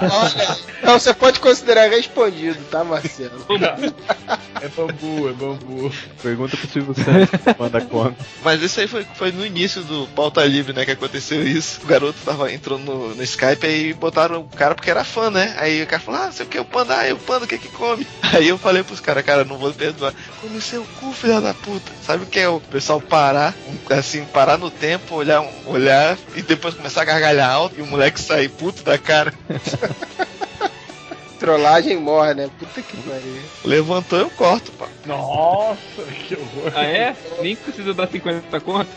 [0.00, 3.44] Olha, então você pode considerar respondido, tá, Marcelo?
[4.60, 5.92] É bambu, é bambu.
[6.22, 7.28] Pergunta pro Silvio Santos,
[7.58, 8.16] manda come.
[8.42, 10.84] Mas isso aí foi, foi no início do pauta livre, né?
[10.84, 11.80] Que aconteceu isso.
[11.82, 15.54] O garoto tava entrando no, no Skype aí botaram o cara porque era fã, né?
[15.58, 17.48] Aí o cara falou: Ah, sei o que, o panda, ah, e o panda o
[17.48, 17.95] que que come?
[18.32, 20.12] Aí eu falei pros caras, cara, não vou perdoar.
[20.40, 21.92] Come seu cu, filha da puta.
[22.04, 23.54] Sabe o que é o pessoal parar,
[23.90, 28.20] assim, parar no tempo, olhar, olhar e depois começar a gargalhar alto e o moleque
[28.20, 29.32] sair puto da cara.
[31.38, 32.50] Trollagem morre, né?
[32.58, 33.42] Puta que pariu.
[33.64, 34.86] Levantou, eu corto, pá.
[35.04, 36.72] Nossa, que horror.
[36.74, 37.16] Ah, é?
[37.40, 38.88] Nem precisa dar 50 conto.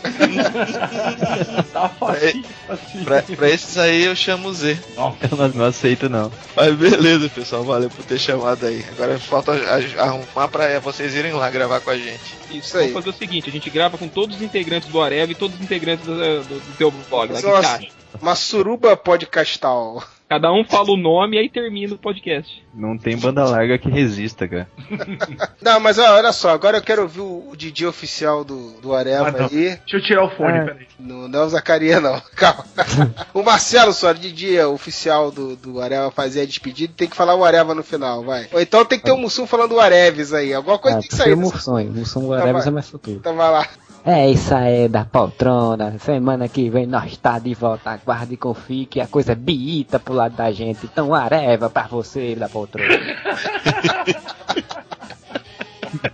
[1.72, 3.04] Tá facinho, facinho.
[3.04, 4.78] Pra, pra esses aí eu chamo o Z.
[4.96, 6.30] Eu não, não aceito, não.
[6.56, 7.62] Mas beleza, pessoal.
[7.62, 8.84] Valeu por ter chamado aí.
[8.90, 9.52] Agora falta
[9.98, 12.20] arrumar pra vocês irem lá gravar com a gente.
[12.50, 12.88] Isso, aí.
[12.88, 15.56] Vamos fazer o seguinte: a gente grava com todos os integrantes do Areva e todos
[15.56, 17.32] os integrantes do, do, do teu blog.
[17.32, 17.88] Você acha?
[18.20, 20.02] Uma suruba podcastal.
[20.30, 22.64] Cada um fala o nome e aí termina o podcast.
[22.72, 24.68] Não tem banda larga que resista, cara.
[25.60, 28.94] Não, mas ó, olha só, agora eu quero ouvir o, o DJ oficial do, do
[28.94, 29.46] Areva Ah, não.
[29.46, 29.76] aí.
[29.76, 30.64] Deixa eu tirar o fone, É.
[30.66, 30.86] peraí.
[31.00, 32.20] No, não é o Zacarias, não.
[32.36, 32.64] Calma.
[33.34, 37.44] o Marcelo, só, DJ oficial do, do Areva fazer a despedida, tem que falar o
[37.44, 38.46] Areva no final, vai.
[38.52, 40.54] Ou então tem que ter o Mussum falando o Areves aí.
[40.54, 41.34] Alguma coisa Ah, tem que sair.
[41.34, 41.84] Mussum.
[41.86, 42.68] Mussum Guarabas vai.
[42.68, 43.16] é mais futuro.
[43.16, 43.66] Então vai lá.
[44.04, 45.98] É isso aí da poltrona.
[45.98, 47.90] Semana que vem nós tá de volta.
[47.90, 50.86] Aguarde e confie que a coisa é biita pro lado da gente.
[50.86, 52.88] Então, areva pra você da poltrona.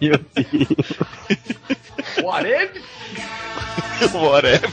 [0.01, 0.93] Meu Deus.
[2.23, 2.83] O Areves?
[4.13, 4.71] Whatever.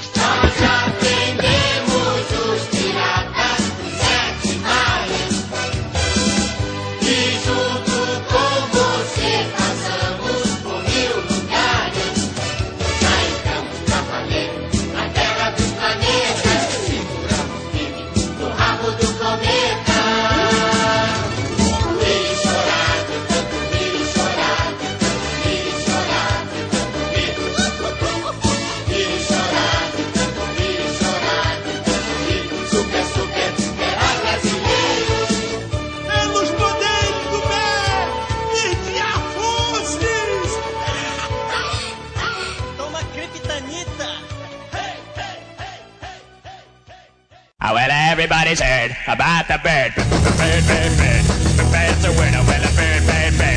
[47.71, 49.95] Well, everybody's heard about the bird.
[49.95, 51.23] Bird, bird, bird.
[51.55, 52.43] The bird's a winner.
[52.43, 53.53] Well, a bird, bird, bird.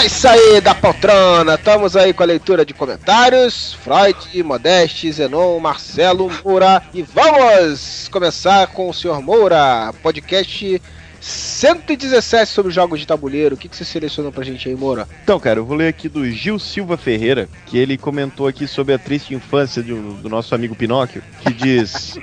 [0.00, 1.56] É isso aí, da poltrona.
[1.56, 3.74] Estamos aí com a leitura de comentários.
[3.84, 6.82] Freud, Modeste, Zenon, Marcelo, Moura.
[6.94, 9.92] E vamos começar com o senhor Moura.
[10.02, 10.80] Podcast
[11.20, 13.54] 117 sobre jogos de tabuleiro.
[13.54, 15.06] O que, que você selecionou pra gente aí, Moura?
[15.22, 18.94] Então, cara, eu vou ler aqui do Gil Silva Ferreira, que ele comentou aqui sobre
[18.94, 22.18] a triste infância do, nosso amigo Pinóquio, que diz: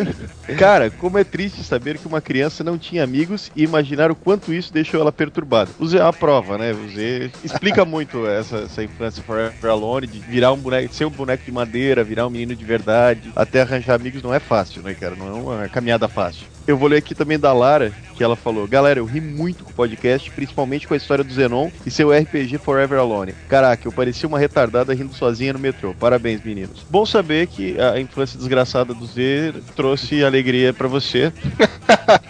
[0.58, 4.52] Cara, como é triste saber que uma criança não tinha amigos e imaginar o quanto
[4.52, 5.70] isso deixou ela perturbada.
[5.84, 6.74] Zé é a prova, né?
[6.94, 11.44] Zé explica muito essa, essa infância Forever Alone, de virar um boneco, ser um boneco
[11.44, 13.32] de madeira, virar um menino de verdade.
[13.36, 15.14] Até arranjar amigos não é fácil, né, cara?
[15.14, 16.57] Não é uma caminhada fácil.
[16.68, 19.70] Eu vou ler aqui também da Lara, que ela falou: Galera, eu ri muito com
[19.70, 23.34] o podcast, principalmente com a história do Zenon e seu RPG Forever Alone.
[23.48, 25.94] Caraca, eu parecia uma retardada rindo sozinha no metrô.
[25.94, 26.84] Parabéns, meninos.
[26.90, 31.32] Bom saber que a infância desgraçada do Z trouxe alegria pra você.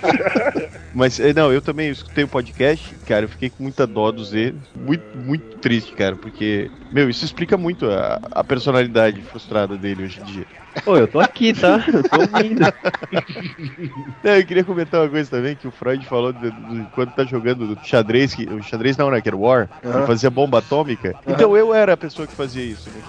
[0.95, 4.23] Mas, eh, não, eu também escutei o podcast, cara, eu fiquei com muita dó do
[4.23, 4.55] Z.
[4.77, 10.21] Muito, muito triste, cara, porque, meu, isso explica muito a, a personalidade frustrada dele hoje
[10.21, 10.47] em dia.
[10.85, 11.85] Pô, eu tô aqui, tá?
[11.93, 12.61] Eu tô ouvindo.
[14.23, 17.25] Não, eu queria comentar uma coisa também, que o Freud falou de, de quando tá
[17.25, 21.15] jogando xadrez, que, o xadrez não, né, que era War, ele fazia bomba atômica.
[21.27, 22.89] Então eu era a pessoa que fazia isso.
[22.91, 23.03] Né?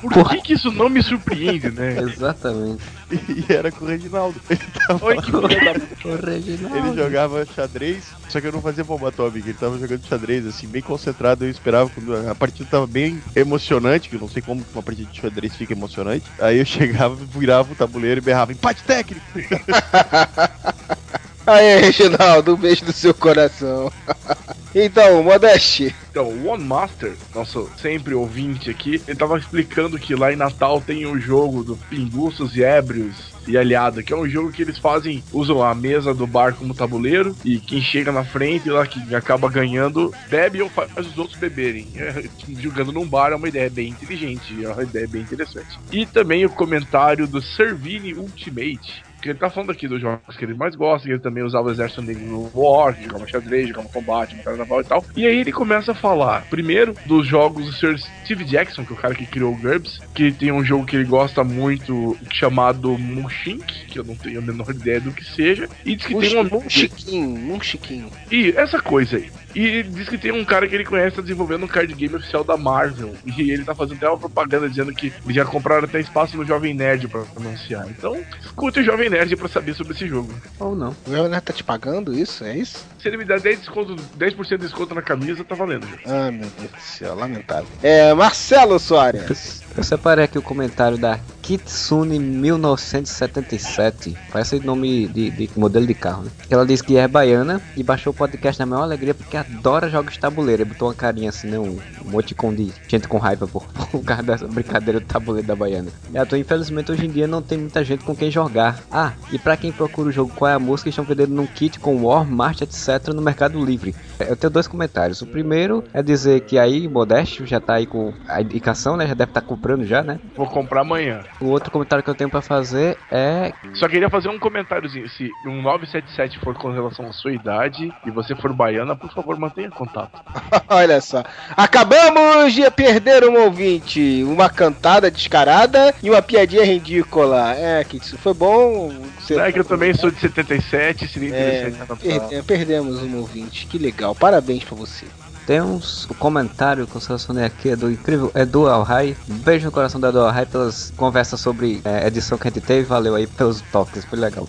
[0.00, 1.98] Por que, que isso não me surpreende, né?
[1.98, 2.82] Exatamente.
[3.10, 4.40] E era com o Reginaldo.
[4.48, 6.76] Ele, tava Oi, que da O Reginaldo.
[6.76, 10.66] ele jogava xadrez, só que eu não fazia bomba atômica, ele tava jogando xadrez, assim,
[10.66, 11.90] bem concentrado, eu esperava
[12.30, 15.72] a partida tava bem emocionante, que eu não sei como uma partida de xadrez fica
[15.72, 16.24] emocionante.
[16.38, 19.26] Aí eu chegava, virava o tabuleiro e berrava, empate técnico!
[21.46, 23.92] Aí, Reginaldo, um beijo no seu coração.
[24.74, 25.94] então, Modeste.
[26.10, 30.80] Então, o One Master, nosso sempre ouvinte aqui, ele tava explicando que lá em Natal
[30.80, 34.78] tem o jogo do Pinguços e Ébrios e Aliado, que é um jogo que eles
[34.78, 39.14] fazem, usam a mesa do bar como tabuleiro, e quem chega na frente lá, que
[39.14, 41.88] acaba ganhando, bebe ou faz os outros beberem.
[41.96, 42.24] É,
[42.58, 45.78] jogando num bar é uma ideia bem inteligente, é uma ideia bem interessante.
[45.92, 50.44] E também o comentário do Servini Ultimate, que ele tá falando aqui dos jogos que
[50.44, 53.88] ele mais gosta, que ele também usava o exército negro no War, jogava xadrez, jogava
[53.88, 55.04] combate, carnaval e tal.
[55.16, 57.98] E aí ele começa a falar, primeiro, dos jogos do Sr.
[58.22, 60.96] Steve Jackson, que é o cara que criou o GURPS, que tem um jogo que
[60.96, 65.70] ele gosta muito, chamado Munchink, que eu não tenho a menor ideia do que seja,
[65.86, 66.56] e diz que tem uma...
[66.58, 68.10] Um chiquinho, um chiquinho.
[68.30, 69.30] E essa coisa aí.
[69.54, 72.14] E ele diz que tem um cara que ele conhece tá desenvolvendo um card game
[72.14, 73.14] oficial da Marvel.
[73.24, 76.74] E ele tá fazendo até uma propaganda dizendo que já compraram até espaço no Jovem
[76.74, 77.86] Nerd pra anunciar.
[77.88, 80.32] Então, escute o Jovem Nerd pra saber sobre esse jogo.
[80.58, 80.96] Ou não.
[81.06, 82.44] O Leonardo tá te pagando isso?
[82.44, 82.84] É isso?
[82.98, 85.86] Se ele me der 10%, desconto, 10 de desconto na camisa, tá valendo.
[86.06, 87.68] Ah, meu Deus do céu, lamentável.
[87.82, 89.63] É, Marcelo Soares.
[89.76, 94.16] Eu separei aqui o comentário da Kitsune 1977.
[94.32, 96.30] Parece nome de, de modelo de carro, né?
[96.48, 100.14] Ela diz que é baiana e baixou o podcast na maior alegria porque adora jogos
[100.14, 100.62] de tabuleiro.
[100.62, 101.58] E botou uma carinha assim, né?
[101.58, 101.76] Um
[102.06, 105.90] emoticon de gente com raiva por, por causa dessa brincadeira do tabuleiro da baiana.
[106.12, 108.80] E a tua, infelizmente, hoje em dia não tem muita gente com quem jogar.
[108.90, 111.80] Ah, e pra quem procura o jogo Qual é a Música, estão vendendo num kit
[111.80, 113.08] com War, March, etc.
[113.08, 113.92] no Mercado Livre.
[114.20, 115.22] Eu tenho dois comentários.
[115.22, 119.06] O primeiro é dizer que aí, Modesto, já tá aí com a indicação, né?
[119.06, 120.18] Já deve estar comprando já, né?
[120.36, 121.20] Vou comprar amanhã.
[121.40, 123.52] O outro comentário que eu tenho pra fazer é.
[123.74, 125.08] Só queria fazer um comentáriozinho.
[125.08, 129.38] Se um 977 for com relação à sua idade e você for baiana, por favor,
[129.38, 130.20] mantenha contato.
[130.68, 131.22] Olha só.
[131.56, 134.22] Acabamos de perder um ouvinte.
[134.24, 137.54] Uma cantada descarada e uma piadinha ridícula.
[137.54, 138.92] É, que isso foi bom.
[139.18, 143.66] Você É que eu também sou de 77, seria É, interessante é, perdemos um ouvinte.
[143.66, 144.03] Que legal.
[144.12, 145.06] Parabéns pra você.
[145.46, 149.14] Temos o comentário que eu selecionei aqui é do incrível Edu Alhai.
[149.26, 152.84] Beijo no coração do Edu Alhai pelas conversas sobre é, edição que a gente teve.
[152.84, 154.48] Valeu aí pelos toques, foi legal.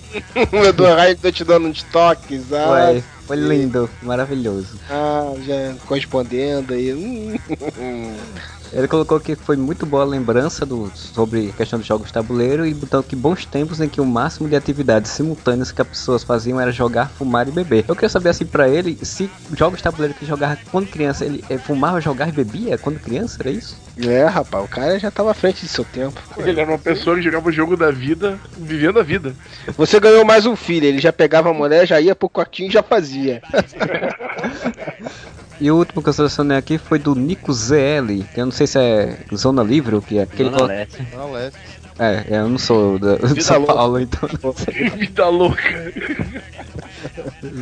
[0.54, 2.44] Eu dou raio, tô te dando uns toques.
[2.54, 4.80] Ah, Foi, foi lindo, maravilhoso.
[4.90, 6.94] ah, já correspondendo aí.
[8.76, 12.14] Ele colocou que foi muito boa a lembrança do, sobre a questão dos jogos de
[12.14, 15.88] tabuleiro e botou que bons tempos em que o máximo de atividades simultâneas que as
[15.88, 17.86] pessoas faziam era jogar, fumar e beber.
[17.88, 21.42] Eu queria saber assim pra ele se jogos de tabuleiro que jogava quando criança, ele
[21.60, 23.80] fumava, jogava e bebia quando criança, era isso?
[23.98, 26.22] É, rapaz, o cara já tava à frente de seu tempo.
[26.38, 29.34] Ele era uma pessoa que jogava o jogo da vida, vivendo a vida.
[29.78, 32.74] Você ganhou mais um filho, ele já pegava a mulher, já ia pro quartinho e
[32.74, 33.42] já fazia.
[35.60, 38.68] E o último que eu selecionei aqui foi do Nico ZL, que eu não sei
[38.68, 40.26] se é Zona Livre ou o que é.
[40.26, 41.08] Que Zona colo- Leste.
[41.16, 41.60] Na leste.
[41.98, 43.74] É, eu não sou da, de São louca.
[43.74, 44.90] Paulo, então não sei.
[44.90, 45.94] vida louca.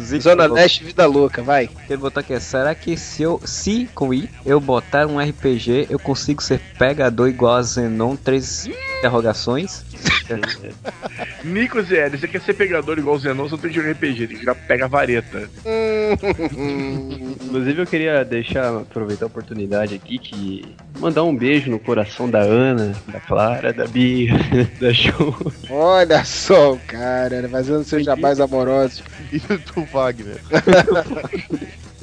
[0.02, 1.70] Zico Zona Leste, vida louca, vai.
[1.88, 6.00] Ele botou aqui, será que se eu, se com I, eu botar um RPG, eu
[6.00, 8.66] consigo ser pegador igual a Zenon, três
[9.00, 9.84] interrogações?
[11.44, 14.28] Nico Zé, você quer ser pegador igual o Zenon, você não tem que jogar RPG,
[14.28, 15.50] tem que jogar pega vareta.
[17.46, 22.40] Inclusive eu queria deixar, aproveitar a oportunidade aqui que mandar um beijo no coração da
[22.40, 24.34] Ana, da Clara, da Bia,
[24.80, 25.36] da Ju.
[25.70, 29.04] Olha só o cara, fazendo seus jabás amorosos.
[29.32, 30.40] E do Wagner.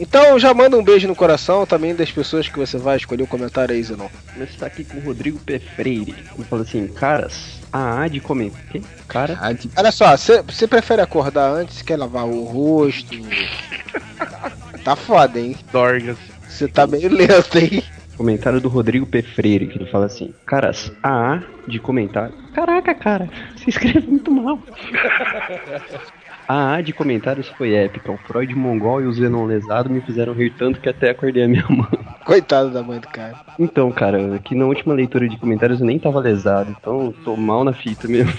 [0.01, 3.27] Então já manda um beijo no coração também das pessoas que você vai escolher o
[3.27, 4.09] comentário aí, Zenon.
[4.32, 5.59] Começar tá aqui com o Rodrigo P.
[5.59, 6.14] Freire.
[6.35, 8.62] Ele falou assim, caras, a A de comentar.
[8.72, 8.81] Que?
[9.06, 9.39] Cara?
[9.77, 13.14] Olha só, você prefere acordar antes, quer lavar o rosto?
[14.82, 15.55] tá foda, hein?
[15.70, 16.16] Dorgas.
[16.48, 17.82] Você tá meio lento, hein?
[18.16, 19.20] Comentário do Rodrigo P.
[19.20, 22.35] Freire, que ele fala assim: Caras, a A de comentário.
[22.55, 24.59] Caraca, cara, você escreve muito mal.
[26.51, 28.10] A A de comentários foi épica.
[28.10, 31.48] O Freud mongol e o Zenon lesado me fizeram rir tanto que até acordei a
[31.48, 31.86] minha mãe.
[32.27, 33.36] Coitado da mãe do cara.
[33.56, 37.62] Então, cara, aqui na última leitura de comentários eu nem tava lesado, então tô mal
[37.62, 38.32] na fita mesmo.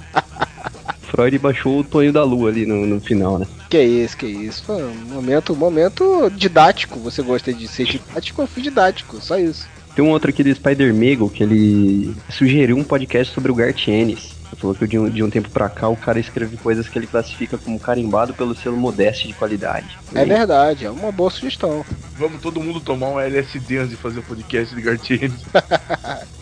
[1.12, 3.46] Freud baixou o Tonho da Lua ali no, no final, né?
[3.68, 4.64] Que isso, que isso.
[4.64, 6.98] Foi um momento, momento didático.
[7.00, 8.40] Você gosta de ser didático?
[8.40, 9.68] Eu fui didático, só isso.
[9.94, 14.37] Tem um outro aqui do Spider Megal que ele sugeriu um podcast sobre o Gartienes.
[14.56, 17.06] Falou que de um, de um tempo pra cá o cara escreve coisas que ele
[17.06, 19.98] classifica como carimbado pelo selo modéstia de qualidade.
[20.14, 21.84] É verdade, é uma boa sugestão.
[22.16, 25.44] Vamos todo mundo tomar um LSD antes de fazer o podcast de Gartienes.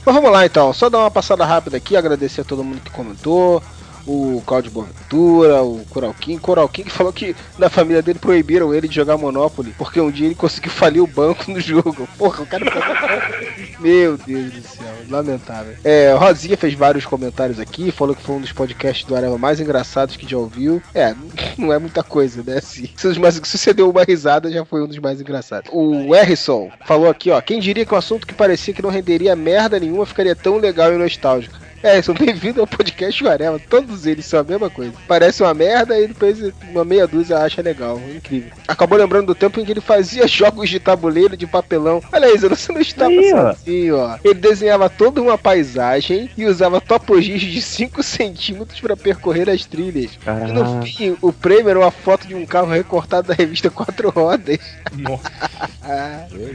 [0.06, 2.90] Mas vamos lá então, só dar uma passada rápida aqui, agradecer a todo mundo que
[2.90, 3.62] comentou.
[4.06, 6.38] O Claudio Boaventura, o Coralquim.
[6.38, 10.26] Coralquim que falou que na família dele proibiram ele de jogar Monopoly, porque um dia
[10.26, 12.08] ele conseguiu falir o banco no jogo.
[12.16, 12.64] Porra, o cara
[13.80, 15.74] Meu Deus do céu, lamentável.
[15.84, 19.60] É, Rosinha fez vários comentários aqui, falou que foi um dos podcasts do Areva mais
[19.60, 20.82] engraçados que já ouviu.
[20.94, 21.14] É,
[21.58, 22.60] não é muita coisa, né?
[22.60, 25.70] Se, se você deu uma risada, já foi um dos mais engraçados.
[25.72, 27.40] O Harrison falou aqui, ó.
[27.40, 30.92] Quem diria que o assunto que parecia que não renderia merda nenhuma ficaria tão legal
[30.92, 31.65] e nostálgico?
[31.82, 33.60] É, são bem-vindos ao podcast Varela.
[33.70, 34.92] Todos eles são a mesma coisa.
[35.06, 36.38] Parece uma merda e depois
[36.70, 38.00] uma meia dúzia acha legal.
[38.14, 38.50] Incrível.
[38.66, 42.02] Acabou lembrando do tempo em que ele fazia jogos de tabuleiro de papelão.
[42.12, 43.52] Olha isso, você não estava Aí, ó.
[43.54, 44.18] sozinho, ó.
[44.24, 50.12] Ele desenhava toda uma paisagem e usava topogis de 5 centímetros para percorrer as trilhas.
[50.12, 50.82] E no Caraca.
[50.86, 54.58] fim, o prêmio era uma foto de um carro recortado da revista Quatro Rodas.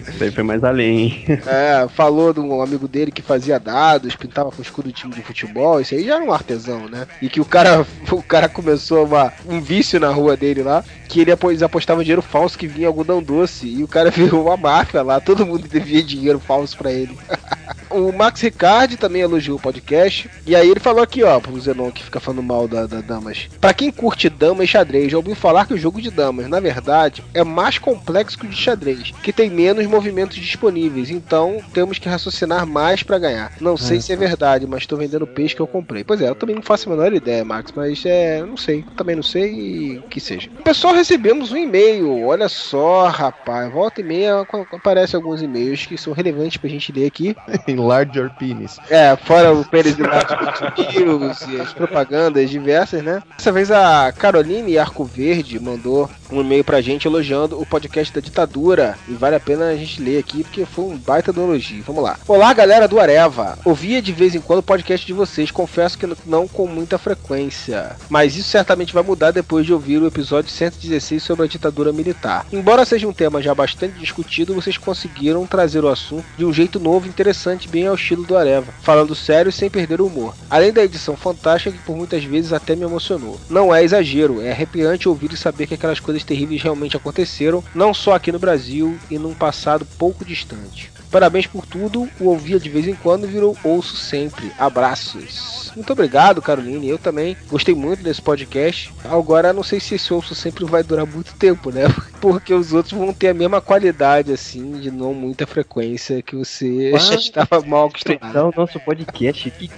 [0.10, 1.26] Isso aí foi mais além, hein?
[1.48, 5.80] É, falou de um amigo dele que fazia dados, pintava com escudo de de futebol,
[5.82, 7.08] isso aí já era um artesão, né?
[7.22, 11.20] E que o cara, o cara começou uma, um vício na rua dele lá, que
[11.22, 14.58] ele apo- eles apostavam dinheiro falso que vinha algodão doce, e o cara virou uma
[14.58, 17.18] máfia lá, todo mundo devia dinheiro falso pra ele.
[17.94, 20.30] O Max Ricardi também elogiou o podcast.
[20.48, 23.50] E aí ele falou aqui, ó, pro Zenon que fica falando mal da, da damas.
[23.60, 26.62] Pra quem curte damas e xadrez, já ouviu falar que o jogo de damas, na
[26.62, 31.10] verdade, é mais complexo que o de xadrez, que tem menos movimentos disponíveis.
[31.10, 33.52] Então temos que raciocinar mais pra ganhar.
[33.60, 36.04] Não sei se é verdade, mas tô vendendo peixe que eu comprei.
[36.04, 38.86] Pois é, eu também não faço a menor ideia, Max, mas é, não sei.
[38.96, 40.50] Também não sei e que seja.
[40.64, 42.26] Pessoal, recebemos um e-mail.
[42.26, 47.08] Olha só, rapaz, volta e meia aparecem alguns e-mails que são relevantes pra gente ler
[47.08, 47.36] aqui.
[47.68, 48.78] Enlarge your penis.
[48.90, 53.22] É, fora o pênis de News e as propagandas diversas, né?
[53.38, 58.22] Dessa vez a Caroline Arco Verde mandou um e-mail pra gente elogiando o podcast da
[58.22, 58.98] ditadura.
[59.08, 61.84] E vale a pena a gente ler aqui, porque foi um baita do elogio.
[61.84, 62.18] Vamos lá.
[62.28, 63.58] Olá, galera do Areva.
[63.66, 67.96] Ouvia de vez em quando o podcast de vocês, confesso que não com muita frequência.
[68.10, 72.46] Mas isso certamente vai mudar depois de ouvir o episódio 116 sobre a ditadura militar.
[72.52, 76.80] Embora seja um tema já bastante discutido, vocês conseguiram trazer o assunto de um jeito
[76.80, 80.36] novo interessante, bem ao estilo do Areva, falando sério e sem perder o humor.
[80.50, 83.40] Além da edição fantástica que por muitas vezes até me emocionou.
[83.50, 87.94] Não é exagero, é arrepiante ouvir e saber que aquelas coisas terríveis realmente aconteceram, não
[87.94, 90.92] só aqui no Brasil e num passado pouco distante.
[91.12, 94.52] Parabéns por tudo, o ouvia de vez em quando virou ouço sempre.
[94.58, 95.72] Abraços.
[95.76, 96.88] Muito obrigado, Caroline.
[96.88, 98.94] Eu também gostei muito desse podcast.
[99.04, 101.84] Agora, não sei se esse ouço sempre vai durar muito tempo, né?
[102.22, 106.92] Porque os outros vão ter a mesma qualidade, assim, de não muita frequência que você
[106.98, 108.30] já estava mal acostumado.
[108.30, 109.52] Então, o nosso podcast.
[109.52, 109.70] Que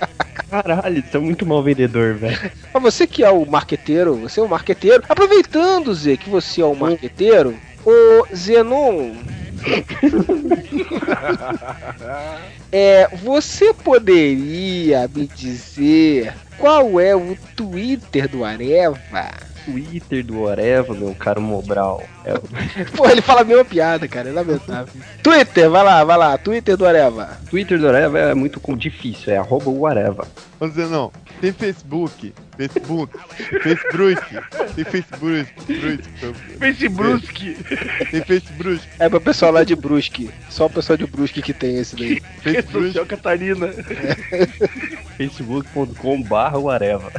[0.50, 2.52] caralho, você é muito mal vendedor, velho.
[2.74, 5.04] Mas você que é o marqueteiro, você é o marqueteiro.
[5.10, 9.14] Aproveitando, Zé, que você é o marqueteiro, o Zenon.
[12.76, 19.30] É, você poderia me dizer qual é o Twitter do Areva?
[19.64, 22.04] Twitter do Oreva, meu caro Mobral.
[22.26, 22.34] É.
[22.96, 25.02] Pô, ele fala a mesma piada, cara, é lamentável.
[25.22, 27.38] Twitter, vai lá, vai lá, Twitter do Areva.
[27.50, 30.28] Twitter do Oreva é muito difícil, é arroba o Areva.
[30.60, 31.12] Dizer não.
[31.40, 33.18] Tem Facebook, Facebook,
[33.62, 34.22] Facebook,
[34.76, 36.04] tem Facebook, Facebook.
[36.60, 37.58] Facebook.
[38.12, 40.30] Tem Facebook, É pro pessoal lá de Brusque.
[40.50, 42.22] Só o pessoal de Brusque que tem esse daí.
[42.42, 43.70] Rede social Catarina.
[45.18, 47.12] facebook.com barra o Areva.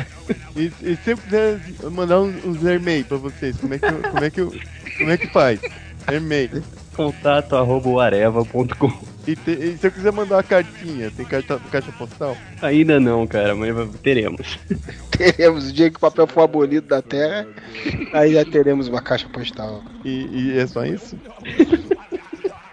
[0.57, 4.03] E, e se eu quiser mandar uns, uns e-mail pra vocês, como é que eu,
[4.03, 4.53] como é que eu,
[4.99, 5.61] como é que faz?
[6.13, 6.63] E-mail.
[6.95, 9.14] Contato arroba areva.com.
[9.27, 12.37] E, te- e se eu quiser mandar uma cartinha, tem carta, caixa postal?
[12.61, 13.71] Ainda não, cara, mas
[14.03, 14.59] teremos.
[15.17, 17.47] Teremos o dia que o papel for abolido da Terra,
[18.13, 19.85] aí já teremos uma caixa postal.
[20.05, 21.17] E, e é só isso?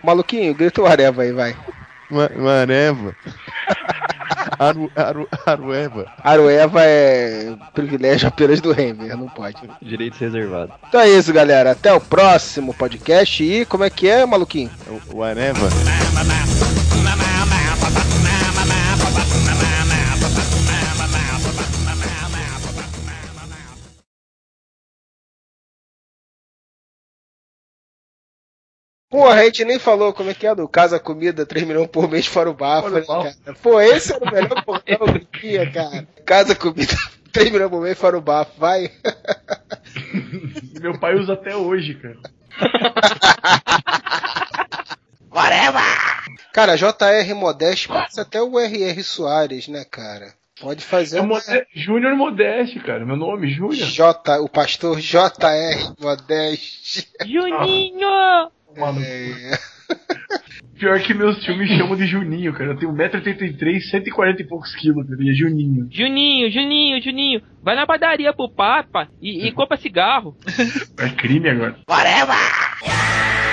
[0.03, 1.56] Maluquinho, grita o Areva aí, vai.
[2.12, 3.16] Uma, uma areva.
[4.60, 6.06] Aru, aru, arueva.
[6.24, 9.58] Arueva é privilégio apenas do Renner, não pode.
[9.82, 10.76] Direitos reservados.
[10.88, 11.72] Então é isso, galera.
[11.72, 13.44] Até o próximo podcast.
[13.44, 14.70] E como é que é, maluquinho?
[15.10, 15.70] O, o areva.
[29.12, 32.10] Porra, a gente nem falou como é que é do Casa Comida, 3 milhões por
[32.10, 33.36] mês fora o bafo, né, cara?
[33.62, 36.08] Pô, esse era o melhor portal do dia, cara.
[36.26, 36.94] Casa Comida,
[37.34, 38.90] 3 milhões por mês fora o bafo, vai.
[40.80, 42.18] Meu pai usa até hoje, cara.
[46.54, 50.34] Cara, JR Modeste passa até o RR Soares, né, cara?
[50.60, 51.36] Pode fazer É uma...
[51.36, 53.06] Mode- Júnior Modeste, cara.
[53.06, 53.88] Meu nome, Júnior.
[53.88, 57.08] J, o pastor JR Modeste.
[57.26, 58.52] Juninho!
[58.77, 59.57] Mano, É,
[60.80, 62.72] pior que meus tios me chamam de Juninho, cara.
[62.72, 65.22] Eu tenho 1,83m, 140 e poucos quilos, cara.
[65.22, 65.88] E é Juninho.
[65.91, 70.35] Juninho, Juninho, Juninho, vai na padaria pro Papa e, e compra cigarro.
[70.99, 71.77] É crime agora.
[71.89, 73.51] Whatever!